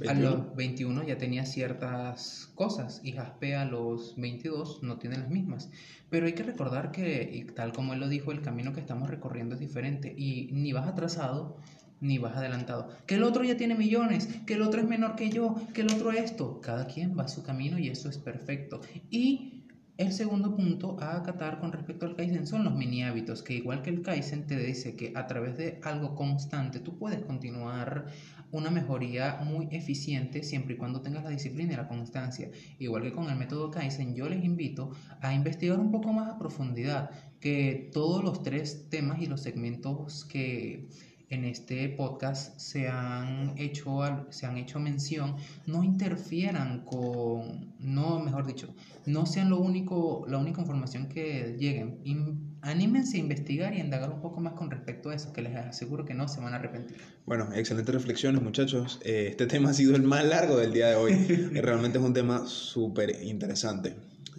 a 0.07 0.13
los 0.13 0.55
21 0.55 1.03
ya 1.03 1.17
tenía 1.17 1.45
ciertas 1.45 2.49
cosas 2.55 3.01
y 3.03 3.11
Jaspe 3.11 3.55
a 3.55 3.65
los 3.65 4.15
22 4.15 4.81
no 4.83 4.97
tiene 4.97 5.17
las 5.17 5.29
mismas. 5.29 5.69
Pero 6.09 6.25
hay 6.25 6.33
que 6.33 6.43
recordar 6.43 6.91
que, 6.91 7.45
tal 7.53 7.73
como 7.73 7.93
él 7.93 7.99
lo 7.99 8.07
dijo, 8.07 8.31
el 8.31 8.41
camino 8.41 8.71
que 8.71 8.79
estamos 8.79 9.09
recorriendo 9.09 9.55
es 9.55 9.59
diferente 9.59 10.13
y 10.17 10.49
ni 10.53 10.71
vas 10.71 10.87
atrasado 10.87 11.57
ni 11.99 12.17
vas 12.17 12.37
adelantado. 12.37 12.89
Que 13.07 13.15
el 13.15 13.23
otro 13.23 13.43
ya 13.43 13.57
tiene 13.57 13.75
millones, 13.75 14.29
que 14.45 14.53
el 14.53 14.61
otro 14.61 14.79
es 14.79 14.87
menor 14.87 15.15
que 15.15 15.29
yo, 15.29 15.55
que 15.73 15.81
el 15.81 15.91
otro 15.91 16.11
esto. 16.11 16.61
Cada 16.61 16.87
quien 16.87 17.17
va 17.17 17.23
a 17.23 17.27
su 17.27 17.43
camino 17.43 17.77
y 17.77 17.89
eso 17.89 18.09
es 18.09 18.19
perfecto. 18.19 18.81
Y 19.09 19.56
el 19.97 20.13
segundo 20.13 20.55
punto 20.55 20.95
a 20.99 21.17
acatar 21.17 21.59
con 21.59 21.71
respecto 21.71 22.05
al 22.05 22.15
Kaizen 22.15 22.45
son 22.45 22.63
los 22.63 22.75
mini 22.75 23.03
hábitos, 23.03 23.41
que 23.41 23.55
igual 23.55 23.81
que 23.81 23.89
el 23.89 24.03
Kaizen 24.03 24.45
te 24.45 24.55
dice 24.55 24.95
que 24.95 25.11
a 25.15 25.25
través 25.25 25.57
de 25.57 25.79
algo 25.83 26.13
constante 26.13 26.79
tú 26.79 26.99
puedes 26.99 27.25
continuar 27.25 28.05
una 28.51 28.69
mejoría 28.69 29.39
muy 29.43 29.67
eficiente 29.71 30.43
siempre 30.43 30.75
y 30.75 30.77
cuando 30.77 31.01
tengas 31.01 31.23
la 31.23 31.31
disciplina 31.31 31.73
y 31.73 31.77
la 31.77 31.87
constancia. 31.87 32.51
Igual 32.77 33.03
que 33.03 33.11
con 33.11 33.27
el 33.29 33.37
método 33.37 33.71
Kaizen, 33.71 34.13
yo 34.13 34.29
les 34.29 34.43
invito 34.43 34.91
a 35.19 35.33
investigar 35.33 35.79
un 35.79 35.91
poco 35.91 36.13
más 36.13 36.29
a 36.29 36.37
profundidad 36.37 37.09
que 37.39 37.89
todos 37.91 38.23
los 38.23 38.43
tres 38.43 38.89
temas 38.89 39.19
y 39.19 39.25
los 39.25 39.41
segmentos 39.41 40.25
que 40.25 40.89
en 41.29 41.43
este 41.43 41.89
podcast 41.89 42.57
se 42.57 42.87
han 42.87 43.53
hecho, 43.57 43.99
se 44.29 44.45
han 44.45 44.57
hecho 44.57 44.79
mención 44.79 45.35
no 45.65 45.83
interfieran 45.83 46.85
con, 46.85 47.73
no, 47.79 48.19
mejor 48.19 48.45
dicho, 48.45 48.73
no 49.05 49.25
sean 49.25 49.49
lo 49.49 49.59
único, 49.59 50.25
la 50.29 50.37
única 50.37 50.61
información 50.61 51.07
que 51.09 51.55
lleguen. 51.59 52.57
anímense 52.61 53.17
a 53.17 53.19
investigar 53.19 53.73
y 53.73 53.81
a 53.81 53.83
indagar 53.83 54.09
un 54.09 54.21
poco 54.21 54.39
más 54.39 54.53
con 54.53 54.71
respecto 54.71 55.09
a 55.09 55.15
eso, 55.15 55.33
que 55.33 55.41
les 55.41 55.55
aseguro 55.55 56.05
que 56.05 56.13
no 56.13 56.27
se 56.27 56.39
van 56.39 56.53
a 56.53 56.57
arrepentir. 56.57 56.97
Bueno, 57.25 57.49
excelentes 57.53 57.93
reflexiones 57.93 58.41
muchachos. 58.41 58.99
Eh, 59.03 59.27
este 59.29 59.47
tema 59.47 59.71
ha 59.71 59.73
sido 59.73 59.95
el 59.95 60.03
más 60.03 60.23
largo 60.25 60.57
del 60.57 60.71
día 60.73 60.87
de 60.87 60.95
hoy. 60.95 61.13
Realmente 61.53 61.97
es 61.97 62.03
un 62.03 62.13
tema 62.13 62.45
súper 62.47 63.21
interesante. 63.23 63.95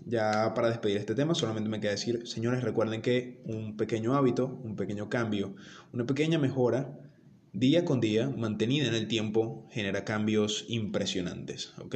Ya 0.09 0.55
para 0.55 0.70
despedir 0.70 0.97
este 0.97 1.14
tema, 1.14 1.35
solamente 1.35 1.68
me 1.68 1.80
queda 1.80 1.90
decir, 1.90 2.26
señores, 2.26 2.64
recuerden 2.64 3.02
que 3.02 3.43
un 3.44 3.76
pequeño 3.76 4.14
hábito, 4.14 4.47
un 4.64 4.74
pequeño 4.74 5.10
cambio, 5.10 5.55
una 5.93 6.06
pequeña 6.06 6.39
mejora, 6.39 6.98
día 7.52 7.85
con 7.85 8.01
día, 8.01 8.30
mantenida 8.30 8.89
en 8.89 8.94
el 8.94 9.06
tiempo, 9.06 9.68
genera 9.70 10.06
cambios 10.06 10.64
impresionantes. 10.68 11.74
¿ok? 11.78 11.94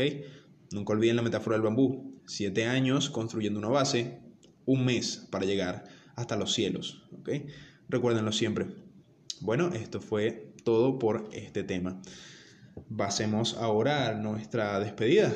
Nunca 0.73 0.93
olviden 0.93 1.17
la 1.17 1.23
metáfora 1.23 1.57
del 1.57 1.63
bambú. 1.63 2.21
Siete 2.27 2.67
años 2.67 3.09
construyendo 3.09 3.59
una 3.59 3.69
base, 3.69 4.21
un 4.67 4.85
mes 4.85 5.27
para 5.31 5.47
llegar 5.47 5.85
hasta 6.15 6.37
los 6.37 6.53
cielos. 6.53 7.05
¿ok? 7.19 7.31
Recuérdenlo 7.89 8.33
siempre. 8.33 8.67
Bueno, 9.41 9.71
esto 9.73 10.03
fue 10.03 10.53
todo 10.65 10.99
por 10.99 11.31
este 11.33 11.65
tema. 11.65 12.03
Pasemos 12.95 13.57
ahora 13.57 14.11
a 14.11 14.15
nuestra 14.15 14.79
despedida. 14.81 15.33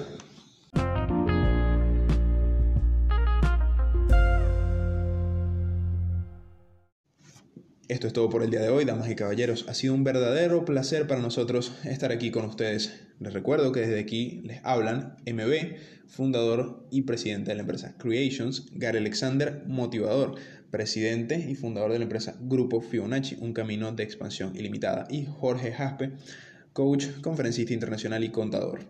Esto 7.88 8.08
es 8.08 8.12
todo 8.12 8.28
por 8.28 8.42
el 8.42 8.50
día 8.50 8.62
de 8.62 8.68
hoy, 8.68 8.84
damas 8.84 9.08
y 9.08 9.14
caballeros. 9.14 9.64
Ha 9.68 9.74
sido 9.74 9.94
un 9.94 10.02
verdadero 10.02 10.64
placer 10.64 11.06
para 11.06 11.20
nosotros 11.20 11.72
estar 11.84 12.10
aquí 12.10 12.32
con 12.32 12.44
ustedes. 12.44 13.04
Les 13.20 13.32
recuerdo 13.32 13.70
que 13.70 13.78
desde 13.78 14.00
aquí 14.00 14.40
les 14.42 14.58
hablan 14.64 15.14
MB, 15.24 15.76
fundador 16.08 16.84
y 16.90 17.02
presidente 17.02 17.52
de 17.52 17.54
la 17.54 17.60
empresa 17.60 17.94
Creations, 17.96 18.66
Gary 18.72 18.98
Alexander, 18.98 19.62
motivador, 19.68 20.34
presidente 20.72 21.38
y 21.48 21.54
fundador 21.54 21.92
de 21.92 22.00
la 22.00 22.02
empresa 22.06 22.36
Grupo 22.40 22.80
Fibonacci, 22.80 23.36
un 23.38 23.52
camino 23.52 23.92
de 23.92 24.02
expansión 24.02 24.56
ilimitada, 24.56 25.06
y 25.08 25.26
Jorge 25.26 25.70
Jaspe, 25.70 26.10
coach, 26.72 27.06
conferencista 27.20 27.72
internacional 27.72 28.24
y 28.24 28.30
contador. 28.30 28.80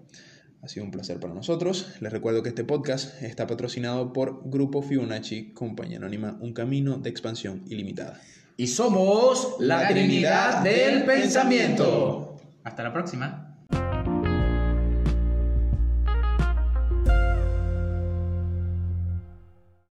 Ha 0.62 0.68
sido 0.68 0.86
un 0.86 0.90
placer 0.90 1.20
para 1.20 1.34
nosotros. 1.34 1.86
Les 2.00 2.10
recuerdo 2.10 2.42
que 2.42 2.48
este 2.48 2.64
podcast 2.64 3.22
está 3.22 3.46
patrocinado 3.46 4.14
por 4.14 4.40
Grupo 4.48 4.80
Fibonacci, 4.80 5.52
compañía 5.52 5.98
anónima, 5.98 6.38
un 6.40 6.54
camino 6.54 6.96
de 6.96 7.10
expansión 7.10 7.62
ilimitada 7.68 8.18
y 8.56 8.66
somos 8.66 9.56
la 9.60 9.88
Trinidad 9.88 10.62
del 10.62 11.04
Pensamiento. 11.04 12.36
Hasta 12.64 12.82
la 12.82 12.92
próxima. 12.92 13.45